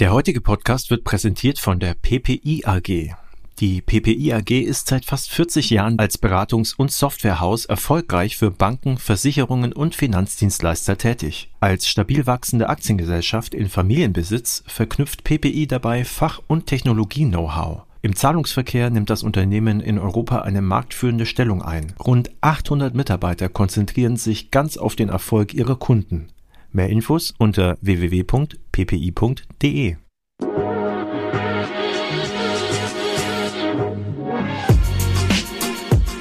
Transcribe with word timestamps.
Der 0.00 0.14
heutige 0.14 0.40
Podcast 0.40 0.88
wird 0.88 1.04
präsentiert 1.04 1.58
von 1.58 1.78
der 1.78 1.92
PPI 1.92 2.62
AG. 2.64 3.14
Die 3.58 3.82
PPI 3.82 4.32
AG 4.32 4.50
ist 4.50 4.88
seit 4.88 5.04
fast 5.04 5.28
40 5.30 5.68
Jahren 5.68 5.98
als 5.98 6.18
Beratungs- 6.18 6.74
und 6.74 6.90
Softwarehaus 6.90 7.66
erfolgreich 7.66 8.38
für 8.38 8.50
Banken, 8.50 8.96
Versicherungen 8.96 9.74
und 9.74 9.94
Finanzdienstleister 9.94 10.96
tätig. 10.96 11.50
Als 11.60 11.86
stabil 11.86 12.26
wachsende 12.26 12.70
Aktiengesellschaft 12.70 13.52
in 13.52 13.68
Familienbesitz 13.68 14.64
verknüpft 14.66 15.22
PPI 15.22 15.66
dabei 15.66 16.06
Fach- 16.06 16.40
und 16.46 16.64
Technologie-Know-how. 16.64 17.82
Im 18.00 18.16
Zahlungsverkehr 18.16 18.88
nimmt 18.88 19.10
das 19.10 19.22
Unternehmen 19.22 19.80
in 19.80 19.98
Europa 19.98 20.38
eine 20.40 20.62
marktführende 20.62 21.26
Stellung 21.26 21.60
ein. 21.60 21.92
Rund 22.02 22.30
800 22.40 22.94
Mitarbeiter 22.94 23.50
konzentrieren 23.50 24.16
sich 24.16 24.50
ganz 24.50 24.78
auf 24.78 24.96
den 24.96 25.10
Erfolg 25.10 25.52
ihrer 25.52 25.76
Kunden. 25.76 26.28
Mehr 26.72 26.88
Infos 26.88 27.34
unter 27.36 27.76
www.ppi.de. 27.80 28.36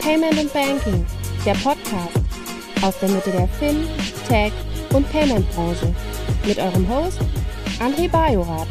Payment 0.02 0.40
and 0.40 0.52
Banking, 0.52 1.06
der 1.46 1.54
Podcast 1.54 2.20
aus 2.82 3.00
der 3.00 3.10
Mitte 3.10 3.30
der 3.30 3.48
Fin, 3.48 3.86
Tech 4.28 4.52
und 4.92 5.08
Payment 5.12 5.48
Branche 5.52 5.94
mit 6.48 6.58
eurem 6.58 6.90
Host 6.90 7.22
André 7.80 8.10
Bajorath. 8.10 8.68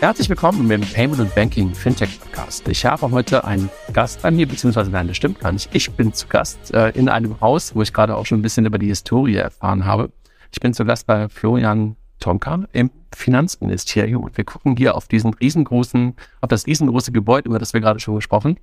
Herzlich 0.00 0.30
willkommen 0.30 0.70
im 0.70 0.80
Payment 0.80 1.20
und 1.20 1.34
Banking 1.34 1.74
Fintech 1.74 2.18
Podcast. 2.18 2.66
Ich 2.68 2.86
habe 2.86 3.10
heute 3.10 3.44
einen 3.44 3.68
Gast 3.92 4.22
bei 4.22 4.30
mir, 4.30 4.48
beziehungsweise 4.48 4.90
nein, 4.90 5.08
das 5.08 5.18
stimmt 5.18 5.40
gar 5.40 5.52
nicht. 5.52 5.68
Ich 5.74 5.90
bin 5.90 6.14
zu 6.14 6.26
Gast 6.28 6.72
äh, 6.72 6.88
in 6.90 7.10
einem 7.10 7.38
Haus, 7.42 7.74
wo 7.74 7.82
ich 7.82 7.92
gerade 7.92 8.16
auch 8.16 8.24
schon 8.24 8.38
ein 8.38 8.42
bisschen 8.42 8.64
über 8.64 8.78
die 8.78 8.86
Historie 8.86 9.36
erfahren 9.36 9.84
habe. 9.84 10.10
Ich 10.52 10.60
bin 10.60 10.74
zu 10.74 10.84
Gast 10.84 11.06
bei 11.06 11.28
Florian 11.28 11.96
Tonka 12.18 12.64
im 12.72 12.90
Finanzministerium 13.14 14.24
und 14.24 14.36
wir 14.36 14.44
gucken 14.44 14.76
hier 14.76 14.96
auf 14.96 15.06
diesen 15.06 15.32
riesengroßen, 15.32 16.14
auf 16.40 16.48
das 16.48 16.66
riesengroße 16.66 17.12
Gebäude, 17.12 17.48
über 17.48 17.60
das 17.60 17.72
wir 17.72 17.80
gerade 17.80 18.00
schon 18.00 18.16
gesprochen. 18.16 18.58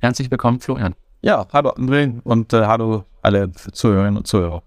Herzlich 0.00 0.30
willkommen, 0.30 0.60
Florian. 0.60 0.94
Ja, 1.22 1.46
hallo 1.52 1.70
André 1.70 2.20
und 2.24 2.52
äh, 2.52 2.66
hallo 2.66 3.04
alle 3.22 3.50
Zuhörerinnen 3.52 4.18
und 4.18 4.26
Zuhörer. 4.26 4.62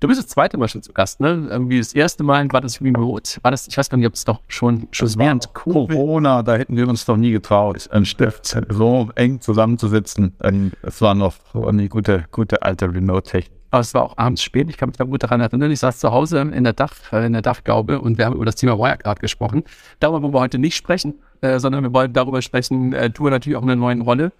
Du 0.00 0.08
bist 0.08 0.20
das 0.20 0.28
zweite 0.28 0.56
Mal 0.56 0.68
schon 0.68 0.82
zu 0.82 0.92
Gast, 0.92 1.20
ne? 1.20 1.48
Irgendwie 1.50 1.78
das 1.78 1.94
erste 1.94 2.22
Mal 2.22 2.50
war 2.52 2.60
das 2.60 2.80
remote. 2.80 3.38
War 3.42 3.50
das, 3.50 3.66
ich 3.66 3.76
weiß 3.76 3.90
gar 3.90 3.98
nicht, 3.98 4.06
ob 4.06 4.14
es 4.14 4.24
doch 4.24 4.40
schon, 4.48 4.88
schon 4.92 5.08
während 5.18 5.52
Corona, 5.52 6.42
da 6.42 6.56
hätten 6.56 6.76
wir 6.76 6.88
uns 6.88 7.04
doch 7.04 7.16
nie 7.16 7.32
getraut, 7.32 7.88
ein 7.90 8.04
Stift 8.06 8.56
so 8.70 9.10
eng 9.14 9.40
zusammenzusitzen. 9.40 10.34
Es 10.82 11.00
war 11.00 11.14
noch 11.14 11.34
eine 11.54 11.88
gute, 11.88 12.24
gute 12.30 12.62
alte 12.62 12.92
Remote-Technik. 12.92 13.59
Aber 13.70 13.80
es 13.80 13.94
war 13.94 14.02
auch 14.02 14.18
abends 14.18 14.42
spät, 14.42 14.68
ich 14.68 14.76
kann 14.76 14.88
mich 14.88 14.96
da 14.96 15.04
gut 15.04 15.22
daran 15.22 15.40
erinnern. 15.40 15.70
Ich 15.70 15.80
saß 15.80 15.98
zu 15.98 16.10
Hause 16.10 16.40
in 16.40 16.64
der 16.64 16.72
Dach, 16.72 16.94
äh, 17.12 17.26
in 17.26 17.32
der 17.32 17.42
Dachgaube 17.42 18.00
und 18.00 18.18
wir 18.18 18.26
haben 18.26 18.34
über 18.34 18.44
das 18.44 18.56
Thema 18.56 18.78
Wirecard 18.78 19.20
gesprochen. 19.20 19.64
Darüber 20.00 20.22
wollen 20.22 20.34
wir 20.34 20.40
heute 20.40 20.58
nicht 20.58 20.76
sprechen, 20.76 21.14
äh, 21.40 21.58
sondern 21.58 21.84
wir 21.84 21.92
wollen 21.92 22.12
darüber 22.12 22.42
sprechen, 22.42 22.92
äh, 22.92 23.10
du 23.10 23.28
natürlich 23.28 23.56
auch 23.56 23.62
in 23.62 23.70
einer 23.70 23.80
neuen 23.80 24.00
Rolle. 24.00 24.32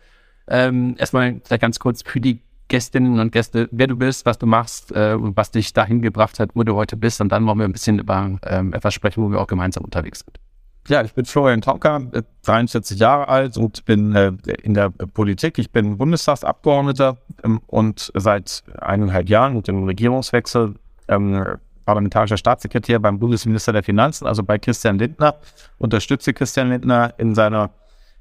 Ähm, 0.49 0.97
erstmal 0.99 1.41
vielleicht 1.45 1.63
ganz 1.63 1.79
kurz 1.79 2.03
für 2.03 2.21
die 2.21 2.41
Gästinnen 2.69 3.19
und 3.19 3.33
Gäste, 3.33 3.69
wer 3.73 3.89
du 3.89 3.97
bist, 3.97 4.27
was 4.27 4.39
du 4.39 4.47
machst 4.47 4.93
äh, 4.93 5.15
und 5.15 5.37
was 5.37 5.51
dich 5.51 5.73
dahin 5.73 6.03
gebracht 6.03 6.39
hat, 6.39 6.51
wo 6.55 6.63
du 6.63 6.75
heute 6.75 6.97
bist. 6.97 7.21
Und 7.21 7.31
dann 7.31 7.47
wollen 7.47 7.59
wir 7.59 7.65
ein 7.65 7.73
bisschen 7.73 7.99
über 7.99 8.39
ähm, 8.45 8.73
etwas 8.73 8.95
sprechen, 8.95 9.23
wo 9.23 9.29
wir 9.29 9.41
auch 9.41 9.49
gemeinsam 9.49 9.85
unterwegs 9.85 10.21
sind. 10.21 10.50
Ja, 10.89 11.03
ich 11.03 11.15
bin 11.15 11.25
Florian 11.25 11.61
Tauker, 11.61 12.01
43 12.43 12.97
äh, 12.97 13.01
Jahre 13.01 13.29
alt 13.29 13.57
und 13.57 13.85
bin 13.85 14.15
äh, 14.17 14.33
in 14.63 14.75
der 14.75 14.91
Politik. 14.91 15.59
Ich 15.59 15.71
bin 15.71 15.99
Bundestagsabgeordneter 15.99 17.19
ähm, 17.45 17.61
und 17.67 18.11
seit 18.15 18.65
eineinhalb 18.81 19.29
Jahren 19.29 19.55
mit 19.55 19.69
dem 19.69 19.85
Regierungswechsel 19.85 20.75
ähm, 21.09 21.45
parlamentarischer 21.85 22.37
Staatssekretär 22.37 22.99
beim 22.99 23.19
Bundesminister 23.19 23.73
der 23.73 23.83
Finanzen, 23.83 24.27
also 24.27 24.43
bei 24.43 24.59
Christian 24.59 24.99
Lindner, 24.99 25.37
unterstütze 25.79 26.33
Christian 26.33 26.71
Lindner 26.71 27.15
in 27.19 27.35
seiner 27.35 27.71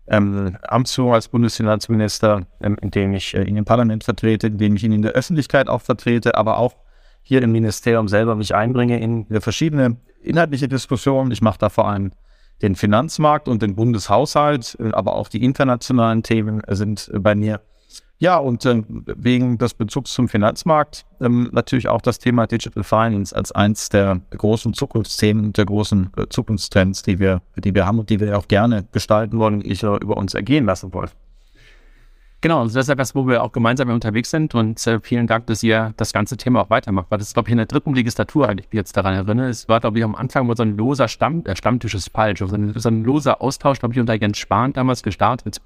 ähm, 0.07 0.57
Amtsführung 0.67 1.13
als 1.13 1.27
Bundesfinanzminister, 1.27 2.45
ähm, 2.61 2.77
indem 2.81 3.13
ich 3.13 3.35
äh, 3.35 3.43
ihn 3.43 3.57
im 3.57 3.65
Parlament 3.65 4.03
vertrete, 4.03 4.47
indem 4.47 4.75
ich 4.75 4.83
ihn 4.83 4.91
in 4.91 5.01
der 5.01 5.11
Öffentlichkeit 5.11 5.69
auch 5.69 5.81
vertrete, 5.81 6.35
aber 6.35 6.57
auch 6.57 6.75
hier 7.21 7.41
im 7.43 7.51
Ministerium 7.51 8.07
selber 8.07 8.35
mich 8.35 8.55
einbringe 8.55 8.99
in 8.99 9.27
verschiedene 9.39 9.97
inhaltliche 10.21 10.67
Diskussionen. 10.67 11.31
Ich 11.31 11.41
mache 11.41 11.59
da 11.59 11.69
vor 11.69 11.87
allem 11.87 12.11
den 12.61 12.75
Finanzmarkt 12.75 13.47
und 13.47 13.61
den 13.61 13.75
Bundeshaushalt, 13.75 14.77
äh, 14.79 14.91
aber 14.91 15.15
auch 15.15 15.29
die 15.29 15.43
internationalen 15.43 16.23
Themen 16.23 16.61
sind 16.67 17.09
bei 17.13 17.35
mir. 17.35 17.61
Ja, 18.21 18.37
und 18.37 18.65
äh, 18.65 18.83
wegen 18.87 19.57
des 19.57 19.73
Bezugs 19.73 20.13
zum 20.13 20.27
Finanzmarkt 20.27 21.05
ähm, 21.21 21.49
natürlich 21.53 21.87
auch 21.87 22.01
das 22.01 22.19
Thema 22.19 22.47
Digital 22.47 22.83
Finance 22.83 23.33
als 23.33 23.53
eins 23.53 23.87
der 23.87 24.19
großen 24.31 24.73
Zukunftsthemen 24.73 25.45
und 25.45 25.57
der 25.57 25.65
großen 25.65 26.11
äh, 26.17 26.27
Zukunftstrends, 26.27 27.01
die 27.03 27.17
wir, 27.17 27.41
die 27.55 27.73
wir 27.73 27.85
haben 27.85 27.99
und 27.99 28.09
die 28.09 28.19
wir 28.19 28.37
auch 28.37 28.49
gerne 28.49 28.85
gestalten 28.91 29.39
wollen 29.39 29.55
und 29.55 29.65
nicht 29.65 29.83
über 29.83 30.17
uns 30.17 30.33
ergehen 30.33 30.65
lassen 30.65 30.93
wollen. 30.93 31.09
Genau, 32.41 32.61
also 32.61 32.75
das 32.75 32.85
ist 32.85 32.89
etwas, 32.89 33.15
wo 33.15 33.27
wir 33.27 33.43
auch 33.43 33.51
gemeinsam 33.51 33.89
unterwegs 33.89 34.29
sind 34.29 34.55
und 34.55 34.85
äh, 34.87 35.01
vielen 35.01 35.27
Dank, 35.27 35.47
dass 35.47 35.61
ihr 35.61 35.93
das 35.97 36.13
ganze 36.13 36.37
Thema 36.37 36.61
auch 36.61 36.69
weitermacht, 36.69 37.07
weil 37.09 37.17
das 37.17 37.27
ist, 37.27 37.33
glaube 37.33 37.49
ich, 37.49 37.51
in 37.51 37.57
der 37.57 37.65
dritten 37.65 37.93
Legislatur 37.93 38.47
eigentlich, 38.47 38.67
ich 38.69 38.73
jetzt 38.73 38.95
daran 38.95 39.13
erinnere. 39.13 39.49
Es 39.49 39.67
war, 39.67 39.81
glaube 39.81 39.97
ich, 39.97 40.05
am 40.05 40.15
Anfang 40.15 40.47
mal 40.47 40.55
so 40.55 40.63
ein 40.63 40.77
loser 40.77 41.09
Stamm, 41.09 41.43
der 41.43 41.57
Stammtisch 41.57 41.95
ist 41.95 42.11
falsch, 42.11 42.39
so 42.39 42.55
ein, 42.55 42.71
so 42.79 42.87
ein 42.87 43.03
loser 43.03 43.41
Austausch, 43.41 43.79
glaube 43.79 43.93
ich, 43.93 43.99
unter 43.99 44.13
Jens 44.13 44.37
Spahn 44.37 44.71
damals 44.71 45.03
gestartet. 45.03 45.61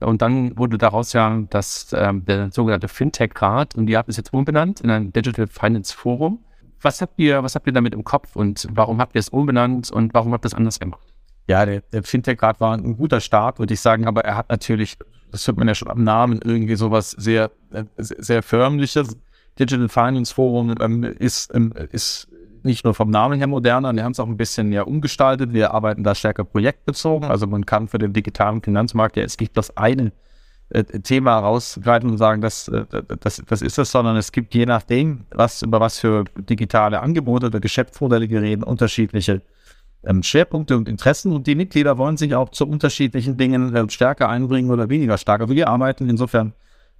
Und 0.00 0.22
dann 0.22 0.56
wurde 0.56 0.78
daraus 0.78 1.12
ja 1.12 1.42
das, 1.50 1.94
ähm, 1.94 2.24
der 2.24 2.50
sogenannte 2.50 2.88
Fintech-Rat 2.88 3.74
und 3.74 3.88
ihr 3.88 3.98
habt 3.98 4.08
es 4.08 4.16
jetzt 4.16 4.32
umbenannt 4.32 4.80
in 4.80 4.90
ein 4.90 5.12
Digital 5.12 5.46
Finance 5.46 5.94
Forum. 5.94 6.38
Was 6.80 7.02
habt 7.02 7.18
ihr, 7.18 7.42
was 7.42 7.54
habt 7.54 7.66
ihr 7.66 7.74
damit 7.74 7.92
im 7.92 8.04
Kopf 8.04 8.36
und 8.36 8.66
warum 8.70 9.00
habt 9.00 9.14
ihr 9.16 9.20
es 9.20 9.28
umbenannt 9.28 9.90
und 9.90 10.14
warum 10.14 10.32
habt 10.32 10.46
ihr 10.46 10.48
es 10.48 10.54
anders 10.54 10.80
gemacht? 10.80 11.06
Ja, 11.46 11.66
der, 11.66 11.82
der 11.92 12.02
Fintech-Rat 12.02 12.58
war 12.58 12.74
ein 12.74 12.96
guter 12.96 13.20
Start, 13.20 13.58
würde 13.58 13.74
ich 13.74 13.80
sagen, 13.80 14.06
aber 14.06 14.24
er 14.24 14.36
hat 14.36 14.48
natürlich 14.48 14.98
das 15.36 15.46
hört 15.46 15.58
man 15.58 15.68
ja 15.68 15.74
schon 15.74 15.90
am 15.90 16.02
Namen, 16.02 16.40
irgendwie 16.42 16.76
sowas 16.76 17.10
sehr, 17.10 17.50
äh, 17.70 17.84
sehr 17.98 18.42
förmliches. 18.42 19.18
Digital 19.58 19.88
Finance 19.90 20.34
Forum 20.34 20.74
ähm, 20.80 21.04
ist, 21.04 21.54
ähm, 21.54 21.74
ist 21.92 22.28
nicht 22.62 22.84
nur 22.84 22.94
vom 22.94 23.10
Namen 23.10 23.38
her 23.38 23.46
moderner, 23.46 23.94
wir 23.94 24.02
haben 24.02 24.12
es 24.12 24.20
auch 24.20 24.26
ein 24.26 24.38
bisschen 24.38 24.72
ja 24.72 24.82
umgestaltet. 24.82 25.52
Wir 25.52 25.74
arbeiten 25.74 26.02
da 26.04 26.14
stärker 26.14 26.44
projektbezogen. 26.44 27.28
Also 27.28 27.46
man 27.46 27.66
kann 27.66 27.86
für 27.86 27.98
den 27.98 28.14
digitalen 28.14 28.62
Finanzmarkt 28.62 29.16
ja 29.16 29.24
es 29.24 29.36
gibt 29.36 29.58
das 29.58 29.76
eine 29.76 30.12
äh, 30.70 30.82
Thema 30.84 31.38
rausgreifen 31.38 32.10
und 32.10 32.16
sagen, 32.16 32.40
das, 32.40 32.68
äh, 32.68 32.86
das, 33.20 33.42
das 33.46 33.60
ist 33.60 33.78
es, 33.78 33.90
sondern 33.92 34.16
es 34.16 34.32
gibt 34.32 34.54
je 34.54 34.64
nachdem, 34.64 35.26
was 35.30 35.60
über 35.62 35.80
was 35.80 35.98
für 35.98 36.24
digitale 36.36 37.00
Angebote 37.00 37.46
oder 37.46 37.60
Geschäftsmodelle 37.60 38.30
wir 38.30 38.40
reden, 38.40 38.62
unterschiedliche 38.62 39.42
ähm, 40.06 40.22
Schwerpunkte 40.22 40.76
und 40.76 40.88
Interessen 40.88 41.32
und 41.32 41.46
die 41.46 41.54
Mitglieder 41.54 41.98
wollen 41.98 42.16
sich 42.16 42.34
auch 42.34 42.50
zu 42.50 42.66
unterschiedlichen 42.66 43.36
Dingen 43.36 43.74
äh, 43.74 43.90
stärker 43.90 44.28
einbringen 44.28 44.70
oder 44.70 44.88
weniger 44.88 45.18
stark. 45.18 45.40
Also 45.40 45.54
wir 45.54 45.68
arbeiten 45.68 46.08
insofern 46.08 46.54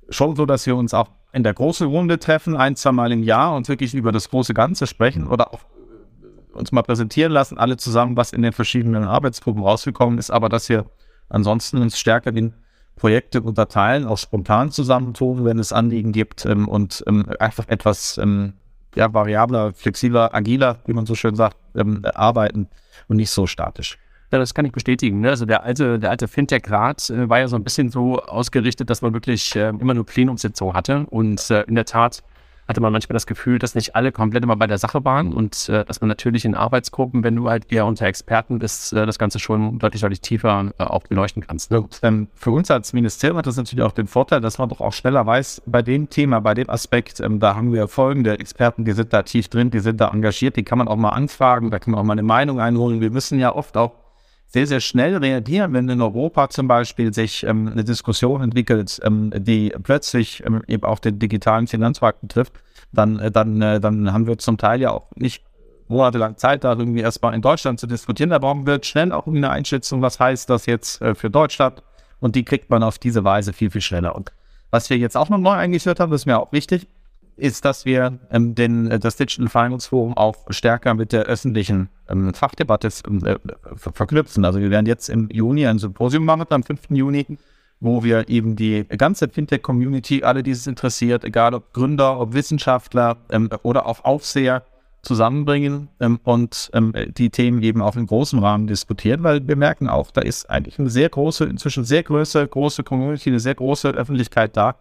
schon 0.09 0.37
so, 0.37 0.47
dass 0.47 0.67
wir 0.67 0.77
uns 0.77 0.93
auch 0.93 1.09
in 1.33 1.43
der 1.43 1.55
großen 1.55 1.87
Runde 1.87 2.19
treffen, 2.19 2.57
ein, 2.57 2.77
zwei 2.77 2.93
Mal 2.93 3.13
im 3.13 3.23
Jahr 3.23 3.55
und 3.55 3.69
wirklich 3.69 3.95
über 3.95 4.13
das 4.13 4.31
große 4.31 4.55
Ganze 4.55 4.87
sprechen 4.87 5.27
oder 5.27 5.53
auch 5.55 5.61
äh, 5.61 6.59
uns 6.59 6.73
mal 6.73 6.83
präsentieren 6.83 7.33
lassen, 7.33 7.59
alle 7.59 7.77
zusammen, 7.77 8.17
was 8.17 8.33
in 8.33 8.43
den 8.43 8.53
verschiedenen 8.53 9.05
Arbeitsgruppen 9.05 9.63
rausgekommen 9.63 10.19
ist, 10.19 10.31
aber 10.31 10.49
dass 10.49 10.69
wir 10.69 10.87
ansonsten 11.29 11.79
uns 11.79 11.99
stärker 11.99 12.35
in 12.35 12.55
Projekte 12.97 13.43
unterteilen, 13.43 14.07
auch 14.07 14.17
spontan 14.17 14.71
zusammentun, 14.71 15.45
wenn 15.45 15.59
es 15.59 15.73
Anliegen 15.73 16.13
gibt 16.13 16.47
ähm, 16.47 16.67
und 16.67 17.05
ähm, 17.07 17.27
einfach 17.39 17.69
etwas 17.69 18.17
ähm, 18.19 18.55
ja, 18.95 19.13
variabler, 19.13 19.75
flexibler, 19.75 20.35
agiler, 20.35 20.79
wie 20.87 20.95
man 20.95 21.05
so 21.05 21.15
schön 21.15 21.37
sagt, 21.37 21.59
ähm, 21.77 22.03
arbeiten 22.15 22.69
und 23.09 23.17
nicht 23.17 23.31
so 23.31 23.47
statisch. 23.47 23.99
Ja, 24.33 24.39
das 24.39 24.55
kann 24.55 24.65
ich 24.65 24.73
bestätigen. 24.73 25.21
Ne? 25.21 25.31
Also 25.31 25.47
der 25.47 25.63
alte, 25.63 25.99
der 25.99 26.11
alte 26.11 26.27
Fintech-Rat 26.27 27.11
äh, 27.11 27.29
war 27.29 27.39
ja 27.39 27.49
so 27.49 27.57
ein 27.57 27.63
bisschen 27.63 27.91
so 27.91 28.21
ausgerichtet, 28.21 28.91
dass 28.91 29.01
man 29.01 29.13
wirklich 29.13 29.55
äh, 29.55 29.69
immer 29.69 29.95
nur 29.95 30.05
Plenumssitzungen 30.05 30.75
hatte. 30.75 31.07
Und 31.11 31.49
äh, 31.51 31.63
in 31.63 31.77
der 31.77 31.85
Tat 31.85 32.23
hatte 32.69 32.81
man 32.81 32.93
manchmal 32.93 33.15
das 33.15 33.27
Gefühl, 33.27 33.59
dass 33.59 33.75
nicht 33.75 33.95
alle 33.95 34.13
komplett 34.13 34.43
immer 34.43 34.57
bei 34.57 34.67
der 34.67 34.79
Sache 34.79 35.05
waren 35.05 35.33
und 35.33 35.69
äh, 35.69 35.85
dass 35.85 36.01
man 36.01 36.09
natürlich 36.09 36.45
in 36.45 36.55
Arbeitsgruppen, 36.55 37.23
wenn 37.23 37.37
du 37.37 37.49
halt 37.49 37.73
eher 37.73 37.87
unter 37.87 38.07
Experten 38.07 38.59
bist, 38.59 38.93
äh, 38.93 39.07
das 39.07 39.19
Ganze 39.19 39.39
schon 39.39 39.79
deutlich, 39.79 40.03
deutlich 40.03 40.21
tiefer 40.21 40.73
äh, 40.79 40.85
auch 40.85 41.05
beleuchten 41.05 41.47
kannst. 41.47 41.71
Ne? 41.71 41.85
Ähm, 42.03 42.29
für 42.35 42.51
uns 42.51 42.71
als 42.71 42.93
Ministerium 42.93 43.39
hat 43.39 43.47
das 43.47 43.57
natürlich 43.57 43.85
auch 43.85 43.93
den 43.93 44.07
Vorteil, 44.07 44.41
dass 44.41 44.59
man 44.59 44.69
doch 44.69 44.81
auch 44.81 44.93
schneller 44.93 45.27
weiß, 45.27 45.63
bei 45.67 45.83
dem 45.83 46.11
Thema, 46.11 46.41
bei 46.41 46.55
dem 46.55 46.69
Aspekt, 46.69 47.21
ähm, 47.21 47.41
da 47.41 47.55
haben 47.55 47.73
wir 47.73 47.89
folgende 47.89 48.39
Experten, 48.39 48.85
die 48.85 48.93
sind 48.93 49.13
da 49.13 49.23
tief 49.23 49.49
drin, 49.49 49.71
die 49.71 49.81
sind 49.81 50.01
da 50.01 50.09
engagiert, 50.09 50.57
die 50.57 50.65
kann 50.65 50.79
man 50.79 50.89
auch 50.89 50.97
mal 50.97 51.11
anfragen, 51.11 51.71
da 51.71 51.79
kann 51.79 51.93
man 51.93 52.01
auch 52.01 52.05
mal 52.05 52.13
eine 52.13 52.23
Meinung 52.23 52.61
einholen. 52.61 53.01
Wir 53.01 53.11
müssen 53.11 53.39
ja 53.39 53.55
oft 53.55 53.77
auch 53.77 54.06
sehr, 54.47 54.67
sehr 54.67 54.81
schnell 54.81 55.17
reagieren, 55.17 55.73
wenn 55.73 55.89
in 55.89 56.01
Europa 56.01 56.49
zum 56.49 56.69
Beispiel 56.69 57.13
sich 57.13 57.45
ähm, 57.45 57.69
eine 57.69 57.85
Diskussion 57.85 58.43
entwickelt, 58.43 59.01
ähm, 59.03 59.33
die 59.37 59.73
plötzlich 59.83 60.43
ähm, 60.47 60.63
eben 60.67 60.85
auch 60.85 60.99
den 60.99 61.19
digitalen 61.19 61.67
Finanzmarkt 61.67 62.21
betrifft, 62.21 62.53
dann, 62.93 63.19
äh, 63.19 63.31
dann, 63.31 63.61
äh, 63.61 63.81
dann 63.81 64.13
haben 64.13 64.27
wir 64.27 64.39
zum 64.39 64.57
Teil 64.57 64.81
ja 64.81 64.93
auch 64.93 65.11
nicht 65.17 65.45
monatelang 65.89 66.37
Zeit, 66.37 66.65
da 66.65 66.75
irgendwie 66.75 67.01
erstmal 67.01 67.35
in 67.35 67.43
Deutschland 67.43 67.81
zu 67.81 67.87
diskutieren. 67.87 68.31
Da 68.31 68.39
brauchen 68.39 68.67
wir 68.67 68.83
schnell 68.83 69.13
auch 69.13 69.27
eine 69.27 69.51
Einschätzung, 69.51 70.03
was 70.03 70.19
heißt 70.19 70.49
das 70.51 70.67
jetzt 70.67 71.01
äh, 71.03 71.15
für 71.15 71.31
Deutschland 71.31 71.83
und 72.21 72.35
die 72.35 72.45
kriegt 72.45 72.71
man 72.71 72.83
auf 72.83 72.99
diese 72.99 73.25
Weise 73.25 73.53
viel, 73.53 73.71
viel 73.71 73.81
schneller. 73.81 74.15
Und 74.17 74.33
was 74.71 74.91
wir 74.91 74.97
jetzt 74.97 75.17
auch 75.17 75.29
noch 75.29 75.39
neu 75.39 75.53
eingeführt 75.53 76.01
haben, 76.01 76.11
das 76.11 76.23
ist 76.23 76.27
mir 76.27 76.39
auch 76.39 76.53
wichtig, 76.53 76.89
ist, 77.37 77.65
dass 77.65 77.85
wir 77.85 78.19
ähm, 78.31 78.55
den, 78.55 78.91
äh, 78.91 78.99
das 78.99 79.17
Digital 79.17 79.49
Finance 79.49 79.89
Forum 79.89 80.17
auch 80.17 80.37
stärker 80.51 80.95
mit 80.95 81.13
der 81.13 81.25
öffentlichen 81.25 81.89
ähm, 82.09 82.35
Fachdebatte 82.35 82.89
äh, 82.89 83.37
verknüpfen. 83.77 84.45
Also 84.45 84.61
wir 84.61 84.71
werden 84.71 84.87
jetzt 84.87 85.09
im 85.09 85.29
Juni 85.31 85.67
ein 85.67 85.79
Symposium 85.79 86.25
machen, 86.25 86.47
am 86.51 86.63
5. 86.63 86.91
Juni, 86.91 87.39
wo 87.81 88.03
wir 88.03 88.29
eben 88.29 88.57
die 88.57 88.85
ganze 88.85 89.29
Fintech-Community, 89.29 90.23
alle, 90.23 90.43
die 90.43 90.53
es 90.53 90.67
interessiert, 90.67 91.25
egal 91.25 91.55
ob 91.55 91.73
Gründer, 91.73 92.19
ob 92.19 92.33
Wissenschaftler 92.33 93.19
ähm, 93.31 93.51
oder 93.63 93.87
auch 93.87 94.05
Aufseher, 94.05 94.65
zusammenbringen 95.07 95.89
ähm, 96.01 96.19
und 96.25 96.69
ähm, 96.75 96.93
die 97.17 97.31
Themen 97.31 97.63
eben 97.63 97.81
auch 97.81 97.97
in 97.97 98.07
großem 98.07 98.41
Rahmen 98.41 98.67
diskutieren, 98.67 99.23
weil 99.23 99.47
wir 99.47 99.57
merken 99.57 99.89
auch, 99.89 100.11
da 100.11 100.21
ist 100.21 100.51
eigentlich 100.51 100.79
eine 100.79 100.91
sehr 100.91 101.09
große, 101.09 101.45
inzwischen 101.45 101.85
sehr 101.85 102.03
große, 102.03 102.47
große 102.47 102.83
Community, 102.83 103.31
eine 103.31 103.41
sehr 103.41 103.55
große 103.55 103.91
Öffentlichkeit 103.91 104.57
da, 104.57 104.75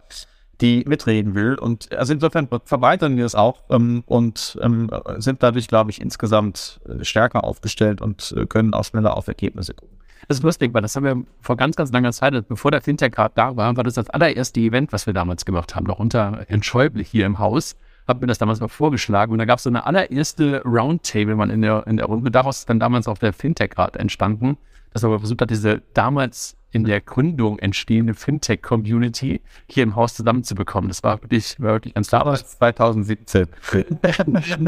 die 0.62 0.84
mitreden 0.88 1.36
will. 1.36 1.56
Und 1.56 1.92
also 1.94 2.14
insofern 2.14 2.48
verbreitern 2.66 3.18
wir 3.18 3.26
es 3.26 3.36
auch 3.36 3.64
ähm, 3.70 4.04
und 4.06 4.58
ähm, 4.62 4.90
sind 5.18 5.44
dadurch, 5.44 5.68
glaube 5.68 5.92
ich, 5.92 6.02
insgesamt 6.02 6.80
äh, 6.88 7.04
stärker 7.04 7.44
aufgestellt 7.44 8.02
und 8.02 8.34
äh, 8.38 8.46
können 8.46 8.74
auch 8.74 8.86
schneller 8.86 9.18
auf 9.18 9.28
Ergebnisse 9.28 9.74
gucken. 9.74 9.98
Das 10.28 10.38
ist 10.38 10.44
lustig, 10.44 10.74
weil 10.74 10.82
das 10.82 10.96
haben 10.96 11.04
wir 11.04 11.24
vor 11.42 11.56
ganz, 11.56 11.76
ganz 11.76 11.92
langer 11.92 12.12
Zeit, 12.12 12.48
bevor 12.48 12.72
der 12.72 12.82
Fintech 12.82 13.12
gerade 13.12 13.34
da 13.36 13.56
war, 13.56 13.76
war 13.78 13.84
das 13.84 13.94
das 13.94 14.10
allererste 14.10 14.60
Event, 14.60 14.92
was 14.92 15.06
wir 15.06 15.14
damals 15.14 15.46
gemacht 15.46 15.76
haben, 15.76 15.86
noch 15.86 16.00
unter 16.00 16.44
Herrn 16.48 16.64
Schäuble 16.64 17.04
hier 17.04 17.26
im 17.26 17.38
Haus. 17.38 17.76
Hab 18.08 18.22
mir 18.22 18.28
das 18.28 18.38
damals 18.38 18.60
mal 18.60 18.68
vorgeschlagen 18.68 19.32
und 19.32 19.40
da 19.40 19.46
gab 19.46 19.58
es 19.58 19.64
so 19.64 19.70
eine 19.70 19.86
allererste 19.86 20.62
Roundtable 20.64 21.36
man 21.36 21.50
in 21.50 21.62
der, 21.62 21.86
in 21.88 21.98
der 21.98 22.06
Runde. 22.06 22.32
Daraus 22.32 22.60
ist 22.60 22.70
dann 22.70 22.80
damals 22.80 23.08
auch 23.08 23.18
der 23.18 23.34
Fintech-Rat 23.34 23.98
entstanden, 23.98 24.58
dass 24.94 25.04
man 25.04 25.20
versucht 25.20 25.42
hat, 25.42 25.50
diese 25.50 25.82
damals 25.94 26.56
in 26.76 26.84
der 26.84 27.00
Gründung 27.00 27.58
entstehende 27.60 28.14
Fintech-Community 28.14 29.40
hier 29.70 29.84
im 29.84 29.96
Haus 29.96 30.14
zusammenzubekommen. 30.14 30.90
Das 30.90 31.04
war 31.04 31.22
wirklich, 31.22 31.58
war 31.58 31.76
wirklich 31.76 31.94
ganz 31.94 32.10
klar. 32.10 32.36
2017. 32.36 33.48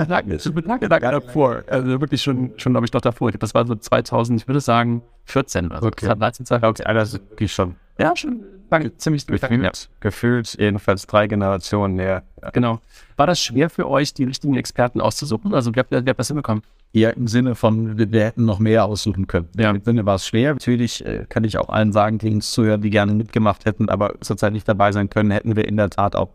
lange, 0.07 0.37
lange, 0.61 0.87
lange 0.87 0.87
davor. 0.87 1.63
Also 1.67 1.99
wirklich 1.99 2.21
schon, 2.21 2.53
schon 2.55 2.71
glaube 2.71 2.85
ich, 2.85 2.93
noch 2.93 3.01
davor. 3.01 3.33
Das 3.33 3.53
war 3.53 3.67
so 3.67 3.75
2000, 3.75 4.39
ich 4.39 4.47
würde 4.47 4.61
sagen, 4.61 5.01
14. 5.25 5.69
Also 5.73 5.87
okay. 5.87 6.05
das 6.05 6.09
hat 6.11 6.21
13 6.21 6.45
Zeit. 6.45 6.63
Okay, 6.63 6.83
das 6.85 7.13
ist 7.13 7.29
wirklich 7.29 7.51
schon. 7.51 7.75
Ja, 7.99 8.15
schon 8.15 8.43
lange, 8.69 8.95
ziemlich 8.97 9.25
gefühlt, 9.25 9.63
ja. 9.63 9.71
gefühlt 9.99 10.55
jedenfalls 10.59 11.07
drei 11.07 11.27
Generationen 11.27 11.99
her. 11.99 12.23
Ja. 12.41 12.49
Genau. 12.51 12.79
War 13.15 13.27
das 13.27 13.41
schwer 13.41 13.69
für 13.69 13.89
euch, 13.89 14.13
die 14.13 14.23
richtigen 14.23 14.55
Experten 14.55 15.01
auszusuchen? 15.01 15.53
Also, 15.53 15.73
wie 15.73 15.79
habt 15.79 15.91
ihr 15.91 16.01
das 16.01 16.27
hinbekommen? 16.27 16.63
Ja, 16.93 17.09
im 17.09 17.27
Sinne 17.27 17.55
von, 17.55 17.97
wir, 17.97 18.11
wir 18.11 18.25
hätten 18.25 18.45
noch 18.45 18.59
mehr 18.59 18.85
aussuchen 18.85 19.27
können. 19.27 19.49
Ja. 19.57 19.71
Im 19.71 19.83
Sinne 19.83 20.05
war 20.05 20.15
es 20.15 20.27
schwer. 20.27 20.53
Natürlich 20.53 21.05
äh, 21.05 21.25
kann 21.27 21.43
ich 21.43 21.57
auch 21.57 21.69
allen 21.69 21.91
sagen, 21.91 22.17
die 22.17 22.33
uns 22.33 22.51
zuhören, 22.51 22.81
die 22.81 22.89
gerne 22.89 23.13
mitgemacht 23.13 23.65
hätten, 23.65 23.89
aber 23.89 24.15
zurzeit 24.21 24.53
nicht 24.53 24.67
dabei 24.67 24.91
sein 24.91 25.09
können, 25.09 25.31
hätten 25.31 25.55
wir 25.55 25.67
in 25.67 25.77
der 25.77 25.89
Tat 25.89 26.15
auch 26.15 26.29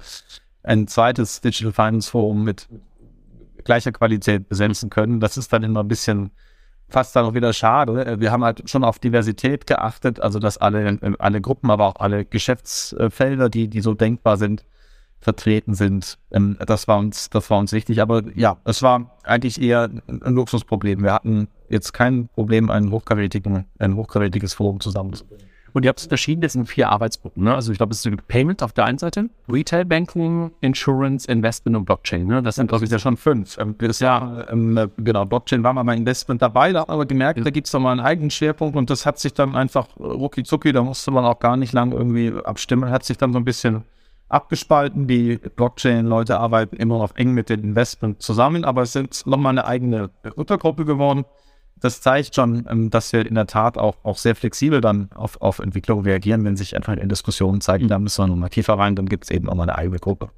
ein 0.63 0.87
zweites 0.87 1.41
Digital 1.41 1.73
Finance 1.73 2.11
Forum 2.11 2.45
mit 2.45 2.69
gleicher 3.65 3.93
Qualität 3.93 4.49
besetzen 4.49 4.91
können. 4.91 5.21
Das 5.21 5.37
ist 5.37 5.53
dann 5.53 5.63
immer 5.63 5.81
ein 5.81 5.89
bisschen 5.89 6.31
fast 6.93 7.17
dann 7.17 7.25
auch 7.25 7.35
wieder 7.35 7.53
schade. 7.53 8.21
Wir 8.21 8.31
haben 8.31 8.45
halt 8.45 8.69
schon 8.69 8.85
auf 8.85 8.99
Diversität 8.99 9.67
geachtet, 9.67 10.21
also 10.21 10.39
dass 10.39 10.59
alle, 10.59 10.99
alle 11.19 11.41
Gruppen, 11.41 11.71
aber 11.71 11.87
auch 11.87 11.97
alle 11.97 12.25
Geschäftsfelder, 12.25 13.49
die, 13.49 13.69
die 13.69 13.81
so 13.81 13.95
denkbar 13.95 14.37
sind, 14.37 14.65
vertreten 15.23 15.75
sind. 15.75 16.19
Ähm, 16.33 16.59
das 16.67 16.89
war 16.89 16.99
uns, 16.99 17.31
das 17.31 17.49
war 17.49 17.59
uns 17.59 17.73
wichtig. 17.73 18.03
Aber 18.03 18.23
ja, 18.35 18.59
es 18.65 18.83
war 18.83 19.17
eigentlich 19.23 19.61
eher 19.63 19.89
ein 20.09 20.35
Luxusproblem. 20.35 21.03
Wir 21.03 21.15
hatten 21.15 21.49
jetzt 21.69 21.93
kein 21.93 22.29
Problem, 22.29 22.71
ein, 22.71 22.91
hochkarätigen, 22.91 23.65
ein 23.79 23.97
hochkarätiges 23.97 24.55
Forum 24.55 24.81
zusammenzubringen. 24.81 25.52
Und 25.73 25.85
ihr 25.85 25.89
habt 25.89 26.01
es 26.01 26.07
unterschieden, 26.07 26.41
das 26.43 26.53
sind 26.53 26.67
vier 26.67 26.91
Arbeitsgruppen. 26.91 27.45
Ne? 27.45 27.55
Also 27.55 27.73
ich 27.73 27.79
glaube, 27.79 27.93
es 27.93 28.05
ist 28.05 28.29
Payment 28.29 28.63
auf 28.63 28.73
der 28.73 28.85
einen 28.85 28.99
Seite, 28.99 29.31
Retail 29.49 29.85
Banking, 29.85 30.51
Insurance, 30.61 31.31
Investment 31.31 31.77
und 31.77 31.85
Blockchain. 31.85 32.27
Ne? 32.27 32.43
Das 32.43 32.57
sind, 32.57 32.69
glaube 32.69 32.85
ich, 32.85 32.91
ja 32.91 32.99
schon 32.99 33.17
fünf. 33.17 33.57
Ähm, 33.59 33.75
das 33.79 34.01
ja, 34.01 34.47
ähm, 34.51 34.91
genau, 34.99 35.25
Blockchain 35.25 35.63
war 35.63 35.73
mal 35.73 35.83
bei 35.83 35.97
Investment 35.97 36.43
dabei, 36.43 36.73
da 36.73 36.81
hat 36.81 36.89
man 36.89 36.97
aber 36.97 37.07
gemerkt, 37.07 37.39
ja. 37.39 37.45
da 37.45 37.51
gibt 37.51 37.67
es 37.67 37.73
mal 37.73 37.93
einen 37.93 38.01
eigenen 38.01 38.31
Schwerpunkt 38.31 38.77
und 38.77 38.91
das 38.91 39.07
hat 39.07 39.19
sich 39.19 39.33
dann 39.33 39.57
einfach 39.57 39.89
rucki 39.99 40.43
zucki, 40.43 40.73
da 40.73 40.83
musste 40.83 41.11
man 41.11 41.25
auch 41.25 41.39
gar 41.39 41.57
nicht 41.57 41.73
lang 41.73 41.93
irgendwie 41.93 42.33
abstimmen, 42.45 42.91
hat 42.91 43.05
sich 43.05 43.17
dann 43.17 43.33
so 43.33 43.39
ein 43.39 43.45
bisschen 43.45 43.85
abgespalten. 44.33 45.07
Die 45.07 45.37
Blockchain-Leute 45.37 46.39
arbeiten 46.39 46.77
immer 46.77 46.99
noch 46.99 47.15
eng 47.17 47.33
mit 47.33 47.49
den 47.49 47.61
Investment 47.61 48.23
zusammen, 48.23 48.65
aber 48.65 48.83
es 48.83 48.93
sind 48.93 49.27
nochmal 49.27 49.53
eine 49.53 49.67
eigene 49.67 50.11
Untergruppe 50.35 50.85
geworden. 50.85 51.25
Das 51.83 52.01
zeigt 52.01 52.37
schon, 52.37 52.65
ähm, 52.71 52.91
dass 52.91 53.13
wir 53.13 53.27
in 53.27 53.35
der 53.35 53.49
Tat 53.49 53.77
auch, 53.77 53.97
auch 54.05 54.17
sehr 54.17 54.37
flexibel 54.37 54.81
dann 54.81 55.11
auf, 55.13 55.41
auf 55.43 55.59
Entwicklung 55.59 56.03
reagieren, 56.03 56.45
wenn 56.45 56.57
sich 56.57 56.77
einfach 56.77 56.97
in 56.97 57.09
Diskussionen 57.09 57.61
zeigen, 57.61 57.89
da 57.89 57.99
müssen 57.99 58.23
wir 58.23 58.29
nochmal 58.29 58.51
tiefer 58.51 58.79
rein, 58.79 58.95
dann 58.95 59.07
gibt 59.07 59.25
es 59.25 59.31
eben 59.31 59.49
auch 59.49 59.55
mal 59.57 59.65
eine 59.65 59.77
eigene 59.77 59.99
Gruppe. 59.99 60.31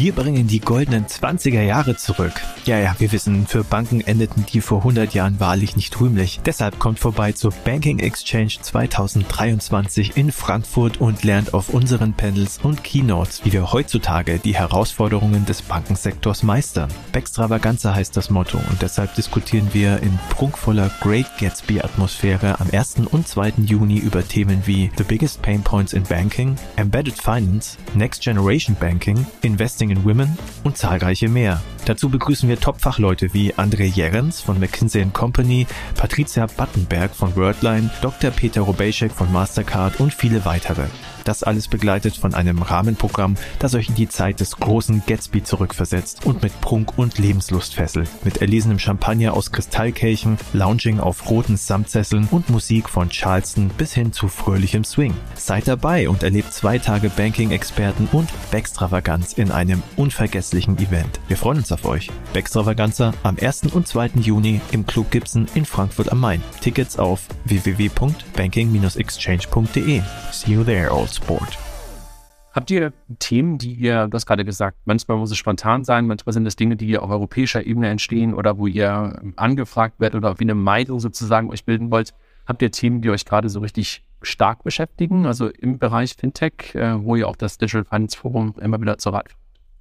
Wir 0.00 0.12
bringen 0.12 0.46
die 0.46 0.60
goldenen 0.60 1.06
20er 1.06 1.62
Jahre 1.62 1.96
zurück. 1.96 2.40
Ja, 2.66 2.78
ja, 2.78 2.94
wir 3.00 3.10
wissen, 3.10 3.48
für 3.48 3.64
Banken 3.64 4.00
endeten 4.00 4.46
die 4.46 4.60
vor 4.60 4.78
100 4.78 5.12
Jahren 5.12 5.40
wahrlich 5.40 5.74
nicht 5.74 6.00
rühmlich. 6.00 6.38
Deshalb 6.46 6.78
kommt 6.78 7.00
vorbei 7.00 7.32
zur 7.32 7.50
Banking 7.64 7.98
Exchange 7.98 8.58
2023 8.62 10.16
in 10.16 10.30
Frankfurt 10.30 11.00
und 11.00 11.24
lernt 11.24 11.52
auf 11.52 11.70
unseren 11.70 12.12
Panels 12.12 12.60
und 12.62 12.84
Keynotes, 12.84 13.44
wie 13.44 13.52
wir 13.52 13.72
heutzutage 13.72 14.38
die 14.38 14.54
Herausforderungen 14.54 15.46
des 15.46 15.62
Bankensektors 15.62 16.44
meistern. 16.44 16.90
Backstravaganza 17.10 17.92
heißt 17.92 18.16
das 18.16 18.30
Motto 18.30 18.58
und 18.70 18.80
deshalb 18.80 19.16
diskutieren 19.16 19.68
wir 19.72 20.00
in 20.00 20.16
prunkvoller 20.30 20.92
Great 21.00 21.26
Gatsby 21.40 21.80
Atmosphäre 21.80 22.60
am 22.60 22.68
1. 22.70 22.98
und 23.10 23.26
2. 23.26 23.54
Juni 23.66 23.98
über 23.98 24.22
Themen 24.22 24.62
wie 24.64 24.92
The 24.96 25.02
Biggest 25.02 25.42
Pain 25.42 25.62
Points 25.62 25.92
in 25.92 26.04
Banking, 26.04 26.54
Embedded 26.76 27.20
Finance, 27.20 27.76
Next 27.94 28.22
Generation 28.22 28.76
Banking, 28.78 29.26
Investing 29.42 29.87
In 29.90 30.04
Women 30.04 30.36
und 30.64 30.76
zahlreiche 30.76 31.28
mehr. 31.28 31.62
Dazu 31.84 32.08
begrüßen 32.08 32.48
wir 32.48 32.60
Top-Fachleute 32.60 33.32
wie 33.32 33.54
André 33.54 33.84
Jerens 33.84 34.40
von 34.40 34.60
McKinsey 34.60 35.06
Company, 35.12 35.66
Patricia 35.94 36.46
Battenberg 36.46 37.14
von 37.14 37.34
Wordline, 37.36 37.90
Dr. 38.02 38.30
Peter 38.30 38.60
Robejek 38.62 39.12
von 39.12 39.32
Mastercard 39.32 40.00
und 40.00 40.12
viele 40.12 40.44
weitere. 40.44 40.84
Das 41.28 41.42
alles 41.42 41.68
begleitet 41.68 42.16
von 42.16 42.32
einem 42.32 42.62
Rahmenprogramm, 42.62 43.34
das 43.58 43.74
euch 43.74 43.90
in 43.90 43.94
die 43.94 44.08
Zeit 44.08 44.40
des 44.40 44.56
großen 44.56 45.02
Gatsby 45.06 45.44
zurückversetzt 45.44 46.24
und 46.24 46.42
mit 46.42 46.58
Prunk 46.62 46.96
und 46.96 47.18
Lebenslust 47.18 47.74
fesselt. 47.74 48.08
Mit 48.24 48.38
erlesenem 48.38 48.78
Champagner 48.78 49.34
aus 49.34 49.52
Kristallkelchen, 49.52 50.38
Lounging 50.54 51.00
auf 51.00 51.28
roten 51.28 51.58
Samtsesseln 51.58 52.28
und 52.30 52.48
Musik 52.48 52.88
von 52.88 53.10
Charleston 53.10 53.68
bis 53.76 53.92
hin 53.92 54.14
zu 54.14 54.28
fröhlichem 54.28 54.84
Swing. 54.84 55.12
Seid 55.34 55.68
dabei 55.68 56.08
und 56.08 56.22
erlebt 56.22 56.54
zwei 56.54 56.78
Tage 56.78 57.10
Banking-Experten 57.10 58.08
und 58.12 58.30
Backstravaganz 58.50 59.34
in 59.34 59.50
einem 59.50 59.82
unvergesslichen 59.96 60.78
Event. 60.78 61.20
Wir 61.28 61.36
freuen 61.36 61.58
uns 61.58 61.72
auf 61.72 61.84
euch. 61.84 62.10
Backstravaganza 62.32 63.12
am 63.22 63.36
1. 63.38 63.64
und 63.74 63.86
2. 63.86 64.12
Juni 64.14 64.62
im 64.72 64.86
Club 64.86 65.10
Gibson 65.10 65.46
in 65.54 65.66
Frankfurt 65.66 66.10
am 66.10 66.20
Main. 66.20 66.42
Tickets 66.62 66.98
auf 66.98 67.20
www.banking-exchange.de. 67.44 70.02
See 70.32 70.52
you 70.52 70.64
there 70.64 70.90
also. 70.90 71.17
Sport. 71.18 71.58
Habt 72.52 72.70
ihr 72.70 72.92
Themen, 73.18 73.58
die 73.58 73.74
ihr, 73.74 74.06
du 74.06 74.14
hast 74.14 74.26
gerade 74.26 74.44
gesagt, 74.44 74.78
manchmal 74.84 75.18
muss 75.18 75.30
es 75.30 75.36
spontan 75.36 75.84
sein, 75.84 76.06
manchmal 76.06 76.32
sind 76.32 76.46
es 76.46 76.56
Dinge, 76.56 76.76
die 76.76 76.96
auf 76.96 77.10
europäischer 77.10 77.66
Ebene 77.66 77.88
entstehen 77.88 78.34
oder 78.34 78.56
wo 78.56 78.66
ihr 78.66 79.20
angefragt 79.36 80.00
werdet 80.00 80.16
oder 80.16 80.38
wie 80.38 80.44
eine 80.44 80.54
Meinung 80.54 81.00
sozusagen 81.00 81.50
euch 81.50 81.64
bilden 81.64 81.90
wollt. 81.90 82.14
Habt 82.46 82.62
ihr 82.62 82.70
Themen, 82.70 83.02
die 83.02 83.10
euch 83.10 83.24
gerade 83.24 83.48
so 83.48 83.60
richtig 83.60 84.04
stark 84.22 84.64
beschäftigen, 84.64 85.26
also 85.26 85.48
im 85.48 85.78
Bereich 85.78 86.14
Fintech, 86.14 86.74
äh, 86.74 87.02
wo 87.02 87.16
ihr 87.16 87.28
auch 87.28 87.36
das 87.36 87.58
Digital 87.58 87.84
Finance 87.84 88.16
Forum 88.16 88.54
immer 88.60 88.80
wieder 88.80 88.98
zur 88.98 89.12
Rat 89.12 89.34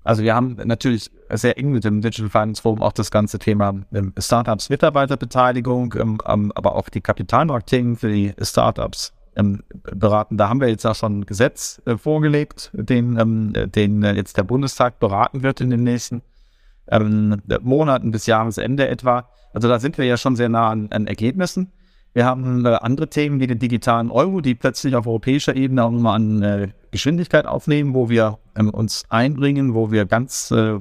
also 0.08 0.24
wir 0.24 0.34
haben 0.34 0.56
natürlich 0.64 1.12
sehr 1.32 1.58
eng 1.58 1.72
mit 1.72 1.84
dem 1.84 2.02
Digital 2.02 2.30
Finance 2.30 2.62
Forum 2.62 2.82
auch 2.82 2.94
das 2.94 3.12
ganze 3.12 3.40
Thema 3.40 3.76
ähm, 3.94 4.14
Startups 4.18 4.70
Mitarbeiterbeteiligung, 4.70 5.96
ähm, 5.98 6.52
aber 6.56 6.76
auch 6.76 6.88
die 6.88 7.02
Kapitalmarktthemen 7.02 7.98
für 7.98 8.10
die 8.10 8.34
Startups 8.42 9.14
ähm, 9.38 9.64
beraten. 9.84 10.38
Da 10.38 10.50
haben 10.50 10.60
wir 10.60 10.68
jetzt 10.68 10.86
auch 10.86 10.96
schon 10.96 11.20
ein 11.20 11.26
Gesetz 11.26 11.82
äh, 11.86 11.96
vorgelegt, 11.98 12.72
den, 12.74 13.18
ähm, 13.18 13.54
den 13.54 14.04
äh, 14.04 14.14
jetzt 14.14 14.38
der 14.38 14.44
Bundestag 14.44 15.00
beraten 15.00 15.44
wird 15.44 15.62
in 15.62 15.70
den 15.70 15.84
nächsten 15.84 16.22
ähm, 16.90 17.42
Monaten 17.62 18.12
bis 18.12 18.26
Jahresende 18.26 18.88
etwa. 18.88 19.30
Also 19.54 19.68
da 19.68 19.80
sind 19.80 19.98
wir 19.98 20.06
ja 20.06 20.18
schon 20.18 20.36
sehr 20.36 20.50
nah 20.50 20.70
an, 20.70 20.88
an 20.92 21.08
Ergebnissen. 21.08 21.72
Wir 22.14 22.26
haben 22.26 22.66
äh, 22.66 22.70
andere 22.70 23.10
Themen 23.10 23.40
wie 23.40 23.48
den 23.48 23.60
digitalen 23.60 24.10
Euro, 24.10 24.42
die 24.42 24.56
plötzlich 24.56 24.96
auf 24.96 25.06
europäischer 25.06 25.56
Ebene 25.56 25.84
auch 25.84 25.92
nochmal 25.92 26.16
an 26.16 26.42
äh, 26.42 26.70
Geschwindigkeit 26.90 27.46
aufnehmen, 27.46 27.94
wo 27.94 28.10
wir 28.10 28.40
ähm, 28.56 28.72
uns 28.72 29.04
einbringen, 29.10 29.76
wo 29.76 29.92
wir 29.92 30.06
ganz 30.06 30.50
äh, 30.52 30.80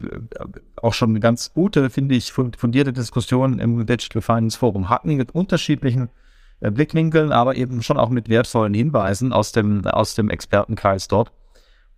auch 0.81 0.95
schon 0.95 1.11
eine 1.11 1.21
ganz 1.21 1.53
gute, 1.53 1.91
finde 1.91 2.15
ich, 2.15 2.33
fundierte 2.33 2.93
Diskussion 2.93 3.59
im 3.59 3.85
Digital 3.85 4.23
Finance 4.23 4.59
Forum 4.59 4.89
hatten 4.89 5.17
mit 5.17 5.35
unterschiedlichen 5.35 6.09
Blickwinkeln, 6.61 7.33
aber 7.33 7.57
eben 7.57 7.83
schon 7.83 7.99
auch 7.99 8.09
mit 8.09 8.29
wertvollen 8.29 8.75
Hinweisen 8.75 9.33
aus 9.33 9.53
dem, 9.53 9.87
aus 9.87 10.15
dem 10.15 10.31
Expertenkreis 10.31 11.09
dort. 11.09 11.33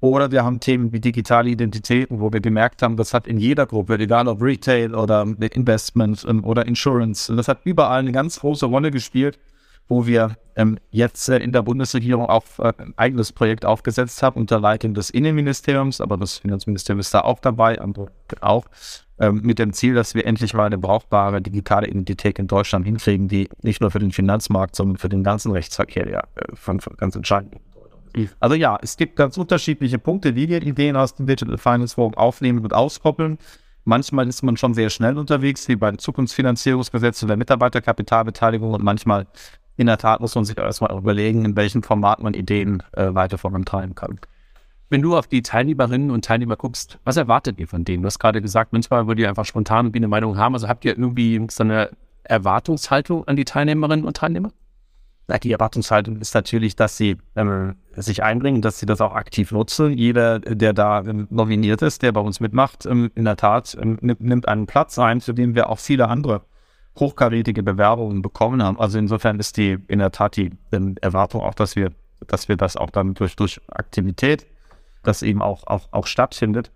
Oder 0.00 0.30
wir 0.30 0.44
haben 0.44 0.60
Themen 0.60 0.92
wie 0.92 1.00
digitale 1.00 1.50
Identitäten, 1.50 2.20
wo 2.20 2.32
wir 2.32 2.40
gemerkt 2.40 2.82
haben, 2.82 2.96
das 2.96 3.14
hat 3.14 3.26
in 3.26 3.38
jeder 3.38 3.66
Gruppe, 3.66 3.98
egal 3.98 4.28
ob 4.28 4.40
Retail 4.40 4.94
oder 4.94 5.22
Investment 5.22 6.24
ähm, 6.28 6.44
oder 6.44 6.66
Insurance, 6.66 7.34
das 7.34 7.48
hat 7.48 7.60
überall 7.64 7.98
eine 8.00 8.12
ganz 8.12 8.40
große 8.40 8.66
Rolle 8.66 8.90
gespielt, 8.92 9.38
wo 9.88 10.06
wir 10.06 10.36
ähm, 10.56 10.78
jetzt 10.90 11.28
äh, 11.28 11.38
in 11.38 11.52
der 11.52 11.62
Bundesregierung 11.62 12.26
auch 12.26 12.44
äh, 12.58 12.72
ein 12.78 12.94
eigenes 12.96 13.32
Projekt 13.32 13.64
aufgesetzt 13.64 14.22
haben 14.22 14.40
unter 14.40 14.60
Leitung 14.60 14.94
des 14.94 15.10
Innenministeriums, 15.10 16.00
aber 16.00 16.16
das 16.16 16.38
Finanzministerium 16.38 17.00
ist 17.00 17.14
da 17.14 17.20
auch 17.20 17.40
dabei, 17.40 17.80
andere 17.80 18.08
auch, 18.40 18.66
ähm, 19.18 19.40
mit 19.42 19.58
dem 19.58 19.72
Ziel, 19.72 19.94
dass 19.94 20.14
wir 20.14 20.26
endlich 20.26 20.54
mal 20.54 20.66
eine 20.66 20.78
brauchbare 20.78 21.40
digitale 21.40 21.88
Identität 21.88 22.38
in 22.38 22.46
Deutschland 22.46 22.86
hinkriegen, 22.86 23.28
die 23.28 23.48
nicht 23.62 23.80
nur 23.80 23.90
für 23.90 23.98
den 23.98 24.12
Finanzmarkt, 24.12 24.76
sondern 24.76 24.96
für 24.96 25.08
den 25.08 25.24
ganzen 25.24 25.52
Rechtsverkehr 25.52 26.08
ja 26.08 26.20
äh, 26.36 26.54
von, 26.54 26.80
von 26.80 26.96
ganz 26.96 27.16
entscheidend 27.16 27.54
ist. 27.54 28.36
Also 28.40 28.54
ja, 28.54 28.78
es 28.82 28.96
gibt 28.96 29.16
ganz 29.16 29.36
unterschiedliche 29.36 29.98
Punkte, 29.98 30.34
wie 30.34 30.48
wir 30.48 30.62
Ideen 30.62 30.96
aus 30.96 31.14
dem 31.14 31.26
Digital 31.26 31.58
Finance 31.58 31.94
Forum 31.94 32.14
aufnehmen 32.14 32.60
und 32.60 32.74
auskoppeln. 32.74 33.38
Manchmal 33.84 34.28
ist 34.28 34.42
man 34.42 34.56
schon 34.56 34.74
sehr 34.74 34.90
schnell 34.90 35.16
unterwegs, 35.16 35.68
wie 35.68 35.76
beim 35.76 35.98
Zukunftsfinanzierungsgesetz 35.98 37.22
oder 37.22 37.36
Mitarbeiterkapitalbeteiligung 37.36 38.72
und 38.72 38.82
manchmal 38.82 39.26
in 39.78 39.86
der 39.86 39.96
Tat 39.96 40.20
muss 40.20 40.34
man 40.34 40.44
sich 40.44 40.58
erstmal 40.58 40.96
überlegen, 40.96 41.44
in 41.44 41.56
welchem 41.56 41.82
Format 41.82 42.20
man 42.20 42.34
Ideen 42.34 42.82
äh, 42.92 43.14
weiter 43.14 43.38
vorantreiben 43.38 43.94
kann. 43.94 44.18
Wenn 44.90 45.02
du 45.02 45.16
auf 45.16 45.28
die 45.28 45.42
Teilnehmerinnen 45.42 46.10
und 46.10 46.24
Teilnehmer 46.24 46.56
guckst, 46.56 46.98
was 47.04 47.16
erwartet 47.16 47.58
ihr 47.60 47.68
von 47.68 47.84
denen? 47.84 48.02
Du 48.02 48.06
hast 48.06 48.18
gerade 48.18 48.42
gesagt, 48.42 48.72
manchmal 48.72 49.06
wollt 49.06 49.18
ihr 49.18 49.28
einfach 49.28 49.44
spontan 49.44 49.86
irgendwie 49.86 50.00
eine 50.00 50.08
Meinung 50.08 50.36
haben. 50.36 50.54
Also 50.54 50.66
habt 50.66 50.84
ihr 50.84 50.92
irgendwie 50.92 51.46
so 51.50 51.62
eine 51.62 51.90
Erwartungshaltung 52.24 53.28
an 53.28 53.36
die 53.36 53.44
Teilnehmerinnen 53.44 54.04
und 54.04 54.16
Teilnehmer? 54.16 54.50
Na, 55.28 55.38
die 55.38 55.52
Erwartungshaltung 55.52 56.16
ist 56.16 56.34
natürlich, 56.34 56.74
dass 56.74 56.96
sie 56.96 57.18
ähm, 57.36 57.76
sich 57.94 58.22
einbringen, 58.22 58.62
dass 58.62 58.80
sie 58.80 58.86
das 58.86 59.00
auch 59.00 59.14
aktiv 59.14 59.52
nutzen. 59.52 59.92
Jeder, 59.92 60.40
der 60.40 60.72
da 60.72 61.04
ähm, 61.04 61.28
nominiert 61.30 61.82
ist, 61.82 62.02
der 62.02 62.12
bei 62.12 62.20
uns 62.20 62.40
mitmacht, 62.40 62.86
ähm, 62.86 63.10
in 63.14 63.26
der 63.26 63.36
Tat 63.36 63.76
ähm, 63.80 63.98
nimmt 64.00 64.48
einen 64.48 64.66
Platz 64.66 64.98
ein, 64.98 65.20
für 65.20 65.34
den 65.34 65.54
wir 65.54 65.68
auch 65.68 65.78
viele 65.78 66.08
andere 66.08 66.40
hochkarätige 66.98 67.62
Bewerbungen 67.62 68.22
bekommen 68.22 68.62
haben. 68.62 68.78
Also 68.78 68.98
insofern 68.98 69.38
ist 69.38 69.56
die 69.56 69.78
in 69.88 69.98
der 69.98 70.12
Tat 70.12 70.36
die 70.36 70.50
ähm, 70.72 70.96
Erwartung 71.00 71.42
auch, 71.42 71.54
dass 71.54 71.76
wir, 71.76 71.92
dass 72.26 72.48
wir 72.48 72.56
das 72.56 72.76
auch 72.76 72.90
dann 72.90 73.14
durch, 73.14 73.36
durch 73.36 73.60
Aktivität, 73.68 74.46
das 75.02 75.22
eben 75.22 75.42
auch, 75.42 75.66
auch, 75.66 75.88
auch 75.92 76.06
stattfindet. 76.06 76.72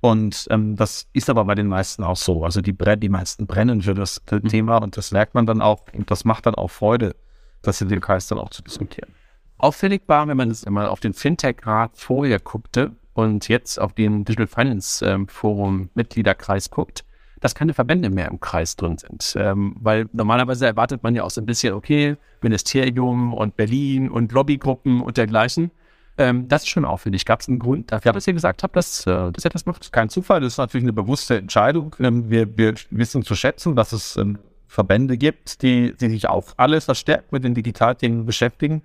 Und 0.00 0.48
ähm, 0.50 0.74
das 0.74 1.06
ist 1.12 1.30
aber 1.30 1.44
bei 1.44 1.54
den 1.54 1.68
meisten 1.68 2.02
auch 2.02 2.16
so. 2.16 2.44
Also 2.44 2.60
die, 2.60 2.74
die 2.74 3.08
meisten 3.08 3.46
brennen 3.46 3.82
für 3.82 3.94
das 3.94 4.20
mhm. 4.30 4.48
Thema 4.48 4.78
und 4.78 4.96
das 4.96 5.12
merkt 5.12 5.34
man 5.34 5.46
dann 5.46 5.62
auch 5.62 5.84
und 5.92 6.10
das 6.10 6.24
macht 6.24 6.46
dann 6.46 6.56
auch 6.56 6.70
Freude, 6.70 7.14
das 7.62 7.80
in 7.80 7.88
dem 7.88 8.00
Kreis 8.00 8.26
dann 8.26 8.38
auch 8.38 8.50
zu 8.50 8.62
diskutieren. 8.62 9.14
Auffällig 9.58 10.02
war, 10.08 10.26
wenn 10.26 10.36
man, 10.36 10.48
das, 10.48 10.66
wenn 10.66 10.72
man 10.72 10.86
auf 10.86 10.98
den 10.98 11.14
Fintech-Rat 11.14 11.92
vorher 11.94 12.40
guckte 12.40 12.96
und 13.12 13.46
jetzt 13.46 13.80
auf 13.80 13.92
den 13.92 14.24
Digital 14.24 14.48
Finance 14.48 15.06
ähm, 15.06 15.28
Forum 15.28 15.88
Mitgliederkreis 15.94 16.70
guckt, 16.70 17.04
dass 17.42 17.54
keine 17.54 17.74
Verbände 17.74 18.08
mehr 18.08 18.28
im 18.28 18.40
Kreis 18.40 18.76
drin 18.76 18.96
sind. 18.96 19.34
Ähm, 19.36 19.74
weil 19.80 20.08
normalerweise 20.12 20.64
erwartet 20.64 21.02
man 21.02 21.14
ja 21.14 21.24
auch 21.24 21.30
so 21.30 21.40
ein 21.40 21.46
bisschen, 21.46 21.74
okay, 21.74 22.16
Ministerium 22.40 23.34
und 23.34 23.56
Berlin 23.56 24.08
und 24.10 24.32
Lobbygruppen 24.32 25.02
und 25.02 25.16
dergleichen. 25.16 25.72
Ähm, 26.18 26.46
das 26.46 26.62
ist 26.62 26.68
schon 26.68 26.84
auffällig. 26.84 27.24
Gab 27.24 27.40
es 27.40 27.48
einen 27.48 27.58
Grund 27.58 27.90
dafür, 27.90 28.12
dass 28.12 28.26
ihr 28.26 28.32
gesagt 28.32 28.62
habt, 28.62 28.76
dass, 28.76 29.06
äh, 29.06 29.32
dass 29.32 29.44
ihr 29.44 29.50
das 29.50 29.66
macht? 29.66 29.92
Kein 29.92 30.08
Zufall, 30.08 30.40
das 30.40 30.54
ist 30.54 30.58
natürlich 30.58 30.84
eine 30.84 30.92
bewusste 30.92 31.36
Entscheidung. 31.36 31.96
Ähm, 31.98 32.30
wir, 32.30 32.56
wir, 32.56 32.74
wissen 32.90 33.24
zu 33.24 33.34
schätzen, 33.34 33.74
dass 33.74 33.92
es 33.92 34.16
ähm, 34.16 34.38
Verbände 34.68 35.16
gibt, 35.16 35.62
die, 35.62 35.94
die 35.96 36.08
sich 36.10 36.28
auch 36.28 36.46
alle 36.56 36.80
verstärkt 36.80 37.32
mit 37.32 37.42
den 37.42 37.54
Digitalthemen 37.54 38.24
beschäftigen. 38.24 38.82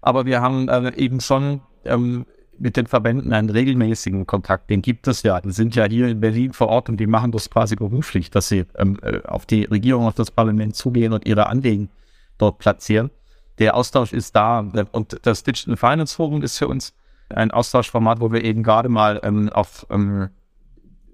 Aber 0.00 0.26
wir 0.26 0.40
haben 0.40 0.68
äh, 0.68 0.92
eben 0.96 1.20
schon 1.20 1.60
ähm, 1.84 2.26
mit 2.60 2.76
den 2.76 2.86
Verbänden 2.86 3.32
einen 3.32 3.50
regelmäßigen 3.50 4.26
Kontakt. 4.26 4.68
Den 4.70 4.82
gibt 4.82 5.08
es 5.08 5.22
ja. 5.22 5.40
Die 5.40 5.50
sind 5.50 5.74
ja 5.74 5.86
hier 5.86 6.08
in 6.08 6.20
Berlin 6.20 6.52
vor 6.52 6.68
Ort 6.68 6.88
und 6.88 6.98
die 6.98 7.06
machen 7.06 7.32
das 7.32 7.48
quasi 7.48 7.74
beruflich, 7.74 8.30
dass 8.30 8.48
sie 8.48 8.66
ähm, 8.76 8.98
äh, 9.02 9.22
auf 9.22 9.46
die 9.46 9.64
Regierung, 9.64 10.06
auf 10.06 10.14
das 10.14 10.30
Parlament 10.30 10.76
zugehen 10.76 11.12
und 11.12 11.26
ihre 11.26 11.46
Anliegen 11.46 11.88
dort 12.36 12.58
platzieren. 12.58 13.10
Der 13.58 13.76
Austausch 13.76 14.12
ist 14.12 14.36
da 14.36 14.60
und 14.92 15.20
das 15.22 15.42
Digital 15.42 15.76
Finance 15.76 16.14
Forum 16.14 16.42
ist 16.42 16.58
für 16.58 16.68
uns 16.68 16.94
ein 17.30 17.50
Austauschformat, 17.50 18.20
wo 18.20 18.32
wir 18.32 18.44
eben 18.44 18.62
gerade 18.62 18.88
mal 18.88 19.20
ähm, 19.22 19.48
auf 19.50 19.86
ähm, 19.90 20.28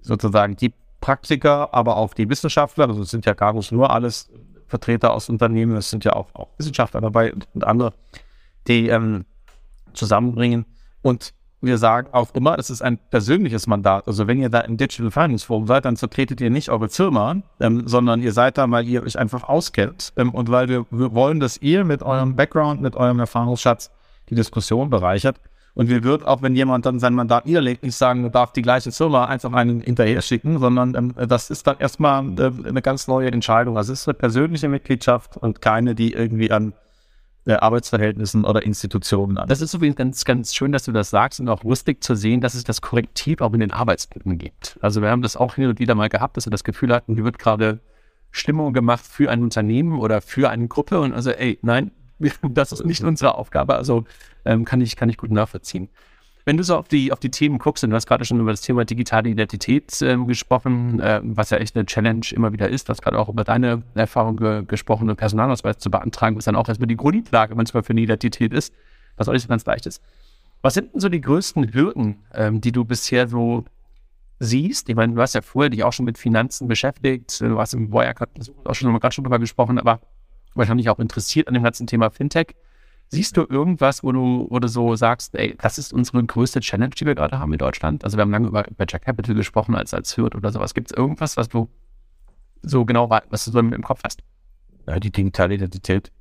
sozusagen 0.01 0.55
die 0.55 0.73
Praktiker, 0.99 1.73
aber 1.73 1.97
auch 1.97 2.13
die 2.13 2.29
Wissenschaftler, 2.29 2.87
also 2.87 3.03
es 3.03 3.11
sind 3.11 3.25
ja 3.25 3.33
gar 3.33 3.53
nicht 3.53 3.71
nur 3.71 3.91
alles 3.91 4.29
Vertreter 4.67 5.13
aus 5.13 5.29
Unternehmen, 5.29 5.75
es 5.77 5.89
sind 5.89 6.03
ja 6.03 6.13
auch, 6.13 6.33
auch 6.33 6.49
Wissenschaftler 6.57 7.01
dabei 7.01 7.33
und, 7.33 7.47
und 7.53 7.63
andere, 7.63 7.93
die 8.67 8.89
ähm, 8.89 9.25
zusammenbringen 9.93 10.65
und 11.01 11.33
wir 11.67 11.77
sagen 11.77 12.07
auch 12.11 12.33
immer, 12.33 12.57
es 12.57 12.71
ist 12.71 12.81
ein 12.81 12.97
persönliches 13.11 13.67
Mandat. 13.67 14.07
Also 14.07 14.25
wenn 14.25 14.39
ihr 14.39 14.49
da 14.49 14.61
im 14.61 14.77
Digital 14.77 15.11
Finance 15.11 15.45
Forum 15.45 15.67
seid, 15.67 15.85
dann 15.85 15.97
vertretet 15.97 16.41
ihr 16.41 16.49
nicht 16.49 16.69
eure 16.69 16.89
Firma, 16.89 17.35
ähm, 17.59 17.87
sondern 17.87 18.23
ihr 18.23 18.31
seid 18.31 18.57
da, 18.57 18.69
weil 18.71 18.87
ihr 18.87 19.03
euch 19.03 19.19
einfach 19.19 19.43
auskennt 19.43 20.13
ähm, 20.17 20.31
und 20.31 20.49
weil 20.49 20.67
wir, 20.67 20.85
wir, 20.89 21.13
wollen, 21.13 21.39
dass 21.39 21.61
ihr 21.61 21.83
mit 21.83 22.01
eurem 22.01 22.35
Background, 22.35 22.81
mit 22.81 22.95
eurem 22.95 23.19
Erfahrungsschatz 23.19 23.91
die 24.29 24.35
Diskussion 24.35 24.89
bereichert. 24.89 25.39
Und 25.75 25.89
wir 25.89 26.03
würden 26.03 26.25
auch, 26.25 26.41
wenn 26.41 26.55
jemand 26.55 26.87
dann 26.87 26.97
sein 26.97 27.13
Mandat 27.13 27.45
niederlegt, 27.45 27.83
nicht 27.83 27.95
sagen, 27.95 28.23
du 28.23 28.31
darfst 28.31 28.55
die 28.55 28.63
gleiche 28.63 28.91
Firma 28.91 29.25
einfach 29.25 29.53
einen 29.53 29.81
hinterher 29.81 30.23
schicken, 30.23 30.57
sondern 30.57 30.95
ähm, 30.95 31.13
das 31.27 31.51
ist 31.51 31.67
dann 31.67 31.77
erstmal 31.77 32.23
äh, 32.39 32.51
eine 32.67 32.81
ganz 32.81 33.07
neue 33.07 33.31
Entscheidung. 33.31 33.77
Also 33.77 33.93
es 33.93 34.01
ist 34.01 34.07
eine 34.07 34.15
persönliche 34.15 34.69
Mitgliedschaft 34.69 35.37
und 35.37 35.61
keine, 35.61 35.93
die 35.93 36.13
irgendwie 36.13 36.51
an 36.51 36.73
Arbeitsverhältnissen 37.55 38.45
oder 38.45 38.63
Institutionen 38.63 39.37
an. 39.37 39.47
Das 39.47 39.61
ist 39.61 39.73
übrigens 39.73 39.95
ganz, 39.95 40.25
ganz 40.25 40.53
schön, 40.53 40.71
dass 40.71 40.83
du 40.83 40.91
das 40.91 41.09
sagst 41.09 41.39
und 41.39 41.49
auch 41.49 41.63
lustig 41.63 42.03
zu 42.03 42.15
sehen, 42.15 42.41
dass 42.41 42.53
es 42.53 42.63
das 42.63 42.81
Korrektiv 42.81 43.41
auch 43.41 43.53
in 43.53 43.59
den 43.59 43.71
Arbeitsgruppen 43.71 44.37
gibt. 44.37 44.77
Also 44.81 45.01
wir 45.01 45.09
haben 45.09 45.21
das 45.21 45.37
auch 45.37 45.55
hin 45.55 45.67
und 45.67 45.79
wieder 45.79 45.95
mal 45.95 46.09
gehabt, 46.09 46.37
dass 46.37 46.45
wir 46.45 46.51
das 46.51 46.63
Gefühl 46.63 46.93
hatten, 46.93 47.15
hier 47.15 47.23
wird 47.23 47.39
gerade 47.39 47.79
Stimmung 48.31 48.73
gemacht 48.73 49.05
für 49.05 49.31
ein 49.31 49.43
Unternehmen 49.43 49.99
oder 49.99 50.21
für 50.21 50.49
eine 50.49 50.67
Gruppe 50.67 50.99
und 50.99 51.13
also, 51.13 51.31
ey, 51.31 51.57
nein, 51.61 51.91
das 52.41 52.71
ist 52.71 52.85
nicht 52.85 53.03
unsere 53.03 53.35
Aufgabe. 53.35 53.75
Also 53.75 54.03
ähm, 54.45 54.65
kann, 54.65 54.81
ich, 54.81 54.95
kann 54.95 55.09
ich 55.09 55.17
gut 55.17 55.31
nachvollziehen. 55.31 55.89
Wenn 56.47 56.55
du 56.55 56.63
so 56.63 56.77
auf 56.77 56.87
die, 56.87 57.11
auf 57.11 57.19
die 57.19 57.29
Themen 57.29 57.57
guckst, 57.59 57.83
und 57.83 57.89
du 57.89 57.97
hast 57.97 58.07
gerade 58.07 58.23
schon 58.23 58.39
über 58.39 58.51
das 58.51 58.61
Thema 58.61 58.85
digitale 58.85 59.27
Identität 59.27 60.01
äh, 60.01 60.15
gesprochen, 60.15 61.01
äh, 61.01 61.19
was 61.21 61.49
ja 61.49 61.57
echt 61.57 61.75
eine 61.75 61.85
Challenge 61.85 62.25
immer 62.31 62.53
wieder 62.53 62.69
ist, 62.69 62.87
du 62.87 62.91
hast 62.91 63.01
gerade 63.01 63.19
auch 63.19 63.27
über 63.27 63.43
deine 63.43 63.83
Erfahrung 63.95 64.37
ge 64.37 64.63
gesprochen, 64.65 65.09
einen 65.09 65.17
Personalausweis 65.17 65.77
zu 65.77 65.91
beantragen, 65.91 66.37
was 66.37 66.45
dann 66.45 66.55
auch 66.55 66.69
erstmal 66.69 66.87
die 66.87 66.95
Grundlage 66.95 67.53
manchmal 67.53 67.83
für 67.83 67.89
eine 67.89 67.99
Identität 67.99 68.53
ist, 68.53 68.73
was 69.17 69.27
auch 69.27 69.33
nicht 69.33 69.41
so 69.41 69.49
ganz 69.49 69.65
leicht 69.65 69.87
ist. 69.87 70.01
Was 70.61 70.73
sind 70.73 70.93
denn 70.93 71.01
so 71.01 71.09
die 71.09 71.19
größten 71.19 71.73
Hürden, 71.73 72.23
ähm, 72.33 72.61
die 72.61 72.71
du 72.71 72.85
bisher 72.85 73.27
so 73.27 73.65
siehst? 74.39 74.87
Ich 74.87 74.95
meine, 74.95 75.15
du 75.15 75.21
hast 75.21 75.35
ja 75.35 75.41
vorher 75.41 75.69
dich 75.69 75.83
auch 75.83 75.91
schon 75.91 76.05
mit 76.05 76.17
Finanzen 76.17 76.69
beschäftigt, 76.69 77.41
du 77.41 77.59
hast 77.59 77.73
im 77.73 77.91
Wirecard 77.91 78.29
auch 78.63 78.73
schon 78.73 78.97
gerade 78.97 79.13
schon 79.13 79.25
drüber 79.25 79.39
gesprochen, 79.39 79.77
aber 79.77 79.99
wahrscheinlich 80.55 80.89
auch 80.89 80.99
interessiert 80.99 81.49
an 81.49 81.55
dem 81.55 81.63
ganzen 81.63 81.87
Thema 81.87 82.09
Fintech. 82.09 82.55
Siehst 83.09 83.37
du 83.37 83.45
irgendwas, 83.47 84.03
wo 84.03 84.11
du, 84.11 84.47
wo 84.49 84.59
du 84.59 84.67
so 84.67 84.95
sagst, 84.95 85.33
ey, 85.35 85.55
das 85.61 85.77
ist 85.77 85.93
unsere 85.93 86.21
größte 86.23 86.59
Challenge, 86.59 86.89
die 86.89 87.05
wir 87.05 87.15
gerade 87.15 87.39
haben 87.39 87.53
in 87.53 87.59
Deutschland? 87.59 88.03
Also 88.03 88.17
wir 88.17 88.23
haben 88.23 88.31
lange 88.31 88.49
über 88.49 88.65
Venture 88.77 88.99
Capital 88.99 89.33
gesprochen 89.33 89.75
als, 89.75 89.93
als 89.93 90.17
Hürde 90.17 90.37
oder 90.37 90.51
sowas. 90.51 90.73
Gibt 90.73 90.91
es 90.91 90.97
irgendwas, 90.97 91.37
was 91.37 91.47
du 91.47 91.69
so 92.63 92.83
genau, 92.83 93.09
was 93.09 93.45
du 93.45 93.51
so 93.51 93.59
im, 93.59 93.81
Kopf 93.81 94.01
hast? 94.03 94.23
Ja, 94.87 94.99
die 94.99 95.11
digitale 95.11 95.55
Identität 95.55 96.11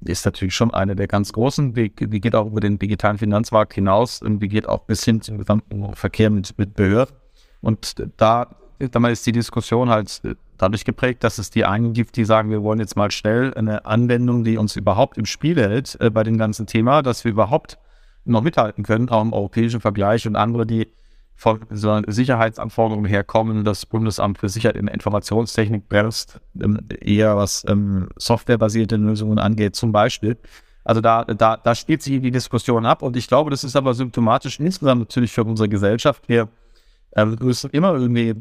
ist 0.00 0.24
natürlich 0.24 0.54
schon 0.54 0.72
eine 0.72 0.96
der 0.96 1.06
ganz 1.06 1.32
großen. 1.32 1.74
Die, 1.74 1.94
die 1.94 2.20
geht 2.20 2.34
auch 2.34 2.46
über 2.46 2.60
den 2.60 2.78
digitalen 2.78 3.18
Finanzmarkt 3.18 3.74
hinaus 3.74 4.20
und 4.20 4.40
die 4.40 4.48
geht 4.48 4.68
auch 4.68 4.84
bis 4.84 5.04
hin 5.04 5.20
zum 5.20 5.38
gesamten 5.38 5.94
Verkehr 5.94 6.30
mit, 6.30 6.58
mit 6.58 6.74
Behörden. 6.74 7.14
Und 7.60 8.02
da, 8.16 8.56
da 8.78 9.08
ist 9.08 9.26
die 9.26 9.32
Diskussion 9.32 9.90
halt 9.90 10.22
dadurch 10.60 10.84
geprägt, 10.84 11.24
dass 11.24 11.38
es 11.38 11.50
die 11.50 11.64
einen 11.64 11.92
gibt, 11.92 12.16
die 12.16 12.24
sagen, 12.24 12.50
wir 12.50 12.62
wollen 12.62 12.80
jetzt 12.80 12.96
mal 12.96 13.10
schnell 13.10 13.54
eine 13.54 13.86
Anwendung, 13.86 14.44
die 14.44 14.58
uns 14.58 14.76
überhaupt 14.76 15.16
im 15.18 15.26
Spiel 15.26 15.56
hält 15.56 15.96
äh, 16.00 16.10
bei 16.10 16.22
dem 16.22 16.38
ganzen 16.38 16.66
Thema, 16.66 17.02
dass 17.02 17.24
wir 17.24 17.32
überhaupt 17.32 17.78
noch 18.24 18.42
mithalten 18.42 18.84
können, 18.84 19.08
auch 19.08 19.22
im 19.22 19.32
europäischen 19.32 19.80
Vergleich 19.80 20.26
und 20.26 20.36
andere, 20.36 20.66
die 20.66 20.88
von 21.34 21.60
so 21.70 22.02
Sicherheitsanforderungen 22.06 23.06
herkommen, 23.06 23.64
das 23.64 23.86
Bundesamt 23.86 24.36
für 24.36 24.50
Sicherheit 24.50 24.76
in 24.76 24.88
Informationstechnik 24.88 25.88
bremst, 25.88 26.38
ähm, 26.60 26.78
eher 27.00 27.36
was 27.38 27.64
ähm, 27.66 28.10
softwarebasierte 28.16 28.96
Lösungen 28.96 29.38
angeht, 29.38 29.74
zum 29.74 29.90
Beispiel. 29.90 30.36
Also 30.84 31.00
da, 31.00 31.24
da, 31.24 31.56
da 31.56 31.74
spielt 31.74 32.02
sich 32.02 32.20
die 32.20 32.30
Diskussion 32.30 32.84
ab 32.84 33.02
und 33.02 33.16
ich 33.16 33.26
glaube, 33.26 33.50
das 33.50 33.64
ist 33.64 33.76
aber 33.76 33.94
symptomatisch 33.94 34.60
insgesamt 34.60 35.00
natürlich 35.00 35.32
für 35.32 35.44
unsere 35.44 35.68
Gesellschaft. 35.68 36.28
Wir 36.28 36.48
ähm, 37.16 37.36
müssen 37.40 37.70
immer 37.70 37.94
irgendwie 37.94 38.34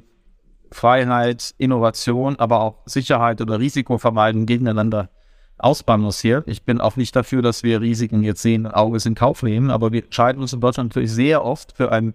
Freiheit, 0.72 1.54
Innovation, 1.58 2.38
aber 2.38 2.62
auch 2.62 2.76
Sicherheit 2.86 3.42
oder 3.42 3.60
Risikovermeidung 3.60 4.46
gegeneinander 4.46 5.10
ausbalanciert. 5.58 6.48
Ich 6.48 6.64
bin 6.64 6.80
auch 6.80 6.96
nicht 6.96 7.16
dafür, 7.16 7.42
dass 7.42 7.64
wir 7.64 7.82
Risiken 7.82 8.24
jetzt 8.24 8.42
sehen, 8.42 8.66
Auges 8.66 9.06
in 9.06 9.16
Kauf 9.16 9.44
nehmen, 9.44 9.72
aber 9.72 9.92
wir 9.92 10.04
entscheiden 10.04 10.42
uns 10.42 10.54
in 10.54 10.62
Deutschland 10.62 10.92
natürlich 10.92 11.12
sehr 11.12 11.44
oft 11.44 11.74
für 11.76 11.92
ein 11.92 12.14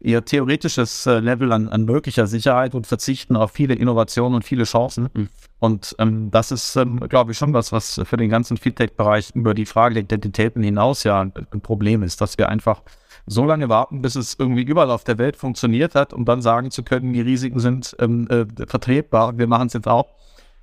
eher 0.00 0.24
theoretisches 0.24 1.06
äh, 1.06 1.20
Level 1.20 1.52
an, 1.52 1.68
an 1.68 1.84
möglicher 1.84 2.26
Sicherheit 2.26 2.74
und 2.74 2.86
verzichten 2.86 3.36
auf 3.36 3.52
viele 3.52 3.74
Innovationen 3.74 4.34
und 4.34 4.44
viele 4.44 4.64
Chancen. 4.64 5.08
Mhm. 5.12 5.28
Und 5.58 5.96
ähm, 5.98 6.30
das 6.30 6.52
ist, 6.52 6.76
ähm, 6.76 7.00
glaube 7.00 7.32
ich, 7.32 7.38
schon 7.38 7.54
was, 7.54 7.72
was 7.72 8.00
für 8.04 8.16
den 8.16 8.28
ganzen 8.28 8.56
Fintech-Bereich 8.56 9.30
über 9.34 9.54
die 9.54 9.66
Frage 9.66 9.94
der 9.94 10.02
Identitäten 10.04 10.62
hinaus 10.62 11.04
ja 11.04 11.20
ein 11.20 11.60
Problem 11.62 12.02
ist, 12.02 12.20
dass 12.20 12.36
wir 12.36 12.48
einfach 12.48 12.82
so 13.26 13.44
lange 13.44 13.68
warten, 13.68 14.02
bis 14.02 14.14
es 14.14 14.36
irgendwie 14.38 14.62
überall 14.62 14.90
auf 14.90 15.04
der 15.04 15.18
Welt 15.18 15.36
funktioniert 15.36 15.94
hat, 15.94 16.12
um 16.12 16.24
dann 16.24 16.42
sagen 16.42 16.70
zu 16.70 16.82
können, 16.82 17.12
die 17.12 17.20
Risiken 17.20 17.58
sind 17.58 17.96
ähm, 17.98 18.28
äh, 18.28 18.46
vertretbar, 18.66 19.36
wir 19.36 19.46
machen 19.46 19.66
es 19.66 19.72
jetzt 19.72 19.88
auch. 19.88 20.06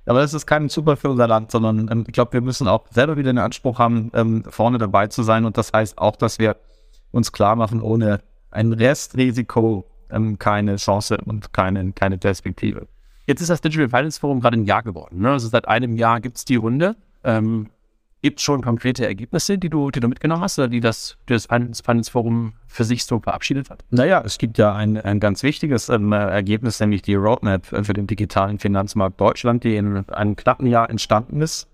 Aber 0.06 0.20
das 0.20 0.34
ist 0.34 0.46
kein 0.46 0.68
Super 0.68 0.96
für 0.96 1.10
unser 1.10 1.26
Land, 1.26 1.50
sondern 1.50 1.88
ähm, 1.90 2.04
ich 2.06 2.12
glaube, 2.12 2.34
wir 2.34 2.40
müssen 2.40 2.68
auch 2.68 2.86
selber 2.90 3.16
wieder 3.16 3.32
den 3.32 3.38
Anspruch 3.38 3.78
haben, 3.78 4.10
ähm, 4.14 4.44
vorne 4.48 4.78
dabei 4.78 5.06
zu 5.06 5.22
sein. 5.22 5.44
Und 5.44 5.56
das 5.56 5.72
heißt 5.72 5.98
auch, 5.98 6.16
dass 6.16 6.38
wir 6.38 6.56
uns 7.10 7.32
klar 7.32 7.56
machen, 7.56 7.80
ohne 7.80 8.20
ein 8.50 8.72
Restrisiko 8.72 9.86
ähm, 10.10 10.38
keine 10.38 10.76
Chance 10.76 11.18
und 11.24 11.52
keine, 11.52 11.92
keine 11.92 12.18
Perspektive. 12.18 12.86
Jetzt 13.26 13.40
ist 13.40 13.48
das 13.48 13.62
Digital 13.62 13.88
Finance 13.88 14.20
Forum 14.20 14.40
gerade 14.40 14.58
ein 14.58 14.64
Jahr 14.64 14.82
geworden. 14.82 15.20
Ne? 15.20 15.30
Also 15.30 15.48
seit 15.48 15.66
einem 15.66 15.96
Jahr 15.96 16.20
gibt 16.20 16.36
es 16.36 16.44
die 16.44 16.56
Runde. 16.56 16.96
Ähm, 17.22 17.70
gibt 18.24 18.40
es 18.40 18.44
schon 18.44 18.62
konkrete 18.62 19.06
Ergebnisse, 19.06 19.58
die 19.58 19.68
du, 19.68 19.90
die 19.90 20.00
du 20.00 20.08
mitgenommen 20.08 20.42
hast 20.42 20.58
oder 20.58 20.68
die 20.68 20.80
das, 20.80 21.18
das 21.26 21.44
Finance, 21.44 21.82
Finance 21.84 22.10
Forum 22.10 22.54
für 22.66 22.84
sich 22.84 23.04
so 23.04 23.20
verabschiedet 23.20 23.68
hat? 23.68 23.84
Naja, 23.90 24.22
es 24.24 24.38
gibt 24.38 24.56
ja 24.56 24.74
ein, 24.74 24.96
ein 24.96 25.20
ganz 25.20 25.42
wichtiges 25.42 25.90
ähm, 25.90 26.10
Ergebnis, 26.12 26.80
nämlich 26.80 27.02
die 27.02 27.16
Roadmap 27.16 27.66
für 27.66 27.92
den 27.92 28.06
digitalen 28.06 28.58
Finanzmarkt 28.58 29.20
Deutschland, 29.20 29.62
die 29.62 29.76
in 29.76 30.08
einem 30.08 30.36
knappen 30.36 30.66
Jahr 30.66 30.88
entstanden 30.88 31.42
ist, 31.42 31.68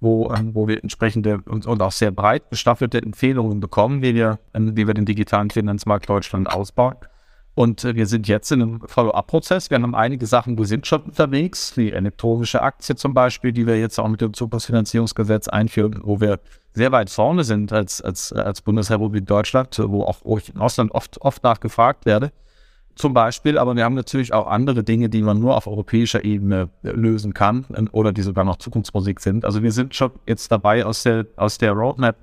wo, 0.00 0.32
ähm, 0.32 0.54
wo 0.54 0.66
wir 0.66 0.82
entsprechende 0.82 1.42
und, 1.44 1.66
und 1.66 1.82
auch 1.82 1.92
sehr 1.92 2.12
breit 2.12 2.48
gestaffelte 2.48 3.02
Empfehlungen 3.02 3.60
bekommen, 3.60 4.00
wie 4.00 4.14
wir, 4.14 4.38
ähm, 4.54 4.74
wie 4.78 4.86
wir 4.86 4.94
den 4.94 5.04
digitalen 5.04 5.50
Finanzmarkt 5.50 6.08
Deutschland 6.08 6.50
ausbauen. 6.50 6.96
Und 7.60 7.84
äh, 7.84 7.94
wir 7.94 8.06
sind 8.06 8.26
jetzt 8.26 8.50
in 8.52 8.62
einem 8.62 8.80
Follow-up-Prozess. 8.86 9.68
Wir 9.68 9.82
haben 9.82 9.94
einige 9.94 10.24
Sachen, 10.24 10.56
wir 10.56 10.64
sind 10.64 10.86
schon 10.86 11.02
unterwegs, 11.02 11.76
wie 11.76 11.92
elektronische 11.92 12.62
Aktie 12.62 12.96
zum 12.96 13.12
Beispiel, 13.12 13.52
die 13.52 13.66
wir 13.66 13.78
jetzt 13.78 14.00
auch 14.00 14.08
mit 14.08 14.22
dem 14.22 14.32
Zukunftsfinanzierungsgesetz 14.32 15.46
einführen, 15.46 16.00
wo 16.02 16.22
wir 16.22 16.40
sehr 16.72 16.90
weit 16.90 17.10
vorne 17.10 17.44
sind 17.44 17.70
als, 17.70 18.00
als, 18.00 18.32
als 18.32 18.62
Bundesrepublik 18.62 19.26
Deutschland, 19.26 19.78
wo 19.78 20.04
auch 20.04 20.38
ich 20.38 20.54
im 20.54 20.58
Ausland 20.62 20.92
oft, 20.92 21.20
oft 21.20 21.44
nachgefragt 21.44 22.06
werde. 22.06 22.32
Zum 22.94 23.12
Beispiel, 23.12 23.58
aber 23.58 23.76
wir 23.76 23.84
haben 23.84 23.94
natürlich 23.94 24.32
auch 24.32 24.46
andere 24.46 24.82
Dinge, 24.82 25.10
die 25.10 25.20
man 25.20 25.38
nur 25.38 25.54
auf 25.54 25.66
europäischer 25.66 26.24
Ebene 26.24 26.70
lösen 26.80 27.34
kann 27.34 27.66
ähm, 27.74 27.90
oder 27.92 28.14
die 28.14 28.22
sogar 28.22 28.46
noch 28.46 28.56
Zukunftsmusik 28.56 29.20
sind. 29.20 29.44
Also 29.44 29.62
wir 29.62 29.72
sind 29.72 29.94
schon 29.94 30.12
jetzt 30.26 30.50
dabei, 30.50 30.86
aus 30.86 31.02
der, 31.02 31.26
aus 31.36 31.58
der 31.58 31.72
Roadmap 31.72 32.16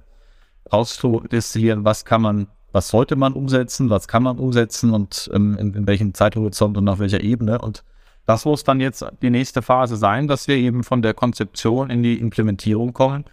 rauszudestillieren, 0.73 1.85
was 1.85 2.05
kann 2.05 2.23
man 2.23 2.47
was 2.71 2.89
sollte 2.89 3.15
man 3.15 3.33
umsetzen, 3.33 3.89
was 3.89 4.07
kann 4.07 4.23
man 4.23 4.37
umsetzen 4.37 4.93
und 4.93 5.29
ähm, 5.33 5.57
in, 5.57 5.73
in 5.73 5.87
welchem 5.87 6.13
Zeithorizont 6.13 6.77
und 6.77 6.87
auf 6.87 6.99
welcher 6.99 7.21
Ebene. 7.21 7.59
Und 7.59 7.83
das 8.25 8.45
muss 8.45 8.63
dann 8.63 8.79
jetzt 8.81 9.05
die 9.21 9.29
nächste 9.29 9.61
Phase 9.61 9.95
sein, 9.95 10.27
dass 10.27 10.47
wir 10.47 10.55
eben 10.55 10.83
von 10.83 11.01
der 11.01 11.13
Konzeption 11.13 11.89
in 11.89 12.03
die 12.03 12.19
Implementierung 12.19 12.93
kommen. 12.93 13.25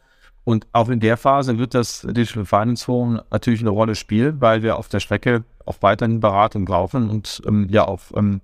Und 0.44 0.66
auch 0.72 0.88
in 0.88 1.00
der 1.00 1.16
Phase 1.16 1.58
wird 1.58 1.74
das 1.74 2.02
Digital 2.02 2.44
Finance 2.44 2.84
Forum 2.84 3.20
natürlich 3.30 3.60
eine 3.60 3.70
Rolle 3.70 3.94
spielen, 3.94 4.40
weil 4.40 4.62
wir 4.62 4.76
auf 4.76 4.88
der 4.88 5.00
Strecke 5.00 5.44
auch 5.64 5.76
weiterhin 5.80 6.20
Beratung 6.20 6.66
laufen 6.66 7.08
und 7.08 7.42
ähm, 7.46 7.66
ja 7.70 7.84
auf 7.84 8.12
ähm, 8.14 8.40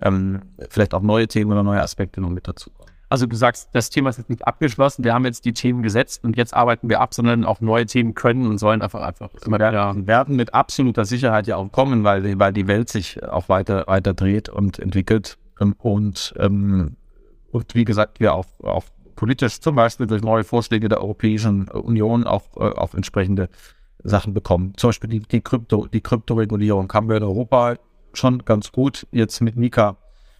ähm, 0.00 0.42
vielleicht 0.70 0.94
auch 0.94 1.02
neue 1.02 1.26
Themen 1.26 1.52
oder 1.52 1.62
neue 1.62 1.82
Aspekte 1.82 2.20
noch 2.20 2.30
mit 2.30 2.46
dazu 2.46 2.70
kommen. 2.70 2.85
Also 3.08 3.26
du 3.26 3.36
sagst, 3.36 3.68
das 3.72 3.88
Thema 3.90 4.10
ist 4.10 4.18
jetzt 4.18 4.30
nicht 4.30 4.46
abgeschlossen, 4.46 5.04
wir 5.04 5.14
haben 5.14 5.24
jetzt 5.24 5.44
die 5.44 5.52
Themen 5.52 5.82
gesetzt 5.82 6.24
und 6.24 6.36
jetzt 6.36 6.54
arbeiten 6.54 6.88
wir 6.88 7.00
ab, 7.00 7.14
sondern 7.14 7.44
auch 7.44 7.60
neue 7.60 7.86
Themen 7.86 8.14
können 8.14 8.46
und 8.46 8.58
sollen 8.58 8.82
einfach 8.82 9.02
einfach 9.02 9.30
immer 9.44 9.60
werden, 9.60 10.08
werden 10.08 10.34
mit 10.34 10.54
absoluter 10.54 11.04
Sicherheit 11.04 11.46
ja 11.46 11.56
auch 11.56 11.70
kommen, 11.70 12.02
weil, 12.02 12.38
weil 12.38 12.52
die 12.52 12.66
Welt 12.66 12.88
sich 12.88 13.22
auch 13.22 13.48
weiter, 13.48 13.84
weiter 13.86 14.12
dreht 14.12 14.48
und 14.48 14.80
entwickelt. 14.80 15.38
Ähm, 15.60 15.76
und, 15.78 16.34
ähm, 16.38 16.96
und 17.52 17.74
wie 17.76 17.84
gesagt, 17.84 18.18
wir 18.18 18.34
auch, 18.34 18.46
auch 18.62 18.84
politisch 19.14 19.60
zum 19.60 19.76
Beispiel 19.76 20.08
durch 20.08 20.22
neue 20.22 20.42
Vorschläge 20.42 20.88
der 20.88 21.00
Europäischen 21.00 21.68
Union 21.68 22.24
auch, 22.24 22.56
äh, 22.56 22.72
auch 22.76 22.94
entsprechende 22.94 23.48
Sachen 24.02 24.34
bekommen. 24.34 24.72
Zum 24.76 24.88
Beispiel 24.88 25.10
die, 25.10 25.20
die 25.20 25.40
Krypto, 25.40 25.86
die 25.86 26.00
Kryptoregulierung 26.00 26.92
haben 26.92 27.08
wir 27.08 27.16
in 27.16 27.22
Europa 27.22 27.76
schon 28.14 28.44
ganz 28.44 28.72
gut 28.72 29.06
jetzt 29.12 29.40
mit 29.40 29.56
Mika 29.56 29.96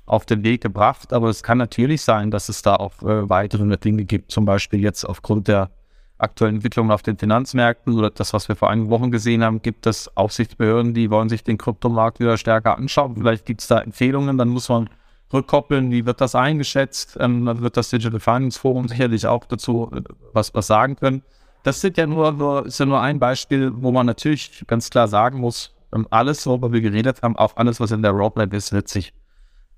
auf 0.07 0.25
den 0.25 0.45
Weg 0.45 0.63
gebracht. 0.63 1.13
Aber 1.13 1.29
es 1.29 1.43
kann 1.43 1.59
natürlich 1.59 2.03
sein, 2.03 2.31
dass 2.31 2.49
es 2.49 2.63
da 2.63 2.77
auch 2.77 3.03
äh, 3.03 3.29
weitere 3.29 3.77
Dinge 3.77 4.05
gibt, 4.05 4.31
zum 4.31 4.45
Beispiel 4.45 4.81
jetzt 4.81 5.05
aufgrund 5.05 5.49
der 5.49 5.71
aktuellen 6.19 6.57
Entwicklung 6.57 6.91
auf 6.91 7.03
den 7.03 7.19
Finanzmärkten 7.19 7.95
oder 7.95 8.11
das, 8.11 8.33
was 8.33 8.49
wir 8.49 8.57
vor 8.57 8.71
einigen 8.71 8.89
Wochen 8.89 9.11
gesehen 9.11 9.45
haben, 9.45 9.61
gibt 9.61 9.87
es 9.87 10.17
Aufsichtsbehörden, 10.17 10.95
die 10.95 11.11
wollen 11.11 11.29
sich 11.29 11.45
den 11.45 11.59
Kryptomarkt 11.59 12.21
wieder 12.21 12.39
stärker 12.39 12.79
anschauen. 12.79 13.17
Vielleicht 13.17 13.45
gibt 13.45 13.61
es 13.61 13.67
da 13.67 13.81
Empfehlungen, 13.81 14.39
dann 14.39 14.49
muss 14.49 14.69
man 14.69 14.89
rückkoppeln, 15.33 15.91
wie 15.91 16.07
wird 16.07 16.21
das 16.21 16.35
eingeschätzt. 16.35 17.19
Ähm, 17.21 17.45
dann 17.45 17.61
wird 17.61 17.77
das 17.77 17.91
Digital 17.91 18.21
Finance 18.21 18.59
Forum 18.59 18.89
sicherlich 18.89 19.27
auch 19.27 19.45
dazu 19.45 19.91
äh, 19.95 20.03
was, 20.33 20.55
was 20.55 20.67
sagen 20.67 20.97
können. 20.97 21.23
Das 21.63 21.81
sind 21.81 21.97
ja 21.97 22.07
nur, 22.07 22.33
nur, 22.33 22.67
ist 22.67 22.79
ja 22.79 22.87
nur 22.87 23.01
ein 23.01 23.19
Beispiel, 23.19 23.73
wo 23.75 23.91
man 23.91 24.07
natürlich 24.07 24.65
ganz 24.67 24.89
klar 24.89 25.09
sagen 25.09 25.41
muss, 25.41 25.75
ähm, 25.93 26.07
alles, 26.11 26.47
worüber 26.47 26.73
wir 26.73 26.81
geredet 26.81 27.23
haben, 27.23 27.37
auch 27.37 27.57
alles, 27.57 27.81
was 27.81 27.91
in 27.91 28.03
der 28.03 28.13
Roadmap 28.13 28.53
ist, 28.55 28.73
wird 28.73 28.89
sich 28.89 29.13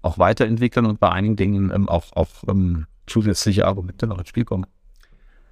auch 0.03 0.19
weiterentwickeln 0.19 0.87
und 0.87 1.01
bei 1.01 1.11
einigen 1.11 1.37
Dingen 1.37 1.71
ähm, 1.75 1.89
auch, 1.89 2.13
auch 2.15 2.29
ähm, 2.49 2.87
zusätzliche 3.07 3.67
Argumente 3.67 4.07
noch 4.07 4.19
ins 4.19 4.29
Spiel 4.29 4.45
kommen. 4.45 4.67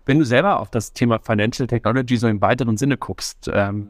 Wenn 0.04 0.18
du 0.18 0.24
selber 0.24 0.60
auf 0.60 0.70
das 0.70 0.92
Thema 0.92 1.18
Financial 1.18 1.66
Technology 1.66 2.16
so 2.16 2.28
im 2.28 2.40
weiteren 2.40 2.76
Sinne 2.76 2.96
guckst, 2.96 3.50
ähm, 3.52 3.88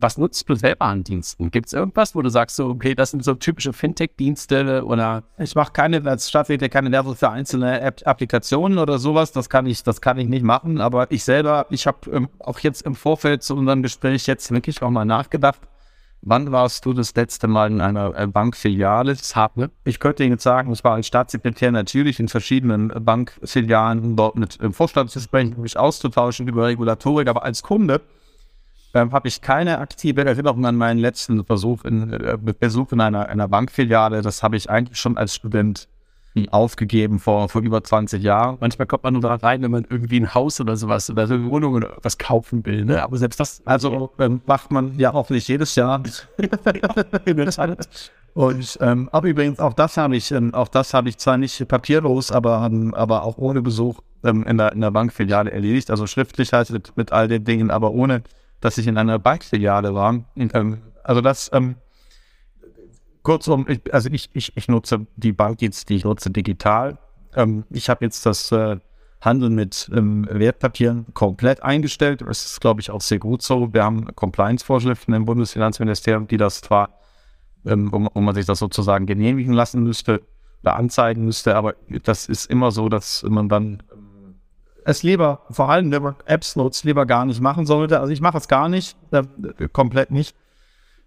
was 0.00 0.18
nutzt 0.18 0.48
du 0.48 0.54
selber 0.54 0.86
an 0.86 1.04
Diensten? 1.04 1.50
Gibt 1.50 1.66
es 1.66 1.72
irgendwas, 1.72 2.14
wo 2.14 2.22
du 2.22 2.28
sagst, 2.28 2.56
so, 2.56 2.66
okay, 2.66 2.94
das 2.94 3.10
sind 3.10 3.24
so 3.24 3.34
typische 3.34 3.72
Fintech-Dienste 3.72 4.84
oder? 4.84 5.22
Ich 5.38 5.54
mache 5.54 5.72
keine, 5.72 6.04
als 6.04 6.28
Stadtwerke 6.28 6.68
keine 6.68 6.90
Werbung 6.92 7.14
für 7.14 7.30
einzelne 7.30 7.80
App 7.80 8.02
Applikationen 8.04 8.78
oder 8.78 8.98
sowas. 8.98 9.32
Das 9.32 9.48
kann 9.48 9.66
ich, 9.66 9.82
das 9.82 10.00
kann 10.00 10.18
ich 10.18 10.28
nicht 10.28 10.42
machen. 10.42 10.80
Aber 10.80 11.10
ich 11.10 11.24
selber, 11.24 11.66
ich 11.70 11.86
habe 11.86 12.10
ähm, 12.10 12.28
auch 12.38 12.58
jetzt 12.60 12.82
im 12.82 12.94
Vorfeld 12.94 13.42
zu 13.42 13.56
unserem 13.56 13.82
Gespräch 13.82 14.26
jetzt 14.26 14.50
wirklich 14.50 14.82
auch 14.82 14.90
mal 14.90 15.04
nachgedacht. 15.04 15.60
Wann 16.26 16.52
warst 16.52 16.86
du 16.86 16.94
das 16.94 17.14
letzte 17.14 17.48
Mal 17.48 17.70
in 17.70 17.82
einer 17.82 18.14
äh, 18.16 18.26
Bankfiliale? 18.26 19.14
Ich 19.84 20.00
könnte 20.00 20.24
Ihnen 20.24 20.38
sagen, 20.38 20.72
ich 20.72 20.82
war 20.82 20.94
als 20.94 21.06
Staatssekretär 21.06 21.70
natürlich 21.70 22.18
in 22.18 22.28
verschiedenen 22.28 22.88
äh, 22.90 22.98
Bankfilialen 22.98 24.16
dort 24.16 24.36
mit 24.36 24.62
dem 24.62 24.72
Vorstand 24.72 25.10
zu 25.10 25.20
sprechen, 25.20 25.60
mich 25.60 25.76
auszutauschen 25.76 26.48
über 26.48 26.66
Regulatorik, 26.66 27.28
aber 27.28 27.44
als 27.44 27.62
Kunde 27.62 28.00
ähm, 28.94 29.12
habe 29.12 29.28
ich 29.28 29.42
keine 29.42 29.78
aktive 29.80 30.24
Erinnerung 30.24 30.64
an 30.64 30.76
meinen 30.76 30.98
letzten 30.98 31.44
Versuch 31.44 31.84
in, 31.84 32.10
äh, 32.14 32.38
Besuch 32.38 32.92
in 32.92 33.02
einer, 33.02 33.28
einer 33.28 33.48
Bankfiliale. 33.48 34.22
Das 34.22 34.42
habe 34.42 34.56
ich 34.56 34.70
eigentlich 34.70 34.98
schon 34.98 35.18
als 35.18 35.34
Student 35.34 35.88
hm. 36.34 36.48
aufgegeben 36.50 37.18
vor, 37.20 37.48
vor 37.48 37.62
über 37.62 37.82
20 37.82 38.22
Jahren. 38.22 38.58
Manchmal 38.60 38.86
kommt 38.86 39.04
man 39.04 39.12
nur 39.14 39.22
da 39.22 39.34
rein, 39.36 39.62
wenn 39.62 39.70
man 39.70 39.86
irgendwie 39.88 40.20
ein 40.20 40.34
Haus 40.34 40.60
oder 40.60 40.76
sowas 40.76 41.08
oder 41.08 41.24
eine 41.24 41.44
Wohnung 41.50 41.74
oder 41.74 41.96
was 42.02 42.18
kaufen 42.18 42.66
will. 42.66 42.84
Ne? 42.84 43.02
Aber 43.02 43.16
selbst 43.16 43.38
das. 43.38 43.62
Also 43.64 44.10
ähm, 44.18 44.40
macht 44.46 44.70
man 44.72 44.98
ja 44.98 45.14
auch 45.14 45.30
nicht 45.30 45.48
jedes 45.48 45.74
Jahr. 45.76 46.02
Und 48.34 48.78
ähm, 48.80 49.08
aber 49.12 49.28
übrigens 49.28 49.60
auch 49.60 49.74
das 49.74 49.96
habe 49.96 50.16
ich, 50.16 50.32
ähm, 50.32 50.52
auch 50.54 50.66
das 50.66 50.92
habe 50.92 51.08
ich 51.08 51.18
zwar 51.18 51.36
nicht 51.36 51.68
papierlos, 51.68 52.32
aber 52.32 52.66
ähm, 52.66 52.92
aber 52.94 53.22
auch 53.22 53.38
ohne 53.38 53.62
Besuch 53.62 54.00
ähm, 54.24 54.42
in 54.42 54.58
der 54.58 54.72
in 54.72 54.80
der 54.80 54.90
Bankfiliale 54.90 55.52
erledigt. 55.52 55.88
Also 55.88 56.08
schriftlich 56.08 56.52
halt 56.52 56.70
mit, 56.70 56.96
mit 56.96 57.12
all 57.12 57.28
den 57.28 57.44
Dingen, 57.44 57.70
aber 57.70 57.92
ohne, 57.92 58.24
dass 58.60 58.76
ich 58.76 58.88
in 58.88 58.98
einer 58.98 59.20
Bankfiliale 59.20 59.94
war. 59.94 60.24
Ähm, 60.36 60.78
also 61.04 61.20
das 61.20 61.48
ähm, 61.52 61.76
Kurzum, 63.24 63.64
ich, 63.68 63.80
also 63.92 64.10
ich, 64.12 64.30
ich, 64.34 64.52
ich 64.54 64.68
nutze 64.68 65.06
die 65.16 65.32
Bankdienste, 65.32 65.86
die 65.86 65.96
ich 65.96 66.04
nutze 66.04 66.30
digital. 66.30 66.98
Ähm, 67.34 67.64
ich 67.70 67.88
habe 67.88 68.04
jetzt 68.04 68.24
das 68.26 68.52
äh, 68.52 68.76
Handeln 69.22 69.54
mit 69.54 69.90
ähm, 69.94 70.28
Wertpapieren 70.30 71.06
komplett 71.14 71.62
eingestellt. 71.62 72.20
Das 72.20 72.44
ist, 72.44 72.60
glaube 72.60 72.82
ich, 72.82 72.90
auch 72.90 73.00
sehr 73.00 73.18
gut 73.18 73.40
so. 73.40 73.72
Wir 73.72 73.82
haben 73.82 74.14
Compliance-Vorschriften 74.14 75.14
im 75.14 75.24
Bundesfinanzministerium, 75.24 76.28
die 76.28 76.36
das 76.36 76.60
zwar, 76.60 76.90
ähm, 77.64 77.90
wo, 77.90 78.06
wo, 78.12 78.20
man 78.20 78.34
sich 78.34 78.44
das 78.44 78.58
sozusagen 78.58 79.06
genehmigen 79.06 79.54
lassen 79.54 79.82
müsste 79.82 80.20
oder 80.62 80.76
anzeigen 80.76 81.24
müsste, 81.24 81.56
aber 81.56 81.76
das 82.04 82.26
ist 82.26 82.50
immer 82.50 82.70
so, 82.72 82.90
dass 82.90 83.22
man 83.22 83.48
dann 83.48 83.82
ähm, 83.90 84.34
es 84.84 85.02
lieber, 85.02 85.46
vor 85.50 85.70
allem 85.70 85.90
wenn 85.90 86.02
man 86.02 86.16
Apps 86.26 86.56
nutzt, 86.56 86.84
lieber 86.84 87.06
gar 87.06 87.24
nicht 87.24 87.40
machen 87.40 87.64
sollte. 87.64 88.00
Also 88.00 88.12
ich 88.12 88.20
mache 88.20 88.36
es 88.36 88.48
gar 88.48 88.68
nicht, 88.68 88.98
äh, 89.12 89.22
komplett 89.72 90.10
nicht. 90.10 90.36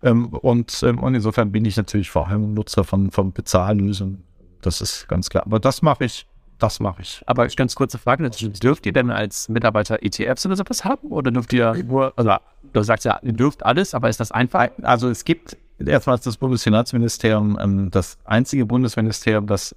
Ähm, 0.03 0.27
und, 0.27 0.83
ähm, 0.83 0.99
und 0.99 1.15
insofern 1.15 1.51
bin 1.51 1.65
ich 1.65 1.77
natürlich 1.77 2.09
vor 2.09 2.27
allem 2.27 2.53
Nutzer 2.53 2.83
von, 2.83 3.11
von 3.11 3.31
Bezahllösungen. 3.31 4.23
Das 4.61 4.81
ist 4.81 5.07
ganz 5.07 5.29
klar. 5.29 5.45
Aber 5.45 5.59
das 5.59 5.81
mache 5.81 6.05
ich. 6.05 6.27
Das 6.59 6.79
mache 6.79 7.03
ich. 7.03 7.21
Aber 7.27 7.47
ganz 7.47 7.75
kurze 7.75 7.99
Frage, 7.99 8.27
dürft 8.29 8.85
ihr 8.87 8.93
denn 8.93 9.11
als 9.11 9.47
Mitarbeiter 9.47 10.01
ETFs 10.01 10.45
oder 10.45 10.55
sowas 10.55 10.83
haben? 10.83 11.09
Oder 11.09 11.31
dürft 11.31 11.53
ihr 11.53 11.75
nur, 11.83 12.13
also 12.15 12.33
du 12.73 12.81
sagst 12.81 13.05
ja, 13.05 13.19
ihr 13.21 13.33
dürft 13.33 13.63
alles, 13.63 13.93
aber 13.93 14.09
ist 14.09 14.19
das 14.19 14.31
einfach? 14.31 14.69
Also 14.81 15.07
es 15.09 15.23
gibt 15.23 15.55
erstmals 15.77 16.21
das 16.21 16.37
Bundesfinanzministerium, 16.37 17.59
ähm, 17.61 17.91
das 17.91 18.17
einzige 18.25 18.65
Bundesministerium, 18.65 19.45
das 19.45 19.75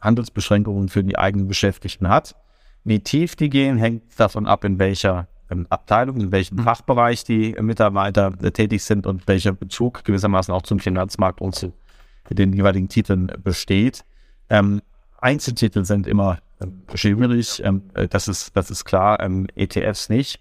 Handelsbeschränkungen 0.00 0.88
für 0.88 1.02
die 1.02 1.18
eigenen 1.18 1.48
Beschäftigten 1.48 2.08
hat. 2.08 2.36
Wie 2.84 3.00
tief 3.00 3.34
die 3.34 3.48
gehen, 3.48 3.78
hängt 3.78 4.02
davon 4.18 4.46
ab, 4.46 4.62
in 4.64 4.78
welcher 4.78 5.26
Abteilung, 5.68 6.20
in 6.20 6.32
welchem 6.32 6.58
mhm. 6.58 6.62
Fachbereich 6.64 7.24
die 7.24 7.54
Mitarbeiter 7.60 8.32
äh, 8.42 8.50
tätig 8.50 8.82
sind 8.82 9.06
und 9.06 9.26
welcher 9.26 9.52
Bezug 9.52 10.04
gewissermaßen 10.04 10.52
auch 10.52 10.62
zum 10.62 10.78
Finanzmarkt 10.78 11.40
und 11.40 11.54
zu 11.54 11.72
den 12.30 12.52
jeweiligen 12.52 12.88
Titeln 12.88 13.30
besteht. 13.42 14.04
Ähm, 14.48 14.80
Einzeltitel 15.18 15.84
sind 15.84 16.06
immer 16.06 16.38
ähm, 16.60 16.82
schwierig, 16.94 17.62
ähm, 17.64 17.82
äh, 17.94 18.08
das, 18.08 18.28
ist, 18.28 18.56
das 18.56 18.70
ist 18.70 18.84
klar, 18.84 19.20
ähm, 19.20 19.46
ETFs 19.54 20.08
nicht. 20.08 20.40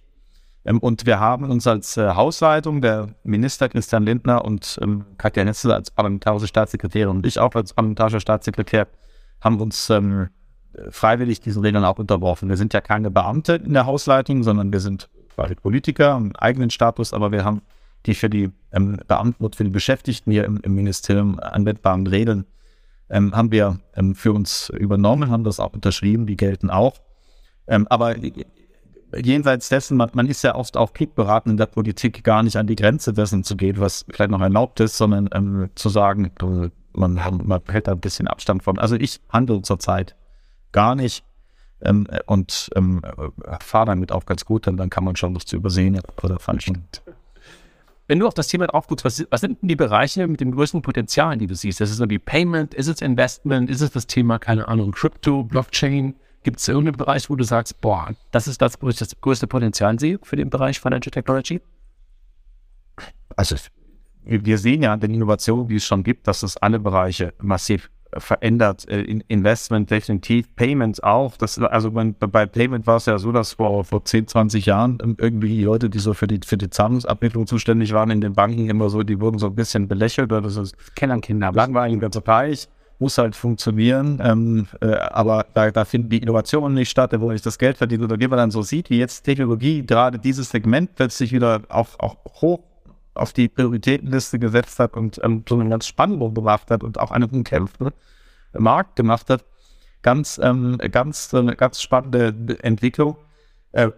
Ähm, 0.65 0.80
und 0.80 1.06
wir 1.06 1.19
haben 1.19 1.49
uns 1.49 1.67
als 1.67 1.97
äh, 1.97 2.10
Hausleitung, 2.10 2.82
der 2.82 3.15
Minister 3.23 3.69
Christian 3.69 4.04
Lindner 4.04 4.45
und 4.45 4.80
ähm, 4.82 5.06
Katja 5.17 5.43
Netzel 5.43 5.71
als 5.71 5.91
parlamentarische 5.91 6.47
Staatssekretärin 6.47 7.10
und 7.10 7.26
ich 7.26 7.39
auch 7.39 7.54
als 7.56 7.73
parlamentarischer 7.73 8.19
Staatssekretär, 8.19 8.88
haben 9.41 9.60
uns 9.60 9.89
ähm, 9.89 10.30
freiwillig 10.89 11.39
diesen 11.39 11.63
Regeln 11.63 11.83
auch 11.83 11.99
unterworfen. 11.99 12.49
Wir 12.49 12.57
sind 12.57 12.73
ja 12.73 12.81
keine 12.81 13.12
Beamte 13.12 13.55
in 13.55 13.73
der 13.73 13.86
Hausleitung, 13.86 14.43
sondern 14.43 14.71
wir 14.71 14.79
sind 14.79 15.09
quasi 15.36 15.55
Politiker, 15.55 16.15
einen 16.15 16.36
eigenen 16.36 16.69
Status, 16.69 17.13
aber 17.13 17.31
wir 17.31 17.43
haben 17.43 17.62
die 18.05 18.15
für 18.15 18.29
die 18.29 18.51
ähm, 18.71 18.99
Beamten 19.07 19.43
und 19.43 19.55
für 19.55 19.63
die 19.63 19.69
Beschäftigten 19.69 20.31
hier 20.31 20.45
im, 20.45 20.59
im 20.62 20.75
Ministerium 20.75 21.39
anwendbaren 21.39 22.05
Regeln 22.07 22.45
ähm, 23.09 23.36
haben 23.36 23.51
wir 23.51 23.79
ähm, 23.95 24.15
für 24.15 24.33
uns 24.33 24.69
übernommen, 24.69 25.29
haben 25.29 25.43
das 25.43 25.59
auch 25.59 25.73
unterschrieben, 25.73 26.25
die 26.25 26.36
gelten 26.36 26.69
auch. 26.69 26.95
Ähm, 27.67 27.88
aber 27.88 28.15
jenseits 29.15 29.69
dessen, 29.69 29.97
man, 29.97 30.09
man, 30.13 30.27
ist 30.27 30.43
ja 30.43 30.55
oft 30.55 30.75
auch 30.75 30.93
klickberaten 30.93 31.51
in 31.51 31.57
der 31.57 31.67
Politik, 31.67 32.23
gar 32.23 32.43
nicht 32.43 32.57
an 32.57 32.67
die 32.67 32.75
Grenze 32.75 33.13
dessen 33.13 33.43
zu 33.43 33.55
gehen, 33.55 33.79
was 33.79 34.05
vielleicht 34.09 34.31
noch 34.31 34.41
erlaubt 34.41 34.79
ist, 34.79 34.97
sondern 34.97 35.29
ähm, 35.33 35.69
zu 35.75 35.89
sagen, 35.89 36.31
man, 36.93 37.13
man, 37.43 37.62
hält 37.69 37.88
da 37.88 37.93
ein 37.93 37.99
bisschen 37.99 38.27
Abstand 38.27 38.63
von. 38.63 38.79
Also 38.79 38.95
ich 38.95 39.21
handle 39.29 39.62
zurzeit 39.62 40.15
gar 40.73 40.95
nicht 40.95 41.23
ähm, 41.81 42.07
und 42.25 42.69
ähm, 42.75 43.01
fahre 43.62 43.86
damit 43.88 44.12
auch 44.12 44.25
ganz 44.25 44.43
gut, 44.45 44.65
denn 44.65 44.77
dann 44.77 44.89
kann 44.89 45.03
man 45.03 45.15
schon 45.15 45.36
was 45.36 45.45
zu 45.45 45.55
übersehen 45.55 45.99
oder 46.21 46.39
falschen. 46.39 46.86
Wenn 48.07 48.19
du 48.19 48.27
auf 48.27 48.33
das 48.33 48.49
Thema 48.49 48.67
drauf 48.67 48.88
guckst, 48.88 49.05
was, 49.05 49.25
was, 49.29 49.41
sind 49.41 49.62
denn 49.62 49.69
die 49.69 49.77
Bereiche 49.77 50.27
mit 50.27 50.41
dem 50.41 50.51
größten 50.51 50.81
Potenzial, 50.81 51.38
die 51.38 51.47
du 51.47 51.55
siehst? 51.55 51.79
Ist 51.79 51.89
es 51.89 51.99
irgendwie 51.99 52.19
Payment? 52.19 52.73
Ist 52.73 52.88
es 52.88 53.01
Investment? 53.01 53.69
Ist 53.69 53.81
es 53.81 53.91
das 53.91 54.07
Thema, 54.07 54.39
keine 54.39 54.67
Ahnung, 54.67 54.91
Crypto, 54.91 55.43
Blockchain? 55.43 56.15
Gibt 56.43 56.59
es 56.59 56.67
irgendeinen 56.67 56.97
Bereich, 56.97 57.29
wo 57.29 57.38
du 57.38 57.45
sagst, 57.45 57.79
boah, 57.79 58.13
das 58.31 58.49
ist 58.49 58.62
das, 58.62 58.81
wo 58.81 58.89
ich 58.89 58.97
das 58.97 59.19
größte 59.21 59.47
Potenzial 59.47 59.97
sehe 59.97 60.19
für 60.21 60.36
den 60.36 60.49
Bereich 60.49 60.81
Financial 60.81 61.12
Technology? 61.12 61.62
Also 63.36 63.55
wir 64.25 64.57
sehen 64.57 64.83
ja 64.83 64.93
an 64.93 64.99
den 64.99 65.13
Innovationen, 65.13 65.67
die 65.67 65.77
es 65.77 65.86
schon 65.86 66.03
gibt, 66.03 66.27
dass 66.27 66.43
es 66.43 66.57
alle 66.57 66.79
Bereiche 66.79 67.33
massiv 67.41 67.89
verändert. 68.17 68.88
Äh, 68.89 69.02
Investment 69.28 69.89
definitiv, 69.89 70.54
Payment 70.56 71.04
auch. 71.04 71.38
Das, 71.38 71.58
also 71.60 71.91
bei, 71.91 72.06
bei 72.12 72.45
Payment 72.45 72.88
war 72.88 72.97
es 72.97 73.06
ja 73.06 73.17
so, 73.17 73.32
dass 73.32 73.54
vor, 73.54 73.84
vor 73.84 74.04
10, 74.06 74.28
20 74.28 74.65
Jahren 74.65 74.97
irgendwie 75.17 75.49
die 75.49 75.63
Leute, 75.63 75.89
die 75.89 75.99
so 75.99 76.13
für 76.13 76.28
die, 76.28 76.39
für 76.45 76.58
die 76.58 76.69
Zahlungsabwicklung 76.69 77.47
zuständig 77.47 77.93
waren 77.93 78.10
in 78.10 78.21
den 78.21 78.34
Banken, 78.34 78.69
immer 78.69 78.89
so, 78.89 79.04
die 79.04 79.19
wurden 79.19 79.38
so 79.38 79.47
ein 79.47 79.56
bisschen 79.56 79.88
belächelt. 79.88 80.32
Oder 80.32 80.41
das 80.41 80.58
ist 80.58 80.95
Kennenkinder. 80.95 81.52
Langweiliger 81.52 82.10
Bereich 82.10 82.67
muss 82.99 83.17
halt 83.17 83.36
funktionieren, 83.36 84.19
ähm, 84.23 84.67
äh, 84.82 84.93
aber 84.95 85.45
da, 85.54 85.71
da 85.71 85.84
finden 85.84 86.10
die 86.10 86.19
Innovationen 86.19 86.73
nicht 86.73 86.89
statt, 86.89 87.12
wo 87.19 87.32
ich 87.32 87.41
das 87.41 87.58
Geld 87.58 87.78
verdiene 87.78 88.06
oder 88.06 88.19
wie 88.19 88.28
man 88.28 88.38
dann 88.38 88.52
so 88.52 88.62
sieht, 88.62 88.89
wie 88.89 88.97
jetzt 88.97 89.23
Technologie 89.23 89.86
gerade 89.86 90.19
dieses 90.19 90.49
Segment 90.49 90.95
plötzlich 90.95 91.32
wieder 91.32 91.62
auch, 91.69 91.88
auch 91.99 92.17
hoch 92.41 92.60
auf 93.13 93.34
die 93.34 93.47
Prioritätenliste 93.47 94.39
gesetzt 94.39 94.80
hat 94.80 94.95
und 94.95 95.19
ähm, 95.23 95.43
so 95.47 95.60
eine 95.60 95.69
ganz 95.69 95.88
Spannung 95.88 96.34
gemacht 96.34 96.71
hat 96.71 96.84
und 96.84 96.99
auch 96.99 97.12
einen 97.12 97.30
umkämpften 97.30 97.91
Markt 98.54 98.95
gemacht 98.95 99.30
hat. 99.30 99.45
Ganz, 100.02 100.39
ähm, 100.43 100.78
ganz, 100.91 101.34
eine 101.34 101.56
ganz 101.56 101.82
spannende 101.82 102.58
Entwicklung. 102.62 103.17
Äh, 103.71 103.91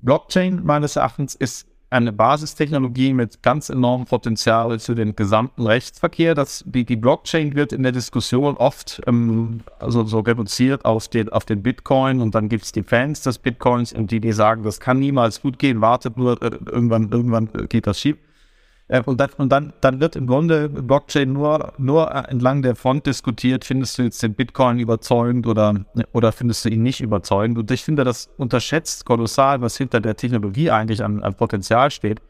Blockchain 0.00 0.64
meines 0.64 0.96
Erachtens 0.96 1.34
ist 1.34 1.66
eine 1.90 2.12
Basistechnologie 2.12 3.14
mit 3.14 3.42
ganz 3.42 3.70
enormem 3.70 4.06
Potenzial 4.06 4.78
für 4.78 4.94
den 4.94 5.16
gesamten 5.16 5.66
Rechtsverkehr. 5.66 6.34
Das, 6.34 6.62
die, 6.66 6.84
die 6.84 6.96
Blockchain 6.96 7.54
wird 7.54 7.72
in 7.72 7.82
der 7.82 7.92
Diskussion 7.92 8.56
oft 8.56 9.00
ähm, 9.06 9.60
also 9.78 10.04
so 10.04 10.20
reduziert 10.20 10.84
auf 10.84 11.08
den, 11.08 11.30
auf 11.30 11.44
den 11.44 11.62
Bitcoin 11.62 12.20
und 12.20 12.34
dann 12.34 12.48
gibt 12.48 12.64
es 12.64 12.72
die 12.72 12.82
Fans 12.82 13.22
des 13.22 13.38
Bitcoins 13.38 13.92
und 13.92 14.10
die, 14.10 14.20
die 14.20 14.32
sagen, 14.32 14.62
das 14.62 14.80
kann 14.80 14.98
niemals 14.98 15.40
gut 15.40 15.58
gehen, 15.58 15.80
wartet 15.80 16.16
nur, 16.16 16.42
äh, 16.42 16.50
irgendwann, 16.66 17.10
irgendwann 17.10 17.48
geht 17.68 17.86
das 17.86 17.98
schief. 17.98 18.16
Äh, 18.88 19.02
und, 19.02 19.20
dann, 19.20 19.30
und 19.36 19.50
dann, 19.50 19.72
dann 19.80 20.00
wird 20.00 20.16
im 20.16 20.26
Grunde 20.26 20.68
Blockchain 20.68 21.32
nur, 21.32 21.72
nur 21.78 22.10
entlang 22.28 22.62
der 22.62 22.74
Front 22.74 23.06
diskutiert, 23.06 23.64
findest 23.64 23.98
du 23.98 24.02
jetzt 24.02 24.22
den 24.22 24.34
Bitcoin 24.34 24.78
überzeugend 24.78 25.46
oder, 25.46 25.84
oder 26.12 26.32
findest 26.32 26.64
du 26.64 26.70
ihn 26.70 26.82
nicht 26.82 27.00
überzeugend. 27.00 27.58
Und 27.58 27.70
ich 27.70 27.84
finde, 27.84 28.04
das 28.04 28.30
unterschätzt 28.38 29.04
kolossal, 29.04 29.60
was 29.60 29.76
hinter 29.76 30.00
der 30.00 30.16
Technologie 30.16 30.70
eigentlich 30.70 31.04
an, 31.04 31.22
an 31.22 31.34
Potenzial 31.34 31.90
steht. 31.90 32.20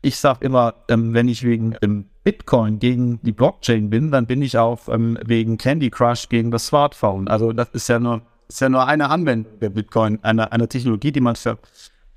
Ich 0.00 0.16
sage 0.16 0.44
immer, 0.44 0.74
ähm, 0.88 1.12
wenn 1.12 1.28
ich 1.28 1.42
wegen 1.42 1.74
ähm, 1.82 2.06
Bitcoin 2.22 2.78
gegen 2.78 3.20
die 3.22 3.32
Blockchain 3.32 3.90
bin, 3.90 4.12
dann 4.12 4.26
bin 4.26 4.42
ich 4.42 4.56
auch 4.56 4.88
ähm, 4.88 5.18
wegen 5.24 5.58
Candy 5.58 5.90
Crush 5.90 6.28
gegen 6.28 6.50
das 6.52 6.68
Smartphone. 6.68 7.26
Also 7.26 7.52
das 7.52 7.68
ist 7.72 7.88
ja 7.88 7.98
nur, 7.98 8.22
ist 8.48 8.60
ja 8.60 8.68
nur 8.68 8.86
eine 8.86 9.10
Anwendung 9.10 9.58
der 9.58 9.70
Bitcoin, 9.70 10.20
eine, 10.22 10.52
eine 10.52 10.68
Technologie, 10.68 11.10
die 11.10 11.20
man 11.20 11.34
für 11.34 11.58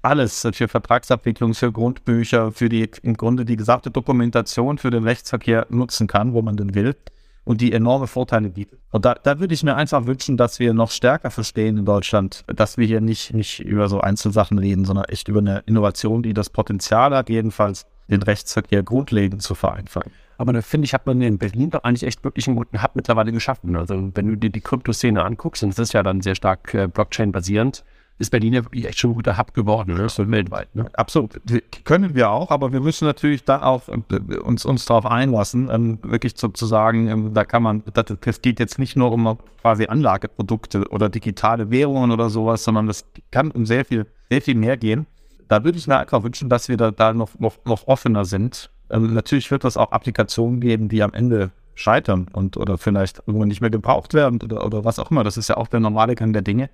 alles 0.02 0.48
für 0.54 0.68
Vertragsabwicklung, 0.68 1.54
für 1.54 1.72
Grundbücher, 1.72 2.52
für 2.52 2.70
die 2.70 2.90
im 3.04 3.16
Grunde 3.16 3.46
die 3.46 3.58
gesamte 3.58 3.92
Dokumentation 3.92 4.78
für 4.78 4.90
den 4.90 5.04
Rechtsverkehr 5.04 5.68
nutzen 5.70 6.08
kann, 6.08 6.34
wo 6.34 6.42
man 6.42 6.58
denn 6.58 6.74
will 6.74 6.96
und 7.44 7.62
die 7.62 7.74
enorme 7.74 8.08
Vorteile 8.08 8.50
bietet. 8.50 8.80
Und 8.92 9.06
da, 9.06 9.16
da 9.16 9.40
würde 9.40 9.54
ich 9.54 9.64
mir 9.64 9.76
einfach 9.76 10.06
wünschen, 10.06 10.38
dass 10.38 10.60
wir 10.60 10.74
noch 10.74 10.92
stärker 10.92 11.32
verstehen 11.32 11.78
in 11.78 11.86
Deutschland, 11.86 12.44
dass 12.48 12.78
wir 12.78 12.86
hier 12.86 13.02
nicht, 13.02 13.34
nicht 13.34 13.60
über 13.60 13.90
so 13.90 14.02
Einzelsachen 14.02 14.60
reden, 14.60 14.86
sondern 14.86 15.06
echt 15.06 15.28
über 15.28 15.40
eine 15.40 15.64
Innovation, 15.66 16.24
die 16.24 16.34
das 16.34 16.50
Potenzial 16.50 17.16
hat, 17.16 17.30
jedenfalls 17.30 17.86
den 18.10 18.22
Rechtsverkehr 18.22 18.84
grundlegend 18.84 19.42
zu 19.42 19.56
vereinfachen. 19.56 20.12
Aber 20.38 20.54
da 20.54 20.62
finde 20.62 20.86
ich, 20.86 20.94
hat 20.94 21.06
man 21.06 21.22
in 21.22 21.38
Berlin 21.38 21.70
doch 21.70 21.84
eigentlich 21.84 22.04
echt 22.04 22.24
wirklich 22.24 22.48
einen 22.48 22.58
guten 22.58 22.82
Hub 22.82 22.92
mittlerweile 22.96 23.32
geschaffen. 23.32 23.76
Also 23.76 24.10
wenn 24.16 24.28
du 24.28 24.36
dir 24.36 24.50
die 24.50 24.62
Kryptoszene 24.62 25.24
anguckst, 25.24 25.64
und 25.64 25.70
es 25.70 25.80
ist 25.80 25.94
ja 25.94 26.04
dann 26.04 26.22
sehr 26.22 26.36
stark 26.36 26.74
äh, 26.74 26.88
Blockchain-basierend, 26.88 27.84
ist 28.17 28.30
Berlin 28.30 28.54
ja 28.54 28.63
wirklich 28.63 28.86
echt 28.86 29.00
schon 29.00 29.12
ein 29.12 29.15
guter 29.15 29.38
Hub 29.38 29.54
geworden, 29.54 29.95
ne? 29.95 30.08
so 30.08 30.30
weltweit. 30.30 30.74
Ne? 30.76 30.86
Absolut. 30.93 31.41
Können 31.84 32.13
wir 32.13 32.30
auch, 32.30 32.52
aber 32.52 32.71
wir 32.71 32.80
müssen 32.80 33.06
natürlich 33.06 33.43
dann 33.43 33.62
auch 33.62 33.89
äh, 33.89 34.38
uns, 34.38 34.63
uns 34.63 34.86
darauf 34.86 35.06
einlassen, 35.06 35.69
ähm, 35.71 36.00
wirklich 36.04 36.36
zu, 36.36 36.50
zu 36.50 36.65
sagen, 36.65 37.08
ähm, 37.08 37.34
da 37.34 37.43
kann 37.45 37.63
man, 37.63 37.84
das, 37.93 38.13
das, 38.19 38.41
geht 38.41 38.60
jetzt 38.60 38.78
nicht 38.78 38.95
nur 38.95 39.12
um 39.12 39.38
quasi 39.62 39.88
Anlageprodukte 39.88 40.88
oder 40.89 41.10
digitale 41.10 41.71
Währungen 41.71 42.12
oder 42.12 42.30
sowas, 42.30 42.63
sondern 42.63 42.88
das 42.88 43.06
kann 43.32 43.52
um 43.52 43.65
sehr 43.65 43.86
viel, 43.86 44.06
sehr 44.30 44.41
viel 44.41 44.56
mehr 44.56 44.78
gehen. 44.78 45.08
Da 45.47 45.63
würde 45.63 45.78
ich 45.78 45.88
mir 45.88 45.97
einfach 45.97 46.24
wünschen, 46.24 46.47
dass 46.47 46.69
wir 46.69 46.78
da, 46.78 46.91
da 46.91 47.13
noch, 47.13 47.39
noch, 47.39 47.58
noch 47.65 47.88
offener 47.88 48.26
sind. 48.26 48.69
Ähm, 48.91 49.13
natürlich 49.13 49.50
wird 49.50 49.65
es 49.65 49.78
auch 49.78 49.91
Applikationen 49.91 50.60
geben, 50.60 50.89
die 50.89 51.02
am 51.02 51.13
Ende 51.13 51.52
scheitern 51.74 52.28
und 52.34 52.58
oder 52.58 52.78
vielleicht 52.78 53.24
irgendwann 53.26 53.47
nicht 53.47 53.62
mehr 53.62 53.69
gebraucht 53.69 54.13
werden 54.13 54.39
oder, 54.43 54.65
oder 54.65 54.86
was 54.86 55.00
auch 55.00 55.10
immer. 55.10 55.24
Das 55.24 55.38
ist 55.38 55.47
ja 55.47 55.58
auch 55.58 55.67
der 55.67 55.80
normale 55.80 56.15
Gang 56.15 56.34
der 56.34 56.41
Dinge. 56.41 56.69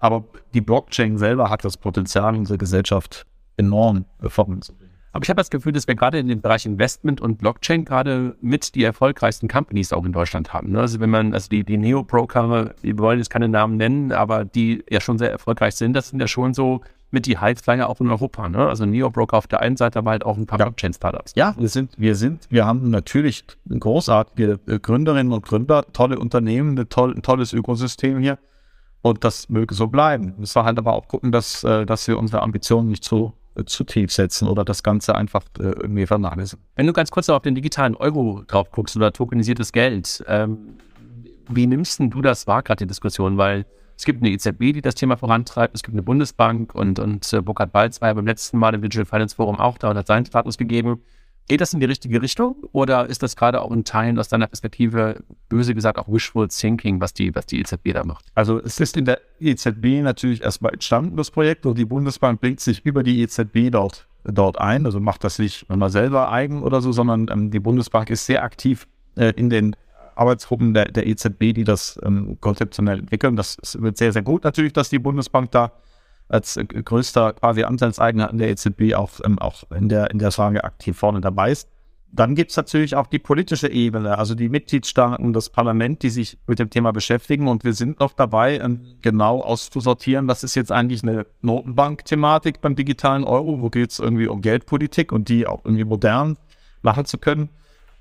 Aber 0.00 0.24
die 0.54 0.60
Blockchain 0.60 1.18
selber 1.18 1.50
hat 1.50 1.64
das 1.64 1.76
Potenzial, 1.76 2.34
unsere 2.34 2.58
Gesellschaft 2.58 3.26
enorm 3.56 4.06
voranzubringen. 4.20 4.90
Aber 5.12 5.24
ich 5.24 5.28
habe 5.28 5.38
das 5.38 5.50
Gefühl, 5.50 5.72
dass 5.72 5.88
wir 5.88 5.96
gerade 5.96 6.18
in 6.18 6.28
dem 6.28 6.40
Bereich 6.40 6.66
Investment 6.66 7.20
und 7.20 7.38
Blockchain 7.38 7.84
gerade 7.84 8.36
mit 8.40 8.74
die 8.74 8.84
erfolgreichsten 8.84 9.48
Companies 9.48 9.92
auch 9.92 10.04
in 10.04 10.12
Deutschland 10.12 10.52
haben. 10.52 10.70
Ne? 10.70 10.80
Also 10.80 11.00
wenn 11.00 11.10
man, 11.10 11.34
also 11.34 11.48
die, 11.48 11.64
die 11.64 11.76
Neo-Broker, 11.76 12.74
wir 12.80 12.98
wollen 12.98 13.18
jetzt 13.18 13.30
keine 13.30 13.48
Namen 13.48 13.76
nennen, 13.76 14.12
aber 14.12 14.44
die 14.44 14.84
ja 14.88 15.00
schon 15.00 15.18
sehr 15.18 15.30
erfolgreich 15.30 15.74
sind, 15.74 15.94
das 15.94 16.10
sind 16.10 16.20
ja 16.20 16.28
schon 16.28 16.54
so 16.54 16.80
mit 17.10 17.26
die 17.26 17.38
Highflyer 17.38 17.88
auch 17.88 18.00
in 18.00 18.08
Europa. 18.08 18.48
Ne? 18.48 18.68
Also 18.68 18.86
Neo-Broker 18.86 19.36
auf 19.36 19.48
der 19.48 19.60
einen 19.60 19.76
Seite, 19.76 19.98
aber 19.98 20.12
halt 20.12 20.24
auch 20.24 20.36
ein 20.36 20.46
paar 20.46 20.60
ja. 20.60 20.66
Blockchain-Startups. 20.66 21.32
Ja, 21.34 21.56
wir 21.58 21.68
sind, 21.68 21.98
wir 21.98 22.14
sind, 22.14 22.46
wir 22.50 22.66
haben 22.66 22.90
natürlich 22.90 23.44
großartige 23.68 24.58
Gründerinnen 24.78 25.32
und 25.32 25.44
Gründer, 25.44 25.86
tolle 25.92 26.20
Unternehmen, 26.20 26.78
ein 26.78 27.22
tolles 27.22 27.52
Ökosystem 27.52 28.20
hier. 28.20 28.38
Und 29.02 29.24
das 29.24 29.48
möge 29.48 29.74
so 29.74 29.86
bleiben. 29.86 30.34
Müssen 30.36 30.56
wir 30.56 30.64
halt 30.64 30.78
aber 30.78 30.92
auch 30.92 31.08
gucken, 31.08 31.32
dass, 31.32 31.64
äh, 31.64 31.86
dass 31.86 32.06
wir 32.06 32.18
unsere 32.18 32.42
Ambitionen 32.42 32.88
nicht 32.88 33.02
zu, 33.02 33.32
äh, 33.54 33.64
zu 33.64 33.84
tief 33.84 34.12
setzen 34.12 34.46
oder 34.46 34.64
das 34.64 34.82
Ganze 34.82 35.14
einfach 35.14 35.44
äh, 35.58 35.62
irgendwie 35.62 36.06
vernachlässigen. 36.06 36.64
Wenn 36.76 36.86
du 36.86 36.92
ganz 36.92 37.10
kurz 37.10 37.28
auf 37.30 37.42
den 37.42 37.54
digitalen 37.54 37.94
Euro 37.94 38.42
drauf 38.46 38.70
guckst 38.70 38.96
oder 38.96 39.12
tokenisiertes 39.12 39.72
Geld, 39.72 40.22
ähm, 40.28 40.76
wie 41.48 41.66
nimmst 41.66 42.00
du 42.00 42.22
das 42.22 42.46
wahr, 42.46 42.62
gerade 42.62 42.84
die 42.84 42.88
Diskussion? 42.88 43.38
Weil 43.38 43.64
es 43.96 44.04
gibt 44.04 44.22
eine 44.22 44.30
EZB, 44.30 44.72
die 44.72 44.80
das 44.80 44.94
Thema 44.94 45.16
vorantreibt, 45.16 45.74
es 45.74 45.82
gibt 45.82 45.94
eine 45.94 46.02
Bundesbank 46.02 46.74
und, 46.74 46.98
und 46.98 47.30
äh, 47.32 47.42
Burkhard 47.42 47.72
Balz 47.72 48.00
war 48.00 48.08
ja 48.08 48.14
beim 48.14 48.26
letzten 48.26 48.58
Mal 48.58 48.74
im 48.74 48.82
Digital 48.82 49.04
Finance 49.04 49.36
Forum 49.36 49.58
auch 49.58 49.78
da 49.78 49.90
und 49.90 49.96
hat 49.96 50.06
seinen 50.06 50.24
Status 50.24 50.56
gegeben. 50.56 51.02
Geht 51.50 51.60
das 51.60 51.74
in 51.74 51.80
die 51.80 51.86
richtige 51.86 52.22
Richtung 52.22 52.54
oder 52.70 53.06
ist 53.06 53.24
das 53.24 53.34
gerade 53.34 53.60
auch 53.60 53.72
in 53.72 53.82
Teilen 53.82 54.20
aus 54.20 54.28
deiner 54.28 54.46
Perspektive, 54.46 55.24
böse 55.48 55.74
gesagt, 55.74 55.98
auch 55.98 56.06
wishful 56.06 56.46
thinking, 56.46 57.00
was 57.00 57.12
die, 57.12 57.34
was 57.34 57.44
die 57.44 57.58
EZB 57.58 57.92
da 57.92 58.04
macht? 58.04 58.24
Also 58.36 58.60
es 58.60 58.78
ist 58.78 58.96
in 58.96 59.04
der 59.04 59.20
EZB 59.40 60.00
natürlich 60.00 60.42
erstmal 60.42 60.72
entstanden, 60.72 61.16
das 61.16 61.32
Projekt, 61.32 61.66
und 61.66 61.76
die 61.76 61.86
Bundesbank 61.86 62.40
bringt 62.40 62.60
sich 62.60 62.86
über 62.86 63.02
die 63.02 63.20
EZB 63.22 63.72
dort, 63.72 64.06
dort 64.22 64.60
ein, 64.60 64.86
also 64.86 65.00
macht 65.00 65.24
das 65.24 65.40
nicht 65.40 65.68
mal 65.68 65.90
selber 65.90 66.30
eigen 66.30 66.62
oder 66.62 66.80
so, 66.80 66.92
sondern 66.92 67.26
ähm, 67.28 67.50
die 67.50 67.58
Bundesbank 67.58 68.10
ist 68.10 68.26
sehr 68.26 68.44
aktiv 68.44 68.86
äh, 69.16 69.32
in 69.34 69.50
den 69.50 69.74
Arbeitsgruppen 70.14 70.72
der, 70.72 70.84
der 70.84 71.08
EZB, 71.08 71.52
die 71.52 71.64
das 71.64 71.98
ähm, 72.04 72.38
konzeptionell 72.40 73.00
entwickeln. 73.00 73.34
Das 73.34 73.58
wird 73.76 73.96
sehr, 73.96 74.12
sehr 74.12 74.22
gut 74.22 74.44
natürlich, 74.44 74.72
dass 74.72 74.88
die 74.88 75.00
Bundesbank 75.00 75.50
da 75.50 75.72
als 76.30 76.58
größter 76.84 77.34
quasi 77.34 77.64
Anteilseigner 77.64 78.30
an 78.30 78.38
der 78.38 78.50
EZB 78.50 78.94
auch, 78.94 79.10
ähm, 79.24 79.38
auch 79.38 79.64
in, 79.74 79.88
der, 79.88 80.10
in 80.10 80.18
der 80.18 80.32
Frage 80.32 80.64
aktiv 80.64 80.96
vorne 80.96 81.20
dabei 81.20 81.50
ist. 81.50 81.68
Dann 82.12 82.34
gibt 82.34 82.50
es 82.50 82.56
natürlich 82.56 82.96
auch 82.96 83.06
die 83.06 83.20
politische 83.20 83.70
Ebene, 83.70 84.18
also 84.18 84.34
die 84.34 84.48
Mitgliedstaaten, 84.48 85.32
das 85.32 85.48
Parlament, 85.48 86.02
die 86.02 86.10
sich 86.10 86.38
mit 86.46 86.58
dem 86.58 86.68
Thema 86.68 86.92
beschäftigen. 86.92 87.46
Und 87.46 87.62
wir 87.62 87.72
sind 87.72 88.00
noch 88.00 88.14
dabei, 88.14 88.58
ähm, 88.58 88.80
genau 89.00 89.40
auszusortieren, 89.42 90.26
was 90.26 90.42
ist 90.42 90.56
jetzt 90.56 90.72
eigentlich 90.72 91.02
eine 91.04 91.26
Notenbank-Thematik 91.42 92.60
beim 92.60 92.74
digitalen 92.74 93.22
Euro, 93.22 93.60
wo 93.60 93.70
geht 93.70 93.90
es 93.90 94.00
irgendwie 94.00 94.26
um 94.26 94.40
Geldpolitik 94.40 95.12
und 95.12 95.28
die 95.28 95.46
auch 95.46 95.64
irgendwie 95.64 95.84
modern 95.84 96.36
machen 96.82 97.04
zu 97.04 97.18
können. 97.18 97.50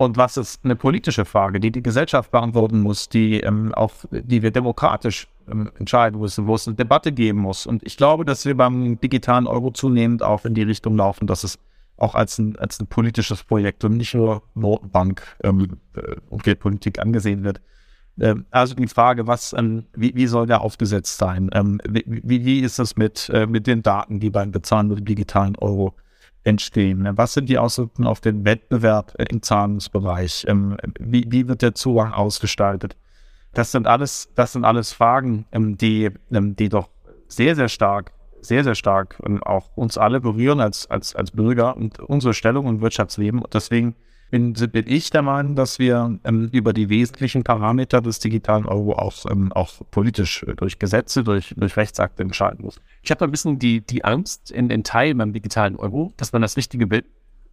Und 0.01 0.15
was 0.15 0.37
ist 0.37 0.63
eine 0.63 0.77
politische 0.77 1.25
Frage, 1.25 1.59
die 1.59 1.71
die 1.71 1.83
Gesellschaft 1.83 2.31
beantworten 2.31 2.79
muss, 2.79 3.09
die 3.09 3.41
ähm, 3.41 3.73
auch, 3.75 3.91
die 4.11 4.41
wir 4.41 4.51
demokratisch 4.51 5.27
ähm, 5.51 5.69
entscheiden 5.77 6.21
müssen, 6.21 6.47
wo 6.47 6.55
es 6.55 6.65
eine 6.67 6.77
Debatte 6.77 7.11
geben 7.11 7.39
muss. 7.39 7.67
Und 7.67 7.83
ich 7.83 7.97
glaube, 7.97 8.23
dass 8.23 8.45
wir 8.45 8.55
beim 8.55 8.97
digitalen 9.01 9.45
Euro 9.45 9.71
zunehmend 9.71 10.23
auch 10.23 10.45
in 10.45 10.53
die 10.53 10.63
Richtung 10.63 10.95
laufen, 10.95 11.27
dass 11.27 11.43
es 11.43 11.59
auch 11.97 12.15
als 12.15 12.39
ein, 12.39 12.57
als 12.57 12.79
ein 12.79 12.87
politisches 12.87 13.43
Projekt 13.43 13.83
und 13.83 13.97
nicht 13.97 14.13
nur 14.13 14.41
Notenbank 14.55 15.21
ähm, 15.43 15.79
äh, 15.93 16.15
und 16.29 16.43
Geldpolitik 16.43 16.97
angesehen 16.99 17.43
wird. 17.43 17.59
Ähm, 18.21 18.45
also 18.51 18.75
die 18.75 18.87
Frage, 18.87 19.27
was, 19.27 19.51
ähm, 19.51 19.83
wie, 19.93 20.15
wie 20.15 20.27
soll 20.27 20.47
der 20.47 20.61
aufgesetzt 20.61 21.17
sein? 21.17 21.49
Ähm, 21.51 21.81
wie, 21.85 22.45
wie 22.45 22.59
ist 22.61 22.79
es 22.79 22.95
mit, 22.95 23.29
äh, 23.33 23.47
mit 23.47 23.67
den 23.67 23.83
Daten, 23.83 24.21
die 24.21 24.29
beim 24.29 24.53
Bezahlen 24.53 24.87
mit 24.87 24.99
dem 24.99 25.05
digitalen 25.05 25.57
Euro 25.57 25.93
entstehen? 26.43 27.07
Was 27.17 27.33
sind 27.33 27.49
die 27.49 27.57
Auswirkungen 27.57 28.07
auf 28.07 28.21
den 28.21 28.45
Wettbewerb 28.45 29.13
im 29.31 29.41
Zahlungsbereich? 29.41 30.45
Ähm, 30.47 30.77
wie, 30.99 31.25
wie 31.29 31.47
wird 31.47 31.61
der 31.61 31.75
Zugang 31.75 32.13
ausgestaltet? 32.13 32.95
Das 33.53 33.71
sind 33.71 33.87
alles, 33.87 34.31
das 34.35 34.53
sind 34.53 34.65
alles 34.65 34.93
Fragen, 34.93 35.45
ähm, 35.51 35.77
die, 35.77 36.11
ähm, 36.31 36.55
die 36.55 36.69
doch 36.69 36.89
sehr, 37.27 37.55
sehr 37.55 37.69
stark, 37.69 38.11
sehr, 38.41 38.63
sehr 38.63 38.75
stark 38.75 39.21
auch 39.41 39.75
uns 39.75 39.97
alle 39.97 40.21
berühren 40.21 40.59
als, 40.61 40.89
als, 40.89 41.15
als 41.15 41.31
Bürger 41.31 41.75
und 41.75 41.99
unsere 41.99 42.33
Stellung 42.33 42.67
im 42.67 42.81
Wirtschaftsleben. 42.81 43.41
Und 43.41 43.53
deswegen 43.53 43.95
bin, 44.29 44.53
bin 44.53 44.85
ich 44.87 45.09
der 45.09 45.21
Meinung, 45.21 45.55
dass 45.55 45.79
wir 45.79 46.19
ähm, 46.23 46.49
über 46.51 46.73
die 46.73 46.89
wesentlichen 46.89 47.43
Parameter 47.43 48.01
des 48.01 48.19
digitalen 48.19 48.65
Euro 48.65 48.93
auch, 48.93 49.25
ähm, 49.29 49.51
auch 49.53 49.73
politisch 49.91 50.43
äh, 50.43 50.55
durch 50.55 50.79
Gesetze, 50.79 51.23
durch, 51.23 51.53
durch 51.57 51.77
Rechtsakte 51.77 52.23
entscheiden 52.23 52.65
muss. 52.65 52.79
Ich 53.01 53.11
habe 53.11 53.19
da 53.19 53.25
ein 53.25 53.31
bisschen 53.31 53.59
die, 53.59 53.81
die 53.81 54.05
Angst 54.05 54.51
in 54.51 54.69
den 54.69 54.83
Teilen 54.83 55.17
beim 55.17 55.33
digitalen 55.33 55.75
Euro, 55.75 56.13
dass 56.17 56.31
man 56.31 56.41
das 56.41 56.57
richtige 56.57 56.89
will 56.89 57.05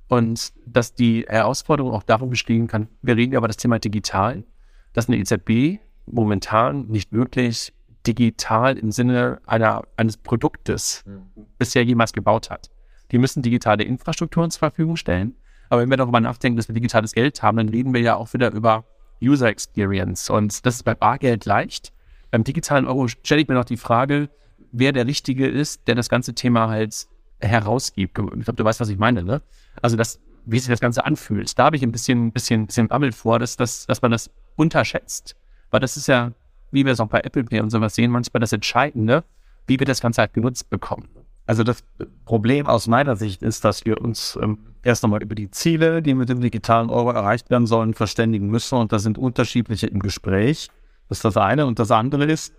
und 0.09 0.53
dass 0.67 0.95
die 0.95 1.25
Herausforderung 1.29 1.93
auch 1.93 2.03
darum 2.03 2.31
bestehen 2.31 2.69
kann, 2.69 2.89
wir 3.03 3.17
reden 3.17 3.33
ja 3.33 3.39
über 3.39 3.49
das 3.49 3.57
Thema 3.57 3.79
digital, 3.79 4.45
dass 4.93 5.09
eine 5.09 5.19
EZB 5.19 5.81
momentan 6.07 6.87
nicht 6.87 7.13
wirklich 7.13 7.73
digital 8.07 8.79
im 8.79 8.93
Sinne 8.93 9.41
einer, 9.47 9.83
eines 9.97 10.17
Produktes 10.17 11.05
mhm. 11.07 11.47
bisher 11.59 11.85
jemals 11.85 12.13
gebaut 12.13 12.51
hat. 12.51 12.71
Die 13.11 13.19
müssen 13.19 13.43
digitale 13.43 13.85
Infrastrukturen 13.85 14.51
zur 14.51 14.61
Verfügung 14.61 14.97
stellen. 14.97 15.35
Aber 15.69 15.83
wenn 15.83 15.91
wir 15.91 15.97
darüber 15.97 16.21
nachdenken, 16.21 16.57
dass 16.57 16.69
wir 16.69 16.75
digitales 16.75 17.13
Geld 17.13 17.43
haben, 17.43 17.57
dann 17.57 17.69
reden 17.69 17.93
wir 17.95 18.01
ja 18.01 18.17
auch 18.17 18.33
wieder 18.33 18.53
über 18.53 18.85
User 19.23 19.49
Experience. 19.49 20.31
Und 20.31 20.65
das 20.67 20.77
ist 20.77 20.83
bei 20.83 20.95
Bargeld 20.95 21.45
leicht. 21.45 21.93
Beim 22.31 22.45
digitalen 22.45 22.87
Euro 22.87 23.09
stelle 23.09 23.41
ich 23.41 23.49
mir 23.49 23.55
noch 23.55 23.65
die 23.65 23.77
Frage, 23.77 24.29
wer 24.73 24.93
der 24.93 25.07
Richtige 25.07 25.47
ist, 25.47 25.87
der 25.89 25.95
das 25.95 26.09
ganze 26.09 26.35
Thema 26.35 26.69
halt 26.69 27.07
herausgibt. 27.41 28.19
Ich 28.19 28.45
glaube, 28.45 28.55
du 28.55 28.65
weißt, 28.65 28.81
was 28.81 28.89
ich 28.89 28.99
meine, 28.99 29.23
ne? 29.23 29.43
Also 29.83 29.97
das, 29.97 30.21
wie 30.45 30.59
sich 30.59 30.69
das 30.69 30.81
Ganze 30.81 31.05
anfühlt. 31.05 31.59
Da 31.59 31.65
habe 31.65 31.77
ich 31.77 31.83
ein 31.83 31.93
bisschen, 31.93 32.33
bisschen, 32.33 32.67
bisschen 32.67 32.89
Bammel 32.89 33.13
vor, 33.13 33.39
dass, 33.39 33.57
dass, 33.57 33.87
dass 33.87 34.03
man 34.03 34.11
das 34.11 34.31
unterschätzt. 34.57 35.37
Weil 35.71 35.81
das 35.81 35.97
ist 35.97 36.09
ja, 36.09 36.33
wie 36.71 36.85
wir 36.85 36.93
es 36.93 37.01
auch 37.01 37.09
bei 37.09 37.21
Apple 37.21 37.45
Pay 37.45 37.61
und 37.61 37.71
sowas 37.71 37.95
sehen, 37.95 38.11
manchmal 38.11 38.41
das 38.41 38.53
Entscheidende, 38.53 39.25
wie 39.67 39.79
wir 39.79 39.87
das 39.87 40.01
Ganze 40.01 40.23
halt 40.23 40.33
genutzt 40.33 40.71
bekommen. 40.71 41.09
Also 41.47 41.63
das 41.63 41.85
Problem 42.25 42.67
aus 42.67 42.89
meiner 42.89 43.17
Sicht 43.17 43.43
ist, 43.43 43.65
dass 43.65 43.85
wir 43.85 44.01
uns 44.01 44.37
ähm, 44.43 44.59
erst 44.83 45.05
einmal 45.05 45.23
über 45.23 45.35
die 45.35 45.51
Ziele, 45.51 46.03
die 46.03 46.15
mit 46.15 46.29
dem 46.29 46.41
digitalen 46.41 46.91
Euro 46.91 47.11
erreicht 47.11 47.51
werden 47.51 47.67
sollen, 47.67 47.95
verständigen 47.95 48.49
müssen. 48.49 48.79
Und 48.79 48.93
da 48.93 48.99
sind 48.99 49.17
unterschiedliche 49.17 49.87
im 49.87 50.01
Gespräch. 50.01 50.71
Das 51.09 51.19
ist 51.19 51.25
das 51.25 51.37
eine. 51.37 51.67
Und 51.67 51.79
das 51.79 51.91
andere 51.91 52.25
ist, 52.25 52.53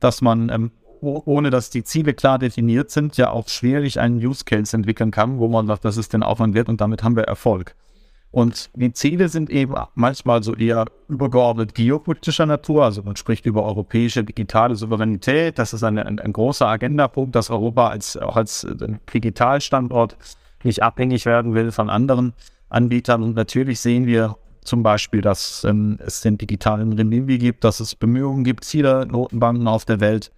dass 0.00 0.22
man, 0.22 0.48
ähm, 0.48 0.72
ohne 1.00 1.50
dass 1.50 1.70
die 1.70 1.84
Ziele 1.84 2.14
klar 2.14 2.38
definiert 2.38 2.90
sind, 2.90 3.16
ja 3.16 3.30
auch 3.30 3.48
schwierig 3.48 4.00
einen 4.00 4.16
Use 4.16 4.44
Case 4.44 4.76
entwickeln 4.76 5.12
kann, 5.12 5.38
wo 5.38 5.48
man 5.48 5.66
sagt, 5.66 5.84
das 5.84 5.96
ist 5.96 6.12
den 6.12 6.22
Aufwand 6.22 6.54
wert 6.54 6.68
und 6.68 6.80
damit 6.80 7.02
haben 7.04 7.16
wir 7.16 7.24
Erfolg. 7.24 7.76
Und 8.32 8.70
die 8.74 8.94
Ziele 8.94 9.28
sind 9.28 9.50
eben 9.50 9.74
manchmal 9.94 10.42
so 10.42 10.54
eher 10.54 10.86
übergeordnet 11.06 11.74
geopolitischer 11.74 12.46
Natur. 12.46 12.84
Also 12.84 13.02
man 13.02 13.14
spricht 13.14 13.44
über 13.44 13.62
europäische 13.62 14.24
digitale 14.24 14.74
Souveränität. 14.74 15.58
Das 15.58 15.74
ist 15.74 15.84
eine, 15.84 16.06
ein, 16.06 16.18
ein 16.18 16.32
großer 16.32 16.66
Agendapunkt, 16.66 17.34
dass 17.36 17.50
Europa 17.50 17.88
als, 17.88 18.16
auch 18.16 18.36
als 18.36 18.64
äh, 18.64 18.74
Digitalstandort 19.12 20.16
nicht 20.64 20.82
abhängig 20.82 21.26
werden 21.26 21.54
will 21.54 21.72
von 21.72 21.90
anderen 21.90 22.32
Anbietern. 22.70 23.22
Und 23.22 23.36
natürlich 23.36 23.80
sehen 23.80 24.06
wir 24.06 24.36
zum 24.64 24.82
Beispiel, 24.82 25.20
dass 25.20 25.64
ähm, 25.64 25.98
es 26.04 26.22
den 26.22 26.38
digitalen 26.38 26.94
Renminbi 26.94 27.36
gibt, 27.36 27.64
dass 27.64 27.80
es 27.80 27.94
Bemühungen 27.94 28.44
gibt, 28.44 28.64
viele 28.64 29.06
Notenbanken 29.06 29.68
auf 29.68 29.84
der 29.84 30.00
Welt 30.00 30.32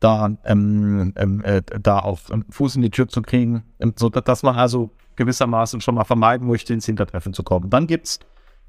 da, 0.00 0.30
ähm, 0.44 1.12
ähm, 1.16 1.42
äh, 1.44 1.62
da 1.80 1.98
auf 1.98 2.30
ähm, 2.30 2.44
Fuß 2.50 2.76
in 2.76 2.82
die 2.82 2.90
Tür 2.90 3.08
zu 3.08 3.22
kriegen, 3.22 3.64
ähm, 3.80 3.94
so 3.96 4.08
dass 4.08 4.42
man 4.42 4.56
also 4.56 4.90
gewissermaßen 5.16 5.80
schon 5.80 5.96
mal 5.96 6.04
vermeiden 6.04 6.46
möchte, 6.46 6.72
ins 6.72 6.86
Hintertreffen 6.86 7.32
zu 7.32 7.42
kommen. 7.42 7.70
Dann 7.70 7.86
gibt 7.86 8.06
es 8.06 8.20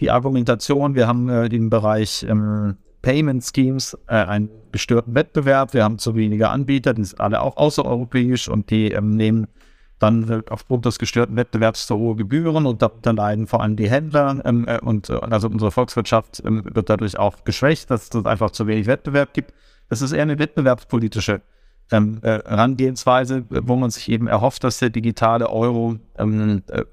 die 0.02 0.10
Argumentation, 0.10 0.96
wir 0.96 1.08
haben 1.08 1.30
äh, 1.30 1.50
den 1.50 1.70
Bereich 1.70 2.26
ähm, 2.28 2.78
Payment 3.02 3.44
Schemes 3.44 3.98
äh, 4.08 4.16
einen 4.16 4.50
gestörten 4.72 5.14
Wettbewerb, 5.16 5.74
wir 5.74 5.84
haben 5.84 6.00
zu 6.00 6.16
wenige 6.16 6.50
Anbieter, 6.50 6.94
die 6.94 7.04
sind 7.04 7.20
alle 7.20 7.42
auch 7.42 7.58
außereuropäisch 7.58 8.50
und 8.50 8.70
die 8.70 8.92
ähm, 8.92 9.16
nehmen 9.16 9.48
dann 10.00 10.30
äh, 10.30 10.42
aufgrund 10.50 10.86
des 10.86 10.98
gestörten 10.98 11.36
Wettbewerbs 11.36 11.86
zu 11.86 11.98
hohe 11.98 12.16
Gebühren 12.16 12.66
und 12.66 12.82
da 12.82 12.90
leiden 13.04 13.48
vor 13.48 13.62
allem 13.62 13.76
die 13.76 13.90
Händler 13.90 14.42
ähm, 14.46 14.66
äh, 14.68 14.80
und 14.80 15.10
äh, 15.10 15.14
also 15.14 15.48
unsere 15.48 15.72
Volkswirtschaft 15.72 16.42
ähm, 16.46 16.64
wird 16.74 16.90
dadurch 16.90 17.20
auch 17.20 17.44
geschwächt, 17.44 17.92
dass 17.92 18.10
es 18.14 18.26
einfach 18.26 18.52
zu 18.52 18.66
wenig 18.68 18.88
Wettbewerb 18.88 19.34
gibt. 19.34 19.54
Das 19.90 20.02
ist 20.02 20.12
eher 20.12 20.22
eine 20.22 20.40
wettbewerbspolitische 20.40 21.42
ähm, 21.92 22.20
äh, 22.22 22.40
Herangehensweise, 22.46 23.46
wo 23.50 23.76
man 23.76 23.90
sich 23.90 24.10
eben 24.10 24.28
erhofft, 24.28 24.64
dass 24.64 24.80
der 24.80 24.90
digitale 24.90 25.50
Euro 25.50 25.98
ähm, 26.18 26.64
äh, 26.68 26.86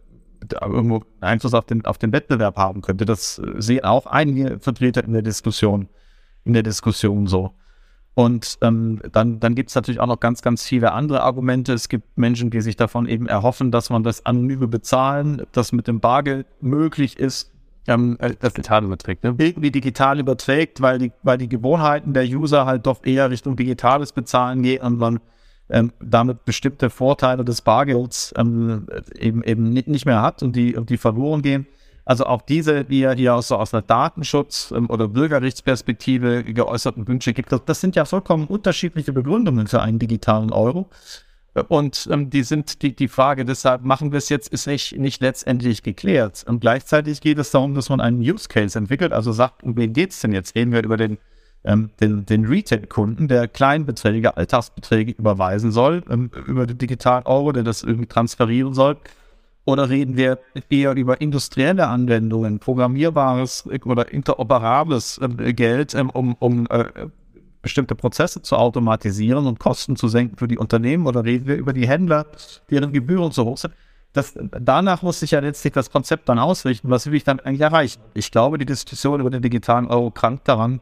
irgendwo 0.60 1.02
Einfluss 1.20 1.54
auf 1.54 1.64
den, 1.64 1.84
auf 1.84 1.98
den 1.98 2.12
Wettbewerb 2.12 2.56
haben 2.56 2.82
könnte. 2.82 3.04
Das 3.04 3.40
sehen 3.58 3.84
auch 3.84 4.06
einige 4.06 4.58
Vertreter 4.60 5.04
in 5.04 5.12
der 5.12 5.22
Diskussion, 5.22 5.88
in 6.44 6.52
der 6.52 6.62
Diskussion 6.62 7.26
so. 7.26 7.52
Und 8.14 8.56
ähm, 8.62 9.02
dann, 9.12 9.40
dann 9.40 9.54
gibt 9.54 9.68
es 9.68 9.74
natürlich 9.74 10.00
auch 10.00 10.06
noch 10.06 10.20
ganz, 10.20 10.40
ganz 10.40 10.64
viele 10.64 10.92
andere 10.92 11.22
Argumente. 11.22 11.74
Es 11.74 11.90
gibt 11.90 12.16
Menschen, 12.16 12.48
die 12.48 12.62
sich 12.62 12.76
davon 12.76 13.06
eben 13.06 13.26
erhoffen, 13.26 13.70
dass 13.70 13.90
man 13.90 14.04
das 14.04 14.24
anonyme 14.24 14.68
Bezahlen, 14.68 15.42
das 15.52 15.72
mit 15.72 15.86
dem 15.86 16.00
Bargeld 16.00 16.46
möglich 16.62 17.18
ist, 17.18 17.52
ähm, 17.86 18.16
äh, 18.20 18.34
das 18.38 18.54
digital 18.54 18.84
überträgt, 18.84 19.24
ne? 19.24 19.34
irgendwie 19.38 19.70
digital 19.70 20.18
überträgt, 20.20 20.80
weil 20.80 20.98
die, 20.98 21.12
weil 21.22 21.38
die 21.38 21.48
Gewohnheiten 21.48 22.12
der 22.12 22.24
User 22.24 22.66
halt 22.66 22.86
doch 22.86 23.04
eher 23.04 23.30
Richtung 23.30 23.56
digitales 23.56 24.12
Bezahlen 24.12 24.62
gehen 24.62 24.82
und 24.82 24.98
man 24.98 25.20
ähm, 25.68 25.92
damit 26.00 26.44
bestimmte 26.44 26.90
Vorteile 26.90 27.44
des 27.44 27.60
Bargelds 27.60 28.32
ähm, 28.36 28.86
eben, 29.18 29.42
eben 29.42 29.70
nicht 29.70 30.06
mehr 30.06 30.22
hat 30.22 30.42
und 30.42 30.54
die, 30.54 30.76
und 30.76 30.90
die 30.90 30.96
verloren 30.96 31.42
gehen. 31.42 31.66
Also 32.04 32.24
auch 32.24 32.42
diese, 32.42 32.84
die 32.84 33.00
ja 33.00 33.10
hier 33.12 33.34
aus, 33.34 33.48
so 33.48 33.56
aus 33.56 33.74
einer 33.74 33.82
Datenschutz- 33.82 34.72
ähm, 34.72 34.88
oder 34.88 35.08
Bürgerrechtsperspektive 35.08 36.44
geäußerten 36.44 37.06
Wünsche 37.08 37.32
gibt, 37.32 37.52
das 37.66 37.80
sind 37.80 37.96
ja 37.96 38.04
vollkommen 38.04 38.46
unterschiedliche 38.46 39.12
Begründungen 39.12 39.66
für 39.66 39.82
einen 39.82 39.98
digitalen 39.98 40.52
Euro. 40.52 40.88
Und 41.68 42.08
ähm, 42.12 42.28
die 42.28 42.42
sind 42.42 42.82
die, 42.82 42.94
die 42.94 43.08
Frage, 43.08 43.44
deshalb 43.44 43.82
machen 43.82 44.12
wir 44.12 44.18
es 44.18 44.28
jetzt, 44.28 44.48
ist 44.52 44.66
nicht, 44.66 44.98
nicht 44.98 45.22
letztendlich 45.22 45.82
geklärt. 45.82 46.44
Und 46.46 46.60
gleichzeitig 46.60 47.20
geht 47.20 47.38
es 47.38 47.50
darum, 47.50 47.74
dass 47.74 47.88
man 47.88 48.00
einen 48.00 48.20
Use 48.20 48.48
Case 48.48 48.78
entwickelt, 48.78 49.12
also 49.12 49.32
sagt, 49.32 49.62
um 49.62 49.76
wen 49.76 49.92
geht 49.92 50.10
es 50.10 50.20
denn 50.20 50.32
jetzt? 50.32 50.54
Reden 50.54 50.72
wir 50.72 50.84
über 50.84 50.98
den, 50.98 51.16
ähm, 51.64 51.90
den, 52.00 52.26
den 52.26 52.44
Retail-Kunden, 52.44 53.28
der 53.28 53.48
Kleinbeträge, 53.48 54.36
Alltagsbeträge 54.36 55.12
überweisen 55.12 55.72
soll, 55.72 56.02
ähm, 56.10 56.30
über 56.46 56.66
den 56.66 56.76
digitalen 56.76 57.24
Euro, 57.24 57.52
der 57.52 57.62
das 57.62 57.82
irgendwie 57.82 58.06
transferieren 58.06 58.74
soll. 58.74 58.98
Oder 59.64 59.88
reden 59.88 60.16
wir 60.16 60.38
eher 60.68 60.94
über 60.94 61.20
industrielle 61.20 61.88
Anwendungen, 61.88 62.60
programmierbares 62.60 63.66
oder 63.84 64.12
interoperables 64.12 65.18
äh, 65.18 65.54
Geld, 65.54 65.94
ähm, 65.94 66.10
um, 66.10 66.34
um 66.38 66.66
äh, 66.66 66.84
bestimmte 67.66 67.96
Prozesse 67.96 68.42
zu 68.42 68.56
automatisieren 68.56 69.44
und 69.44 69.58
Kosten 69.58 69.96
zu 69.96 70.06
senken 70.06 70.36
für 70.36 70.46
die 70.46 70.56
Unternehmen 70.56 71.06
oder 71.06 71.24
reden 71.24 71.46
wir 71.46 71.56
über 71.56 71.72
die 71.72 71.88
Händler, 71.88 72.26
deren 72.70 72.92
Gebühren 72.92 73.32
so 73.32 73.44
hoch 73.44 73.58
sind. 73.58 73.74
Das, 74.12 74.34
danach 74.36 75.02
muss 75.02 75.18
sich 75.18 75.32
ja 75.32 75.40
letztlich 75.40 75.72
das 75.72 75.90
Konzept 75.90 76.28
dann 76.28 76.38
ausrichten, 76.38 76.88
was 76.90 77.06
will 77.06 77.14
ich 77.14 77.24
dann 77.24 77.40
eigentlich 77.40 77.60
erreichen. 77.60 78.00
Ich 78.14 78.30
glaube, 78.30 78.56
die 78.56 78.66
Diskussion 78.66 79.20
über 79.20 79.30
den 79.30 79.42
digitalen 79.42 79.88
Euro 79.88 80.12
krankt 80.12 80.46
daran, 80.46 80.80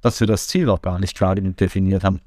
dass 0.00 0.20
wir 0.20 0.26
das 0.26 0.48
Ziel 0.48 0.64
noch 0.64 0.80
gar 0.80 0.98
nicht 0.98 1.14
klar 1.14 1.34
definiert 1.34 2.02
haben 2.02 2.20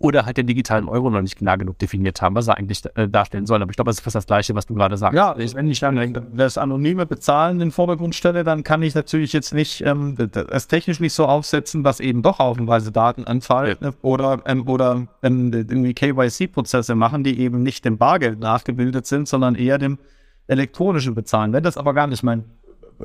oder 0.00 0.24
halt 0.24 0.38
den 0.38 0.46
digitalen 0.46 0.88
Euro 0.88 1.10
noch 1.10 1.20
nicht 1.20 1.36
klar 1.36 1.58
genug 1.58 1.78
definiert 1.78 2.22
haben, 2.22 2.34
was 2.34 2.48
er 2.48 2.56
eigentlich 2.56 2.82
äh, 2.94 3.06
darstellen 3.06 3.44
soll. 3.44 3.60
Aber 3.60 3.70
ich 3.70 3.76
glaube, 3.76 3.90
das 3.90 3.98
ist 3.98 4.02
fast 4.02 4.16
das 4.16 4.26
Gleiche, 4.26 4.54
was 4.54 4.64
du 4.64 4.74
gerade 4.74 4.96
sagst. 4.96 5.14
Ja, 5.14 5.36
wenn 5.36 5.70
ich 5.70 5.78
dann 5.80 6.26
das 6.34 6.56
anonyme 6.56 7.04
Bezahlen 7.04 7.56
in 7.56 7.58
den 7.58 7.70
Vordergrund 7.70 8.14
stelle, 8.14 8.42
dann 8.42 8.64
kann 8.64 8.82
ich 8.82 8.94
natürlich 8.94 9.34
jetzt 9.34 9.52
nicht 9.52 9.82
ähm, 9.82 10.16
das 10.32 10.68
technisch 10.68 11.00
nicht 11.00 11.12
so 11.12 11.26
aufsetzen, 11.26 11.84
dass 11.84 12.00
eben 12.00 12.22
doch 12.22 12.38
haufenweise 12.38 12.92
Daten 12.92 13.24
anfallen 13.24 13.76
ja. 13.78 13.92
oder, 14.00 14.42
ähm, 14.46 14.66
oder 14.66 15.06
ähm, 15.22 15.52
irgendwie 15.52 15.92
KYC-Prozesse 15.92 16.94
machen, 16.94 17.22
die 17.22 17.38
eben 17.38 17.62
nicht 17.62 17.84
dem 17.84 17.98
Bargeld 17.98 18.40
nachgebildet 18.40 19.06
sind, 19.06 19.28
sondern 19.28 19.54
eher 19.54 19.76
dem 19.76 19.98
elektronischen 20.46 21.14
Bezahlen. 21.14 21.52
Wenn 21.52 21.62
das 21.62 21.76
aber 21.76 21.92
gar 21.92 22.06
nicht 22.06 22.22
mein 22.22 22.44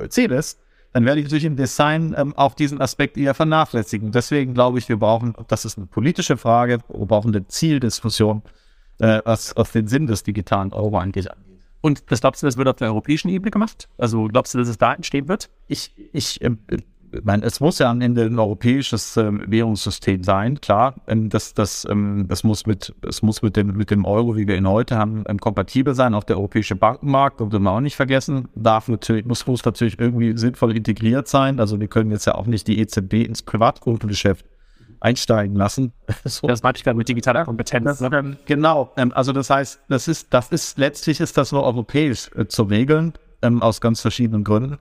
Ziel 0.08 0.32
ist, 0.32 0.58
dann 0.96 1.04
werde 1.04 1.20
ich 1.20 1.26
natürlich 1.26 1.44
im 1.44 1.56
Design 1.56 2.14
ähm, 2.16 2.32
auch 2.38 2.54
diesen 2.54 2.80
Aspekt 2.80 3.18
eher 3.18 3.34
vernachlässigen. 3.34 4.12
Deswegen 4.12 4.54
glaube 4.54 4.78
ich, 4.78 4.88
wir 4.88 4.96
brauchen, 4.96 5.34
das 5.46 5.66
ist 5.66 5.76
eine 5.76 5.86
politische 5.86 6.38
Frage, 6.38 6.78
wir 6.88 7.04
brauchen 7.04 7.36
eine 7.36 7.46
Zieldiskussion, 7.46 8.40
äh, 9.00 9.20
was, 9.26 9.54
was 9.56 9.72
den 9.72 9.88
Sinn 9.88 10.06
des 10.06 10.22
digitalen 10.22 10.72
Euro 10.72 10.96
angeht. 10.96 11.28
Und 11.82 12.10
das 12.10 12.22
glaubst 12.22 12.42
du, 12.42 12.46
das 12.46 12.56
wird 12.56 12.66
auf 12.68 12.76
der 12.76 12.88
europäischen 12.88 13.28
Ebene 13.28 13.50
gemacht? 13.50 13.90
Also 13.98 14.24
glaubst 14.28 14.54
du, 14.54 14.58
dass 14.58 14.68
es 14.68 14.78
da 14.78 14.94
entstehen 14.94 15.28
wird? 15.28 15.50
Ich, 15.68 15.92
ich, 16.14 16.40
äh, 16.40 16.56
meine, 17.24 17.44
es 17.44 17.60
muss 17.60 17.78
ja 17.78 17.90
am 17.90 18.00
Ende 18.00 18.24
ein 18.24 18.38
europäisches 18.38 19.16
ähm, 19.16 19.42
Währungssystem 19.46 20.22
sein, 20.22 20.60
klar. 20.60 20.94
Ähm, 21.06 21.28
das, 21.28 21.54
das, 21.54 21.86
ähm, 21.88 22.26
das 22.28 22.44
muss 22.44 22.66
mit, 22.66 22.94
es 23.02 23.22
muss 23.22 23.42
mit 23.42 23.56
dem, 23.56 23.76
mit 23.76 23.90
dem 23.90 24.04
Euro, 24.04 24.36
wie 24.36 24.46
wir 24.46 24.56
ihn 24.56 24.68
heute 24.68 24.96
haben, 24.96 25.24
ähm, 25.28 25.38
kompatibel 25.38 25.94
sein. 25.94 26.14
Auch 26.14 26.24
der 26.24 26.36
europäische 26.36 26.76
Bankenmarkt, 26.76 27.40
dürfen 27.40 27.62
wir 27.62 27.70
auch 27.70 27.80
nicht 27.80 27.96
vergessen, 27.96 28.48
darf 28.54 28.88
natürlich, 28.88 29.24
muss, 29.24 29.46
muss 29.46 29.64
natürlich 29.64 29.98
irgendwie 29.98 30.36
sinnvoll 30.36 30.76
integriert 30.76 31.28
sein. 31.28 31.60
Also 31.60 31.80
wir 31.80 31.88
können 31.88 32.10
jetzt 32.10 32.26
ja 32.26 32.34
auch 32.34 32.46
nicht 32.46 32.66
die 32.68 32.78
EZB 32.78 33.24
ins 33.24 33.42
Privatkundengeschäft 33.42 34.44
einsteigen 35.00 35.56
lassen. 35.56 35.92
so. 36.24 36.46
Das 36.46 36.62
meinte 36.62 36.78
ich 36.78 36.84
gerade 36.84 36.96
mit 36.96 37.08
digitaler 37.08 37.44
Kompetenz. 37.44 37.98
Das, 37.98 38.12
ähm, 38.12 38.36
genau. 38.46 38.92
Ähm, 38.96 39.12
also 39.14 39.32
das 39.32 39.50
heißt, 39.50 39.80
das 39.88 40.08
ist, 40.08 40.32
das 40.32 40.50
ist 40.50 40.78
letztlich 40.78 41.20
ist 41.20 41.36
das 41.36 41.52
nur 41.52 41.62
europäisch 41.62 42.30
äh, 42.34 42.46
zu 42.46 42.64
regeln, 42.64 43.12
aus 43.60 43.80
ganz 43.80 44.00
verschiedenen 44.00 44.42
Gründen. 44.42 44.78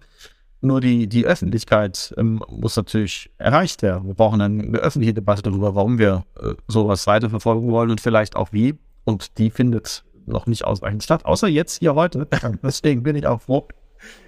Nur 0.62 0.82
die, 0.82 1.08
die 1.08 1.26
Öffentlichkeit 1.26 2.14
ähm, 2.18 2.42
muss 2.50 2.76
natürlich 2.76 3.30
erreicht 3.38 3.82
werden. 3.82 4.08
Wir 4.08 4.16
brauchen 4.16 4.42
eine 4.42 4.78
öffentliche 4.78 5.14
Debatte 5.14 5.44
darüber, 5.44 5.76
warum 5.76 6.00
wir 6.00 6.26
äh, 6.40 6.54
sowas 6.68 7.06
weiterverfolgen 7.08 7.70
wollen 7.72 7.92
und 7.92 8.02
vielleicht 8.02 8.36
auch 8.36 8.52
wie. 8.52 8.76
Und 9.04 9.38
die 9.38 9.52
findet 9.52 10.04
noch 10.26 10.48
nicht 10.48 10.66
ausreichend 10.66 11.04
statt, 11.04 11.26
außer 11.26 11.48
jetzt 11.48 11.80
hier 11.80 11.96
heute. 11.96 12.28
Deswegen 12.64 13.04
bin 13.04 13.16
ich 13.16 13.28
auch 13.28 13.42
froh, 13.42 13.68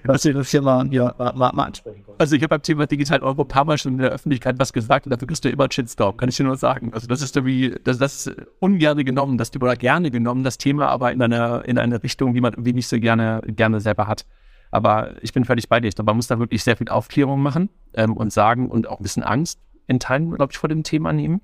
dass 0.04 0.24
Sie 0.24 0.34
das 0.34 0.50
hier 0.50 0.62
mal, 0.62 0.88
hier, 0.90 1.14
mal, 1.18 1.34
mal, 1.34 1.66
ansprechen 1.66 2.04
konnten. 2.04 2.22
Also 2.22 2.36
ich 2.36 2.42
habe 2.42 2.50
beim 2.50 2.62
Thema 2.62 2.88
Digital 2.88 3.22
Euro 3.22 3.42
ein 3.42 3.48
paar 3.48 3.66
Mal 3.66 3.78
schon 3.78 3.94
in 3.94 4.00
der 4.00 4.12
Öffentlichkeit 4.12 4.58
was 4.60 4.74
gesagt 4.74 5.06
und 5.06 5.12
dafür 5.12 5.28
kriegst 5.28 5.44
du 5.46 5.50
immer 5.50 5.68
Shitstorm, 5.70 6.18
kann 6.18 6.30
ich 6.30 6.38
dir 6.38 6.44
nur 6.44 6.58
sagen. 6.58 6.94
Also 6.94 7.08
das 7.08 7.22
ist 7.22 7.36
irgendwie, 7.36 7.76
das, 7.84 7.98
das 7.98 8.28
ist 8.28 8.36
ungerne 8.60 9.04
genommen, 9.04 9.38
das 9.38 9.56
oder 9.56 9.76
gerne 9.76 10.12
genommen, 10.12 10.44
das 10.44 10.58
Thema, 10.58 10.88
aber 10.88 11.12
in 11.12 11.22
einer, 11.22 11.66
in 11.66 11.78
eine 11.78 12.02
Richtung, 12.02 12.34
wie 12.36 12.42
man 12.42 12.54
irgendwie 12.54 12.74
nicht 12.74 12.88
so 12.88 13.00
gerne, 13.00 13.42
gerne 13.48 13.80
selber 13.80 14.08
hat. 14.08 14.26
Aber 14.72 15.14
ich 15.22 15.34
bin 15.34 15.46
völlig 15.46 15.70
bei 15.70 15.80
dir. 15.80 15.88
Ich 15.88 15.96
glaube, 15.96 16.10
man 16.10 16.18
muss 16.18 16.28
da 16.28 16.40
wirklich 16.40 16.64
sehr 16.64 16.78
viel 16.78 16.90
Aufklärung 16.90 17.42
machen 17.42 17.70
ähm, 17.94 18.14
und 18.14 18.34
sagen 18.34 18.70
und 18.70 18.88
auch 18.88 19.00
ein 19.00 19.04
bisschen 19.04 19.24
Angst 19.24 19.60
in 19.88 20.00
Teilen, 20.00 20.32
glaube 20.32 20.52
ich, 20.52 20.58
vor 20.58 20.70
dem 20.70 20.84
Thema 20.84 21.14
nehmen. 21.14 21.42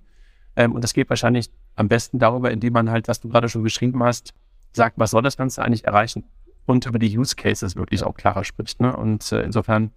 Ähm, 0.55 0.73
und 0.73 0.83
das 0.83 0.93
geht 0.93 1.09
wahrscheinlich 1.09 1.49
am 1.75 1.87
besten 1.87 2.19
darüber, 2.19 2.51
indem 2.51 2.73
man 2.73 2.89
halt, 2.89 3.07
was 3.07 3.19
du 3.19 3.29
gerade 3.29 3.49
schon 3.49 3.63
geschrieben 3.63 4.03
hast, 4.03 4.33
sagt, 4.73 4.99
was 4.99 5.11
soll 5.11 5.21
das 5.21 5.37
Ganze 5.37 5.63
eigentlich 5.63 5.85
erreichen? 5.85 6.25
Und 6.65 6.85
über 6.85 6.99
die 6.99 7.17
Use 7.17 7.35
Cases 7.35 7.75
wirklich 7.75 8.03
auch 8.03 8.15
klarer 8.15 8.43
spricht. 8.43 8.79
Ne? 8.79 8.95
Und 8.95 9.31
äh, 9.31 9.41
insofern, 9.41 9.91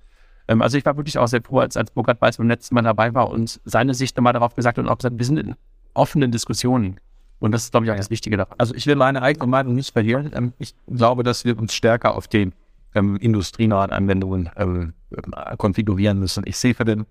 ähm, 0.48 0.62
also 0.62 0.78
ich 0.78 0.84
war 0.84 0.96
wirklich 0.96 1.18
auch 1.18 1.28
sehr 1.28 1.42
froh, 1.42 1.60
als, 1.60 1.76
als 1.76 1.90
Burkhard 1.90 2.20
Weiß 2.20 2.38
beim 2.38 2.48
letzten 2.48 2.74
Mal 2.74 2.82
dabei 2.82 3.14
war 3.14 3.30
und 3.30 3.60
seine 3.64 3.94
Sicht 3.94 4.16
nochmal 4.16 4.32
darauf 4.32 4.54
gesagt 4.54 4.78
hat 4.78 4.84
und 4.84 4.90
auch 4.90 4.98
gesagt, 4.98 5.18
wir 5.18 5.24
sind 5.24 5.38
in 5.38 5.54
offenen 5.94 6.30
Diskussionen. 6.30 7.00
Und 7.38 7.52
das 7.52 7.64
ist, 7.64 7.70
glaube 7.70 7.86
ich, 7.86 7.92
auch 7.92 7.96
das 7.96 8.10
Wichtige 8.10 8.36
daran. 8.36 8.54
Also 8.58 8.74
ich 8.74 8.86
will 8.86 8.96
meine 8.96 9.22
eigene 9.22 9.46
Meinung 9.46 9.74
nicht 9.74 9.92
verlieren. 9.92 10.30
Ähm, 10.34 10.52
ich 10.58 10.74
glaube, 10.86 11.22
dass 11.22 11.44
wir 11.44 11.58
uns 11.58 11.74
stärker 11.74 12.14
auf 12.14 12.28
den 12.28 12.54
ähm, 12.96 13.16
industrienahen 13.16 13.90
Anwendungen 13.90 14.50
ähm, 14.56 14.94
äh, 15.11 15.56
konfigurieren 15.56 16.18
müssen. 16.18 16.44
Ich 16.46 16.56
sehe 16.56 16.74
für 16.74 16.85
den 16.85 17.06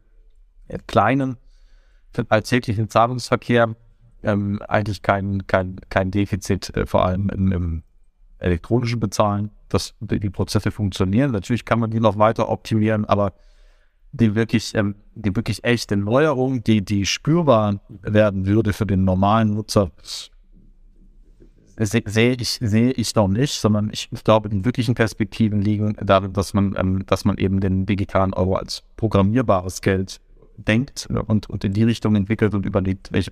äh, 0.68 0.80
kleinen, 0.88 1.38
für 2.12 2.26
alltäglichen 2.30 2.90
Zahlungsverkehr 2.90 3.76
ähm, 4.24 4.62
eigentlich 4.68 5.02
kein, 5.02 5.46
kein, 5.48 5.78
kein 5.90 6.12
Defizit, 6.12 6.76
äh, 6.76 6.86
vor 6.86 7.06
allem 7.06 7.30
im, 7.30 7.52
im, 7.52 7.84
elektronischen 8.38 9.00
Bezahlen, 9.00 9.50
dass 9.70 9.96
die 10.02 10.30
Prozesse 10.30 10.70
funktionieren. 10.70 11.32
Natürlich 11.32 11.64
kann 11.64 11.80
man 11.80 11.90
die 11.90 12.02
noch 12.02 12.18
weiter 12.18 12.50
optimieren, 12.50 13.06
aber 13.06 13.34
die 14.12 14.36
wirklich, 14.36 14.76
ähm, 14.76 14.96
die 15.16 15.36
wirklich 15.36 15.64
echte 15.64 15.96
Neuerung, 15.96 16.64
die, 16.64 16.84
die 16.84 17.06
spürbar 17.06 17.80
werden 18.02 18.46
würde 18.46 18.74
für 18.74 18.86
den 18.86 19.06
normalen 19.06 19.54
Nutzer, 19.54 19.92
sehe 21.78 22.34
ich, 22.34 22.58
sehe 22.62 22.92
ich 22.92 23.16
noch 23.16 23.28
nicht, 23.28 23.60
sondern 23.60 23.90
ich, 23.92 24.10
glaube, 24.24 24.50
die 24.50 24.64
wirklichen 24.64 24.96
Perspektiven 24.96 25.62
liegen 25.62 25.98
darin, 26.02 26.34
dass 26.34 26.54
man, 26.54 26.76
ähm, 26.78 27.06
dass 27.06 27.26
man 27.26 27.38
eben 27.38 27.60
den 27.60 27.86
digitalen 27.86 28.34
Euro 28.34 28.56
als 28.56 28.84
programmierbares 28.96 29.82
Geld 29.82 30.22
denkt 30.58 31.08
und, 31.28 31.50
und 31.50 31.64
in 31.64 31.74
die 31.74 31.84
Richtung 31.84 32.16
entwickelt 32.16 32.54
und 32.54 32.66
überlegt, 32.66 33.12
welche 33.12 33.32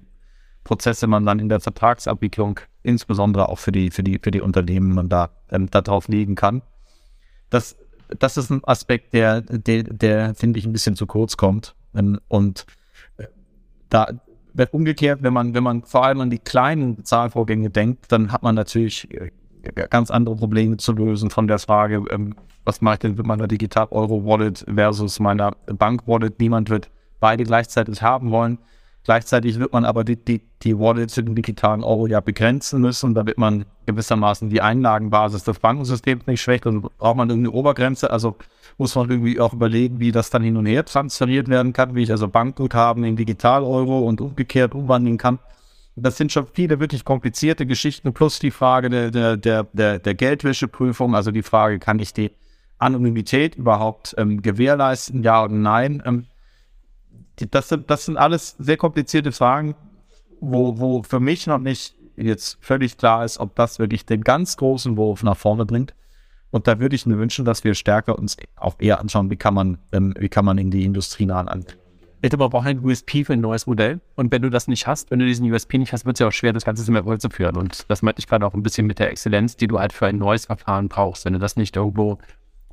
Prozesse 0.64 1.08
man 1.08 1.26
dann 1.26 1.40
in 1.40 1.50
der 1.50 1.60
Vertragsabwicklung, 1.60 2.60
insbesondere 2.84 3.50
auch 3.50 3.60
für 3.60 3.72
die, 3.72 3.92
für 3.92 4.04
die, 4.04 4.20
für 4.22 4.32
die 4.32 4.42
Unternehmen, 4.42 4.94
man 4.94 5.10
da, 5.10 5.30
ähm, 5.50 5.70
da 5.70 5.82
drauf 5.82 6.08
legen 6.08 6.36
kann. 6.36 6.62
Das, 7.50 7.78
das 8.20 8.38
ist 8.38 8.50
ein 8.50 8.64
Aspekt, 8.64 9.14
der, 9.14 9.42
der, 9.42 9.84
der 9.84 10.36
finde 10.36 10.60
ich 10.60 10.66
ein 10.66 10.74
bisschen 10.74 10.96
zu 10.96 11.06
kurz 11.06 11.38
kommt. 11.38 11.76
Ähm, 11.96 12.20
und 12.28 12.66
äh, 13.18 13.26
da, 13.90 14.08
umgekehrt, 14.72 15.24
wenn 15.24 15.34
man, 15.34 15.54
wenn 15.54 15.64
man 15.64 15.84
vor 15.84 16.06
allem 16.06 16.22
an 16.22 16.30
die 16.30 16.40
kleinen 16.40 16.96
Bezahlvorgänge 16.96 17.70
denkt, 17.70 18.12
dann 18.12 18.32
hat 18.32 18.44
man 18.44 18.56
natürlich 18.56 19.08
äh, 19.12 19.32
ganz 19.90 20.12
andere 20.12 20.36
Probleme 20.36 20.78
zu 20.78 20.94
lösen 20.94 21.30
von 21.30 21.48
der 21.48 21.60
Frage, 21.60 22.04
ähm, 22.12 22.36
was 22.66 22.82
mache 22.82 22.96
ich 22.96 23.00
denn 23.00 23.16
mit 23.16 23.26
meiner 23.26 23.48
Digital-Euro-Wallet 23.48 24.66
versus 24.74 25.20
meiner 25.20 25.52
Bank-Wallet? 25.66 26.40
Niemand 26.40 26.70
wird 26.70 26.90
beide 27.20 27.44
gleichzeitig 27.44 28.02
haben 28.02 28.32
wollen. 28.32 28.58
Gleichzeitig 29.04 29.60
wird 29.60 29.74
man 29.74 29.84
aber 29.84 30.06
die, 30.06 30.16
die, 30.16 30.42
die 30.62 30.80
Wallets 30.80 31.18
in 31.18 31.36
digitalen 31.36 31.84
Euro 31.84 32.08
ja 32.08 32.22
begrenzen 32.22 32.80
müssen, 32.80 33.14
damit 33.14 33.38
man 33.38 33.66
gewissermaßen 33.86 34.50
die 34.50 34.62
Einlagenbasis 34.62 35.44
des 35.44 35.60
Bankensystems 35.60 36.26
nicht 36.26 36.42
schwächt 36.42 36.66
und 36.66 36.84
braucht 36.98 37.18
man 37.18 37.30
irgendeine 37.30 37.54
Obergrenze. 37.54 38.10
Also 38.12 38.38
muss 38.78 38.96
man 38.96 39.10
irgendwie 39.10 39.40
auch 39.40 39.54
überlegen, 39.54 40.00
wie 40.00 40.12
das 40.12 40.30
dann 40.30 40.44
hin 40.44 40.58
und 40.58 40.66
her 40.66 40.86
transferiert 40.86 41.48
werden 41.48 41.74
kann, 41.74 41.96
wie 41.96 42.04
ich 42.04 42.12
also 42.12 42.28
Bankguthaben 42.28 43.04
in 43.04 43.16
Digital-Euro 43.16 44.00
und 44.00 44.22
umgekehrt 44.22 44.74
umwandeln 44.74 45.18
kann. 45.18 45.40
Das 45.96 46.18
sind 46.18 46.32
schon 46.32 46.48
viele 46.52 46.80
wirklich 46.80 47.06
komplizierte 47.06 47.68
Geschichten, 47.68 48.14
plus 48.14 48.40
die 48.40 48.50
Frage 48.50 48.90
der, 48.90 49.12
der, 49.12 49.64
der, 49.64 50.00
der, 50.00 50.14
Geldwäscheprüfung, 50.16 51.16
also 51.16 51.30
die 51.30 51.44
Frage, 51.44 51.78
kann 51.78 52.00
ich 52.00 52.14
die 52.14 52.32
Anonymität 52.80 53.56
überhaupt 53.56 54.16
ähm, 54.18 54.42
gewährleisten, 54.42 55.22
ja 55.22 55.44
oder 55.44 55.54
nein? 55.54 56.02
Ähm, 56.06 56.26
das 57.52 57.70
sind, 57.70 57.90
das 57.92 58.06
sind 58.06 58.18
alles 58.18 58.56
sehr 58.58 58.78
komplizierte 58.78 59.32
Fragen, 59.32 59.76
wo, 60.40 60.80
wo 60.80 61.04
für 61.04 61.20
mich 61.20 61.46
noch 61.46 61.60
nicht 61.60 61.96
jetzt 62.16 62.58
völlig 62.62 62.98
klar 62.98 63.24
ist, 63.26 63.40
ob 63.40 63.56
das 63.56 63.80
wirklich 63.80 64.06
den 64.06 64.22
ganz 64.22 64.58
großen 64.58 64.98
Wurf 64.98 65.24
nach 65.24 65.38
vorne 65.38 65.66
bringt. 65.66 65.94
Und 66.54 66.68
da 66.68 66.80
würde 66.80 66.96
ich 66.96 67.06
mir 67.06 67.18
wünschen, 67.18 67.46
dass 67.46 67.64
wir 67.64 67.74
stärker 67.74 68.18
uns 68.18 68.38
auch 68.56 68.76
eher 68.80 69.00
anschauen, 69.00 69.30
wie 69.30 69.36
kann 69.36 69.54
man, 69.54 69.78
ähm, 69.92 70.14
wie 70.18 70.30
kann 70.30 70.46
man 70.46 70.58
in 70.58 70.72
die 70.72 70.86
industrienahen 70.86 71.48
Anwendungen 71.48 71.84
ich 72.26 72.30
glaube, 72.30 72.46
man 72.46 72.52
braucht 72.52 72.68
ein 72.68 72.80
USP 72.80 73.26
für 73.26 73.34
ein 73.34 73.42
neues 73.42 73.68
Modell. 73.68 74.00
Und 74.16 74.32
wenn 74.32 74.42
du 74.42 74.50
das 74.50 74.70
nicht 74.70 74.88
hast, 74.88 75.12
wenn 75.12 75.20
du 75.20 75.26
diesen 75.26 75.52
USP 75.52 75.78
nicht 75.78 75.92
hast, 75.92 76.06
wird 76.06 76.16
es 76.16 76.20
ja 76.22 76.28
auch 76.30 76.32
schwer, 76.32 76.54
das 76.54 76.64
Ganze 76.64 76.86
zum 76.86 76.96
Erfolg 76.96 77.20
zu 77.20 77.30
führen. 77.30 77.58
Und 77.58 77.84
das 77.90 78.02
meinte 78.02 78.20
ich 78.20 78.28
gerade 78.28 78.46
auch 78.46 78.54
ein 78.54 78.64
bisschen 78.64 78.88
mit 78.88 78.98
der 79.00 79.12
Exzellenz, 79.12 79.58
die 79.58 79.68
du 79.68 79.78
halt 79.78 79.92
für 79.92 80.08
ein 80.08 80.20
neues 80.20 80.46
Verfahren 80.46 80.88
brauchst. 80.88 81.26
Wenn 81.26 81.34
du 81.34 81.40
das 81.40 81.58
nicht 81.58 81.76
irgendwo 81.76 82.20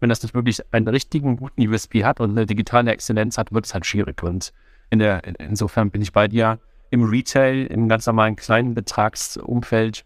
wenn 0.00 0.08
das 0.08 0.22
nicht 0.22 0.34
wirklich 0.34 0.60
einen 0.72 0.88
richtigen 0.88 1.36
guten 1.36 1.66
USP 1.68 2.04
hat 2.04 2.20
und 2.20 2.30
eine 2.30 2.46
digitale 2.46 2.90
Exzellenz 2.90 3.38
hat, 3.38 3.52
wird 3.52 3.66
es 3.66 3.74
halt 3.74 3.86
schwierig. 3.86 4.22
Und 4.22 4.52
in 4.88 4.98
der, 4.98 5.24
in, 5.24 5.34
insofern 5.34 5.90
bin 5.90 6.00
ich 6.00 6.12
bei 6.12 6.26
dir 6.26 6.58
im 6.90 7.02
Retail, 7.02 7.66
im 7.66 7.88
ganz 7.88 8.06
normalen 8.06 8.36
kleinen 8.36 8.74
Betragsumfeld. 8.74 10.04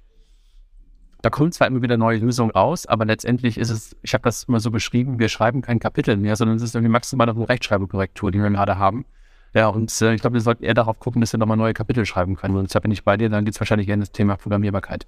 Da 1.25 1.31
kommen 1.31 1.53
zwar 1.53 1.69
immer 1.69 1.81
wieder 1.81 1.97
neue 1.97 2.19
Lösungen 2.19 2.51
raus, 2.51 2.85
aber 2.85 3.07
letztendlich 3.07 3.57
ist 3.57 3.71
es, 3.71 3.97
ich 4.03 4.13
habe 4.13 4.25
das 4.25 4.45
immer 4.45 4.61
so 4.61 4.71
beschrieben, 4.71 5.19
wir 5.19 5.31
schreiben 5.31 5.63
kein 5.63 5.79
Kapitel 5.79 6.19
mehr, 6.19 6.37
sondern 6.37 6.59
es 6.59 6.63
ist 6.63 6.75
irgendwie 6.75 6.91
maximal 6.91 7.27
noch 7.27 7.35
eine 7.35 7.49
Rechtschreibkorrektur, 7.49 8.31
die 8.31 8.43
wir 8.43 8.51
gerade 8.51 8.77
haben. 8.77 9.07
Ja, 9.55 9.69
und 9.69 10.03
äh, 10.03 10.13
ich 10.13 10.21
glaube, 10.21 10.35
wir 10.35 10.43
sollten 10.43 10.65
eher 10.65 10.75
darauf 10.75 10.99
gucken, 10.99 11.23
dass 11.23 11.33
wir 11.33 11.39
nochmal 11.39 11.57
neue 11.57 11.73
Kapitel 11.73 12.05
schreiben 12.05 12.37
können. 12.37 12.57
Und 12.57 12.75
da 12.75 12.79
bin 12.79 12.91
ich 12.91 13.05
bei 13.05 13.17
dir, 13.17 13.31
dann 13.31 13.47
geht 13.47 13.55
es 13.55 13.61
wahrscheinlich 13.61 13.87
gerne 13.87 14.03
das 14.03 14.13
Thema 14.13 14.37
Programmierbarkeit. 14.37 15.07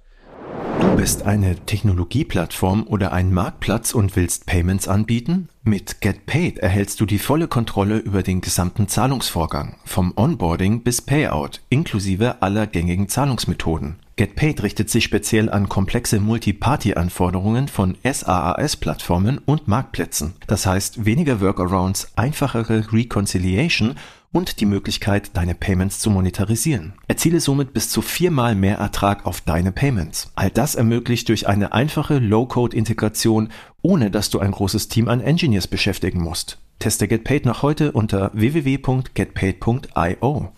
Du 0.79 0.95
bist 0.95 1.23
eine 1.23 1.55
Technologieplattform 1.55 2.85
oder 2.87 3.11
ein 3.11 3.33
Marktplatz 3.33 3.93
und 3.93 4.15
willst 4.15 4.45
Payments 4.45 4.87
anbieten? 4.87 5.49
Mit 5.63 6.01
GetPaid 6.01 6.59
erhältst 6.59 6.99
du 7.01 7.05
die 7.05 7.19
volle 7.19 7.47
Kontrolle 7.47 7.97
über 7.97 8.23
den 8.23 8.41
gesamten 8.41 8.87
Zahlungsvorgang, 8.87 9.75
vom 9.85 10.13
Onboarding 10.15 10.83
bis 10.83 11.01
Payout, 11.01 11.61
inklusive 11.69 12.41
aller 12.41 12.67
gängigen 12.67 13.09
Zahlungsmethoden. 13.09 13.97
GetPaid 14.17 14.63
richtet 14.63 14.89
sich 14.89 15.03
speziell 15.03 15.49
an 15.51 15.69
komplexe 15.69 16.19
Multi-Party-Anforderungen 16.19 17.67
von 17.67 17.95
SaaS-Plattformen 18.03 19.37
und 19.37 19.67
Marktplätzen. 19.67 20.33
Das 20.47 20.65
heißt 20.65 21.05
weniger 21.05 21.39
Workarounds, 21.39 22.11
einfachere 22.15 22.91
Reconciliation 22.91 23.95
und 24.37 24.59
die 24.59 24.67
Möglichkeit, 24.67 25.35
deine 25.35 25.55
Payments 25.55 25.97
zu 25.97 26.11
monetarisieren. 26.11 26.93
Erziele 27.07 27.39
somit 27.39 27.73
bis 27.73 27.89
zu 27.89 28.03
viermal 28.03 28.53
mehr 28.53 28.77
Ertrag 28.77 29.25
auf 29.25 29.41
deine 29.41 29.71
Payments. 29.71 30.31
All 30.35 30.51
das 30.51 30.75
ermöglicht 30.75 31.27
durch 31.29 31.47
eine 31.47 31.73
einfache 31.73 32.19
Low-Code-Integration, 32.19 33.49
ohne 33.81 34.11
dass 34.11 34.29
du 34.29 34.37
ein 34.37 34.51
großes 34.51 34.89
Team 34.89 35.07
an 35.07 35.21
Engineers 35.21 35.67
beschäftigen 35.67 36.21
musst. 36.21 36.59
Teste 36.77 37.07
GetPaid 37.07 37.47
noch 37.47 37.63
heute 37.63 37.93
unter 37.93 38.29
www.getpaid.io. 38.35 40.51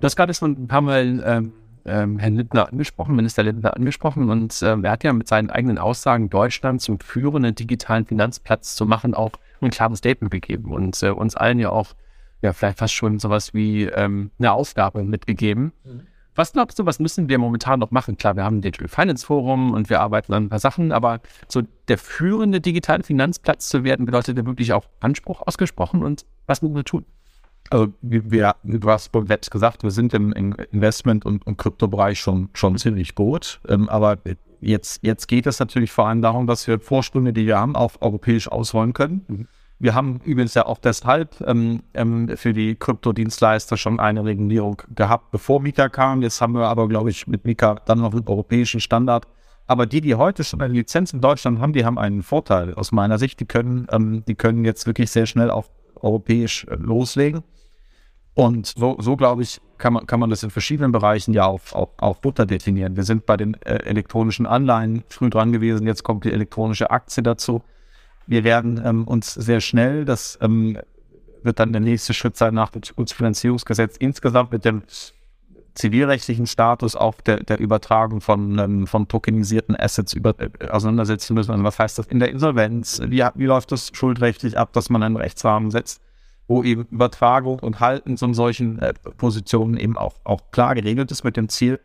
Du 0.00 0.04
hast 0.04 0.14
gerade 0.14 0.32
schon 0.32 0.52
ein 0.52 0.68
paar 0.68 0.80
Mal 0.80 1.24
ähm, 1.26 1.52
ähm, 1.86 2.20
Herrn 2.20 2.36
Lindner 2.36 2.68
angesprochen, 2.68 3.16
Minister 3.16 3.42
Lindner 3.42 3.74
angesprochen 3.74 4.30
und 4.30 4.62
ähm, 4.62 4.84
er 4.84 4.92
hat 4.92 5.02
ja 5.02 5.12
mit 5.12 5.26
seinen 5.26 5.50
eigenen 5.50 5.78
Aussagen 5.78 6.30
Deutschland 6.30 6.82
zum 6.82 7.00
führenden 7.00 7.56
digitalen 7.56 8.06
Finanzplatz 8.06 8.76
zu 8.76 8.86
machen 8.86 9.14
auch 9.14 9.32
ein 9.64 9.70
klares 9.70 9.98
Statement 9.98 10.30
gegeben 10.30 10.72
und 10.72 11.02
äh, 11.02 11.10
uns 11.10 11.36
allen 11.36 11.58
ja 11.58 11.70
auch 11.70 11.94
ja 12.42 12.52
vielleicht 12.52 12.78
fast 12.78 12.94
schon 12.94 13.18
sowas 13.18 13.54
wie 13.54 13.84
ähm, 13.84 14.30
eine 14.38 14.52
Aufgabe 14.52 15.02
mitgegeben. 15.02 15.72
Mhm. 15.84 16.02
Was 16.36 16.52
glaubst 16.52 16.78
du, 16.78 16.86
was 16.86 16.98
müssen 16.98 17.28
wir 17.28 17.38
momentan 17.38 17.78
noch 17.78 17.92
machen? 17.92 18.16
Klar, 18.16 18.34
wir 18.34 18.44
haben 18.44 18.58
ein 18.58 18.62
Digital 18.62 18.88
Finance 18.88 19.24
Forum 19.24 19.72
und 19.72 19.88
wir 19.88 20.00
arbeiten 20.00 20.32
an 20.34 20.44
ein 20.44 20.48
paar 20.48 20.58
Sachen, 20.58 20.90
aber 20.90 21.20
so 21.48 21.62
der 21.86 21.96
führende 21.96 22.60
digitale 22.60 23.04
Finanzplatz 23.04 23.68
zu 23.68 23.84
werden, 23.84 24.04
bedeutet 24.04 24.36
ja 24.36 24.44
wirklich 24.44 24.72
auch 24.72 24.86
Anspruch 25.00 25.42
ausgesprochen 25.46 26.02
und 26.02 26.26
was 26.46 26.60
müssen 26.60 26.74
wir 26.74 26.84
tun? 26.84 27.04
Also 27.70 27.92
wir, 28.02 28.56
du 28.62 28.90
hast 28.90 29.10
Wett 29.14 29.50
gesagt, 29.50 29.84
wir 29.84 29.90
sind 29.90 30.12
im, 30.12 30.32
im 30.32 30.54
Investment- 30.70 31.24
und, 31.24 31.46
und 31.46 31.56
Kryptobereich 31.56 32.20
schon, 32.20 32.50
schon 32.52 32.76
ziemlich 32.76 33.14
gut. 33.14 33.60
Ähm, 33.68 33.88
aber 33.88 34.18
jetzt, 34.64 35.00
jetzt 35.02 35.28
geht 35.28 35.46
es 35.46 35.58
natürlich 35.58 35.92
vor 35.92 36.08
allem 36.08 36.22
darum, 36.22 36.46
dass 36.46 36.66
wir 36.66 36.80
Vorstunde, 36.80 37.32
die 37.32 37.46
wir 37.46 37.58
haben, 37.58 37.76
auch 37.76 37.92
europäisch 38.00 38.48
ausrollen 38.48 38.92
können. 38.92 39.24
Mhm. 39.28 39.48
Wir 39.78 39.94
haben 39.94 40.20
übrigens 40.24 40.54
ja 40.54 40.66
auch 40.66 40.78
deshalb 40.78 41.42
ähm, 41.46 41.82
ähm, 41.94 42.36
für 42.36 42.52
die 42.52 42.76
Kryptodienstleister 42.76 43.76
schon 43.76 44.00
eine 44.00 44.24
Regulierung 44.24 44.80
gehabt, 44.94 45.30
bevor 45.30 45.60
Mika 45.60 45.88
kam. 45.88 46.22
Jetzt 46.22 46.40
haben 46.40 46.54
wir 46.54 46.68
aber, 46.68 46.88
glaube 46.88 47.10
ich, 47.10 47.26
mit 47.26 47.44
Mika 47.44 47.74
dann 47.84 47.98
noch 47.98 48.12
einen 48.12 48.26
europäischen 48.26 48.80
Standard. 48.80 49.26
Aber 49.66 49.86
die, 49.86 50.00
die 50.00 50.14
heute 50.14 50.44
schon 50.44 50.60
eine 50.60 50.72
Lizenz 50.72 51.12
in 51.12 51.20
Deutschland 51.20 51.58
haben, 51.58 51.72
die 51.72 51.84
haben 51.84 51.98
einen 51.98 52.22
Vorteil 52.22 52.74
aus 52.74 52.92
meiner 52.92 53.18
Sicht. 53.18 53.40
Die 53.40 53.46
können, 53.46 53.86
ähm, 53.90 54.24
die 54.26 54.34
können 54.34 54.64
jetzt 54.64 54.86
wirklich 54.86 55.10
sehr 55.10 55.26
schnell 55.26 55.50
auf 55.50 55.70
europäisch 55.96 56.66
äh, 56.70 56.76
loslegen. 56.76 57.42
Und 58.34 58.66
so, 58.76 58.96
so 58.98 59.16
glaube 59.16 59.42
ich, 59.42 59.60
kann 59.78 59.92
man, 59.92 60.06
kann 60.06 60.18
man 60.18 60.30
das 60.30 60.42
in 60.42 60.50
verschiedenen 60.50 60.90
Bereichen 60.92 61.32
ja 61.32 61.46
auf, 61.46 61.74
auf, 61.74 61.90
auf 61.98 62.20
Butter 62.20 62.46
definieren. 62.46 62.96
Wir 62.96 63.04
sind 63.04 63.26
bei 63.26 63.36
den 63.36 63.54
äh, 63.62 63.76
elektronischen 63.84 64.46
Anleihen 64.46 65.04
früh 65.08 65.30
dran 65.30 65.52
gewesen, 65.52 65.86
jetzt 65.86 66.02
kommt 66.02 66.24
die 66.24 66.32
elektronische 66.32 66.90
Aktie 66.90 67.22
dazu. 67.22 67.62
Wir 68.26 68.42
werden 68.42 68.82
ähm, 68.84 69.06
uns 69.06 69.34
sehr 69.34 69.60
schnell, 69.60 70.04
das 70.04 70.38
ähm, 70.40 70.78
wird 71.42 71.60
dann 71.60 71.72
der 71.72 71.80
nächste 71.80 72.14
Schritt 72.14 72.36
sein 72.36 72.54
nach 72.54 72.70
dem 72.70 72.82
Finanzierungsgesetz 73.06 73.96
insgesamt 73.98 74.50
mit 74.50 74.64
dem 74.64 74.82
zivilrechtlichen 75.74 76.46
Status 76.46 76.96
auch 76.96 77.20
der, 77.20 77.42
der 77.42 77.58
Übertragung 77.58 78.20
von, 78.20 78.58
ähm, 78.58 78.86
von 78.86 79.08
tokenisierten 79.08 79.76
Assets 79.76 80.12
über, 80.12 80.34
äh, 80.38 80.68
auseinandersetzen 80.68 81.34
müssen. 81.34 81.50
Also 81.52 81.64
was 81.64 81.78
heißt 81.78 81.98
das 81.98 82.06
in 82.06 82.20
der 82.20 82.30
Insolvenz? 82.30 83.00
Wie, 83.06 83.24
wie 83.34 83.46
läuft 83.46 83.72
das 83.72 83.90
schuldrechtlich 83.92 84.56
ab, 84.56 84.72
dass 84.72 84.88
man 84.88 85.02
einen 85.02 85.16
Rechtsrahmen 85.16 85.70
setzt, 85.70 86.00
wo 86.46 86.62
eben 86.62 86.86
Übertragung 86.90 87.58
und 87.58 87.80
Halten 87.80 88.18
von 88.18 88.34
solchen 88.34 88.78
äh, 88.80 88.92
Positionen 89.16 89.76
eben 89.76 89.96
auch, 89.96 90.14
auch 90.24 90.50
klar 90.50 90.74
geregelt 90.74 91.10
ist 91.10 91.24
mit 91.24 91.36
dem 91.36 91.48
Ziel, 91.48 91.80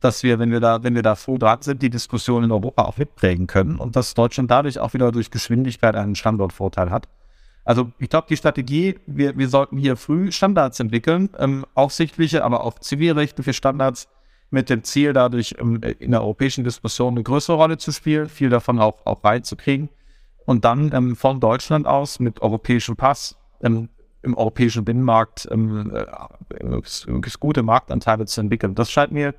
dass 0.00 0.22
wir, 0.22 0.38
wenn 0.38 0.50
wir 0.50 0.60
da, 0.60 0.82
wenn 0.82 0.94
wir 0.94 1.02
da 1.02 1.14
froh 1.14 1.38
dran 1.38 1.62
sind, 1.62 1.80
die 1.82 1.90
Diskussion 1.90 2.44
in 2.44 2.52
Europa 2.52 2.82
auch 2.82 2.98
mitprägen 2.98 3.46
können 3.46 3.76
und 3.76 3.96
dass 3.96 4.14
Deutschland 4.14 4.50
dadurch 4.50 4.78
auch 4.78 4.92
wieder 4.94 5.12
durch 5.12 5.30
Geschwindigkeit 5.30 5.94
einen 5.94 6.14
Standortvorteil 6.14 6.90
hat. 6.90 7.08
Also 7.64 7.92
ich 7.98 8.10
glaube, 8.10 8.26
die 8.28 8.36
Strategie, 8.36 8.98
wir, 9.06 9.38
wir 9.38 9.48
sollten 9.48 9.78
hier 9.78 9.96
früh 9.96 10.32
Standards 10.32 10.80
entwickeln, 10.80 11.30
ähm, 11.38 11.64
aufsichtliche, 11.74 12.44
aber 12.44 12.64
auch 12.64 12.78
zivilrechtliche 12.80 13.52
Standards 13.52 14.08
mit 14.50 14.68
dem 14.68 14.82
Ziel, 14.82 15.12
dadurch 15.12 15.54
ähm, 15.58 15.80
in 15.98 16.10
der 16.10 16.22
europäischen 16.22 16.64
Diskussion 16.64 17.14
eine 17.14 17.22
größere 17.22 17.56
Rolle 17.56 17.78
zu 17.78 17.92
spielen, 17.92 18.28
viel 18.28 18.50
davon 18.50 18.80
auch, 18.80 19.06
auch 19.06 19.22
reinzukriegen 19.22 19.88
und 20.44 20.64
dann 20.64 20.90
ähm, 20.92 21.14
von 21.14 21.38
Deutschland 21.38 21.86
aus 21.86 22.18
mit 22.18 22.42
europäischem 22.42 22.96
Pass 22.96 23.36
ähm, 23.62 23.88
im 24.22 24.36
europäischen 24.36 24.84
Binnenmarkt 24.84 25.48
ähm, 25.50 25.92
äh, 25.94 27.20
gute 27.40 27.62
Marktanteile 27.62 28.26
zu 28.26 28.40
entwickeln. 28.40 28.74
Das 28.74 28.90
scheint 28.90 29.12
mir 29.12 29.34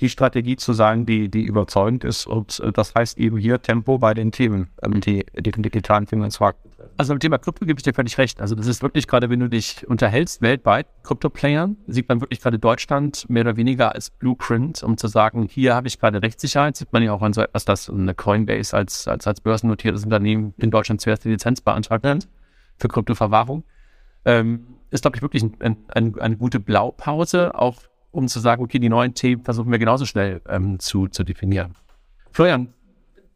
die 0.00 0.08
Strategie 0.10 0.56
zu 0.56 0.72
sein, 0.72 1.06
die, 1.06 1.30
die 1.30 1.44
überzeugend 1.44 2.04
ist. 2.04 2.26
Und 2.26 2.60
äh, 2.60 2.72
das 2.72 2.94
heißt 2.94 3.18
eben 3.18 3.38
hier 3.38 3.62
Tempo 3.62 3.98
bei 3.98 4.14
den 4.14 4.32
Themen, 4.32 4.68
ähm, 4.82 5.00
die, 5.00 5.24
die 5.34 5.50
den 5.50 5.62
digitalen 5.62 6.06
Finanzmarkt 6.06 6.62
betreffen. 6.62 6.94
Also 6.98 7.12
beim 7.12 7.20
Thema 7.20 7.38
Krypto 7.38 7.64
gebe 7.64 7.78
ich 7.78 7.82
dir 7.82 7.94
völlig 7.94 8.18
recht. 8.18 8.40
Also 8.40 8.54
das 8.54 8.66
ist 8.66 8.82
wirklich 8.82 9.06
gerade, 9.06 9.30
wenn 9.30 9.40
du 9.40 9.48
dich 9.48 9.86
unterhältst 9.88 10.42
weltweit, 10.42 10.86
Krypto-Playern, 11.02 11.76
sieht 11.86 12.08
man 12.08 12.20
wirklich 12.20 12.40
gerade 12.40 12.58
Deutschland 12.58 13.28
mehr 13.28 13.42
oder 13.42 13.56
weniger 13.56 13.94
als 13.94 14.10
Blueprint, 14.10 14.82
um 14.82 14.96
zu 14.96 15.08
sagen, 15.08 15.48
hier 15.50 15.74
habe 15.74 15.88
ich 15.88 15.98
gerade 15.98 16.22
Rechtssicherheit. 16.22 16.76
Sieht 16.76 16.92
man 16.92 17.02
ja 17.02 17.12
auch 17.12 17.22
an 17.22 17.32
so 17.32 17.40
etwas, 17.40 17.64
dass 17.64 17.88
eine 17.88 18.14
Coinbase 18.14 18.76
als, 18.76 19.08
als, 19.08 19.26
als 19.26 19.40
börsennotiertes 19.40 20.04
Unternehmen 20.04 20.54
in 20.58 20.70
Deutschland 20.70 21.00
zuerst 21.00 21.24
die 21.24 21.30
Lizenz 21.30 21.60
beantragt 21.60 22.04
hat 22.04 22.28
für 22.78 22.88
Kryptoverwahrung. 22.88 23.64
Ähm, 24.26 24.66
ist, 24.90 25.02
glaube 25.02 25.16
ich, 25.16 25.22
wirklich 25.22 25.42
ein, 25.42 25.76
ein, 25.88 26.18
eine 26.18 26.36
gute 26.36 26.60
Blaupause, 26.60 27.54
auch 27.54 27.76
um 28.10 28.28
zu 28.28 28.40
sagen, 28.40 28.62
okay, 28.62 28.78
die 28.78 28.88
neuen 28.88 29.14
Themen 29.14 29.42
versuchen 29.44 29.70
wir 29.70 29.78
genauso 29.78 30.04
schnell 30.04 30.42
ähm, 30.48 30.78
zu, 30.78 31.08
zu 31.08 31.24
definieren. 31.24 31.74
Florian, 32.30 32.72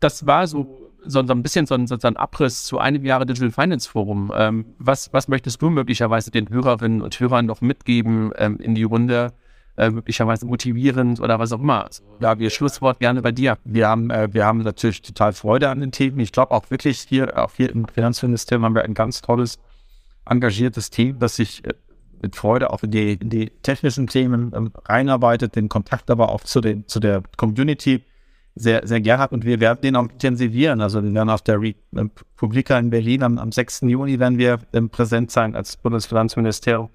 das 0.01 0.27
war 0.27 0.47
so, 0.47 0.91
so, 1.05 1.21
ein 1.21 1.43
bisschen 1.43 1.67
so 1.67 1.75
ein, 1.75 1.87
so 1.87 1.97
ein, 2.03 2.17
Abriss 2.17 2.65
zu 2.65 2.79
einem 2.79 3.05
Jahre 3.05 3.27
Digital 3.27 3.51
Finance 3.51 3.89
Forum. 3.89 4.33
Ähm, 4.35 4.67
was, 4.79 5.13
was 5.13 5.29
möchtest 5.29 5.63
du 5.63 5.71
möglicherweise 5.71 6.31
den 6.31 6.49
Hörerinnen 6.49 7.03
und 7.03 7.19
Hörern 7.19 7.47
noch 7.47 7.61
mitgeben 7.61 8.33
ähm, 8.37 8.59
in 8.59 8.75
die 8.75 8.85
Runde? 8.85 9.33
Äh, 9.77 9.91
möglicherweise 9.91 10.45
motivierend 10.45 11.21
oder 11.21 11.39
was 11.39 11.53
auch 11.53 11.61
immer. 11.61 11.87
Also, 11.87 12.03
ja, 12.21 12.39
wir 12.39 12.51
Schlusswort 12.51 12.99
gerne 13.01 13.23
bei 13.23 13.33
dir. 13.33 13.57
Wir 13.65 13.89
haben, 13.89 14.11
äh, 14.11 14.29
wir 14.31 14.45
haben 14.45 14.59
natürlich 14.59 15.01
total 15.01 15.33
Freude 15.33 15.71
an 15.71 15.81
den 15.81 15.93
Themen. 15.93 16.19
Ich 16.21 16.33
glaube 16.33 16.51
auch 16.51 16.71
wirklich 16.71 17.01
hier, 17.01 17.43
auch 17.43 17.53
hier 17.57 17.71
im 17.71 17.87
Finanzministerium 17.89 18.65
haben 18.65 18.75
wir 18.75 18.83
ein 18.83 18.95
ganz 18.95 19.23
tolles, 19.23 19.59
engagiertes 20.27 20.91
Team, 20.91 21.19
das 21.19 21.37
sich 21.37 21.65
äh, 21.65 21.75
mit 22.23 22.37
Freude 22.37 22.71
auch 22.71 22.83
in 22.83 22.91
die, 22.91 23.15
in 23.15 23.31
die 23.31 23.51
technischen 23.63 24.07
Themen 24.07 24.53
ähm, 24.55 24.73
reinarbeitet, 24.85 25.57
den 25.57 25.69
Kontakt 25.69 26.11
aber 26.11 26.31
auch 26.31 26.43
zu, 26.43 26.61
den, 26.61 26.87
zu 26.87 27.01
der 27.01 27.23
Community 27.37 28.03
sehr, 28.55 28.87
sehr 28.87 29.01
gern 29.01 29.21
hat 29.21 29.33
und 29.33 29.45
wir 29.45 29.61
werden 29.61 29.81
den 29.83 29.97
auch 29.97 30.09
intensivieren. 30.09 30.81
Also 30.81 31.03
wir 31.03 31.15
werden 31.15 31.31
auf 31.31 31.43
der 31.43 31.61
Republika 31.61 32.79
in 32.79 32.91
Berlin 32.91 33.23
am, 33.23 33.39
am 33.39 33.53
6. 33.53 33.83
Juni 33.83 34.19
werden 34.19 34.39
wir 34.39 34.59
ähm, 34.73 34.91
präsent 34.91 35.31
sein 35.31 35.55
als 35.55 35.77
Bundesfinanzministerium. 35.77 36.91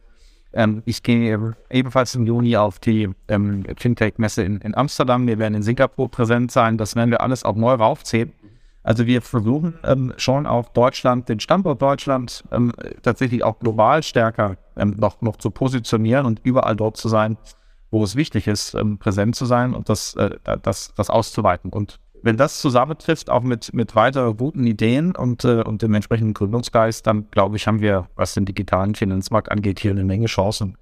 Ähm, 0.53 0.83
ich 0.85 1.03
gehe 1.03 1.55
ebenfalls 1.69 2.15
im 2.15 2.25
Juni 2.25 2.55
auf 2.55 2.79
die 2.79 3.09
ähm, 3.27 3.63
Fintech-Messe 3.77 4.43
in, 4.43 4.59
in 4.61 4.75
Amsterdam. 4.75 5.27
Wir 5.27 5.39
werden 5.39 5.55
in 5.55 5.63
Singapur 5.63 6.09
präsent 6.09 6.51
sein. 6.51 6.77
Das 6.77 6.95
werden 6.95 7.11
wir 7.11 7.21
alles 7.21 7.43
auch 7.43 7.55
neu 7.55 7.73
raufziehen. 7.73 8.31
Also 8.85 9.07
wir 9.07 9.23
versuchen 9.23 9.79
ähm, 9.83 10.13
schon 10.17 10.45
auch 10.45 10.69
Deutschland, 10.69 11.27
den 11.27 11.39
Standort 11.39 11.81
Deutschland 11.81 12.43
ähm, 12.51 12.71
tatsächlich 13.01 13.43
auch 13.43 13.57
global 13.57 14.03
stärker 14.03 14.57
ähm, 14.77 14.95
noch, 14.99 15.21
noch 15.23 15.37
zu 15.37 15.49
positionieren 15.49 16.27
und 16.27 16.39
überall 16.43 16.75
dort 16.75 16.95
zu 16.95 17.09
sein, 17.09 17.35
wo 17.89 18.03
es 18.03 18.15
wichtig 18.15 18.45
ist, 18.45 18.75
ähm, 18.75 18.99
präsent 18.99 19.35
zu 19.35 19.45
sein 19.45 19.73
und 19.73 19.89
das, 19.89 20.13
äh, 20.17 20.37
das, 20.61 20.93
das 20.95 21.09
auszuweiten. 21.09 21.73
Und 21.73 21.99
wenn 22.21 22.37
das 22.37 22.61
zusammentrifft, 22.61 23.31
auch 23.31 23.41
mit, 23.41 23.73
mit 23.73 23.95
weiteren 23.95 24.37
guten 24.37 24.67
Ideen 24.67 25.15
und, 25.15 25.43
äh, 25.45 25.63
und 25.63 25.81
dem 25.81 25.95
entsprechenden 25.95 26.35
Gründungsgeist, 26.35 27.07
dann 27.07 27.31
glaube 27.31 27.55
ich, 27.55 27.65
haben 27.65 27.81
wir, 27.81 28.07
was 28.15 28.35
den 28.35 28.45
digitalen 28.45 28.93
Finanzmarkt 28.93 29.51
angeht, 29.51 29.79
hier 29.79 29.91
eine 29.91 30.03
Menge 30.03 30.27
Chancen, 30.27 30.77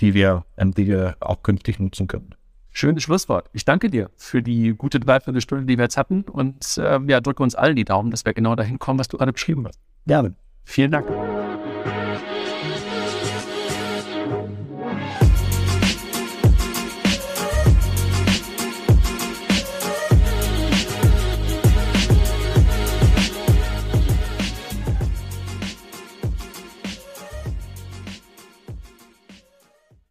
die 0.00 0.12
wir, 0.12 0.44
ähm, 0.56 0.74
die 0.74 0.88
wir 0.88 1.14
auch 1.20 1.44
künftig 1.44 1.78
nutzen 1.78 2.08
können. 2.08 2.34
Schönes 2.76 3.04
Schlusswort. 3.04 3.48
Ich 3.52 3.64
danke 3.64 3.88
dir 3.88 4.10
für 4.16 4.42
die 4.42 4.74
gute 4.76 4.98
Dreiviertelstunde, 4.98 5.64
die 5.64 5.78
wir 5.78 5.84
jetzt 5.84 5.96
hatten 5.96 6.22
und 6.22 6.76
äh, 6.76 6.98
ja, 7.06 7.20
drücke 7.20 7.42
uns 7.42 7.54
allen 7.54 7.76
die 7.76 7.84
Daumen, 7.84 8.10
dass 8.10 8.24
wir 8.24 8.34
genau 8.34 8.56
dahin 8.56 8.80
kommen, 8.80 8.98
was 8.98 9.06
du 9.06 9.16
gerade 9.16 9.32
beschrieben 9.32 9.64
hast. 9.64 9.78
Gerne. 10.06 10.34
Vielen 10.64 10.90
Dank. 10.90 11.06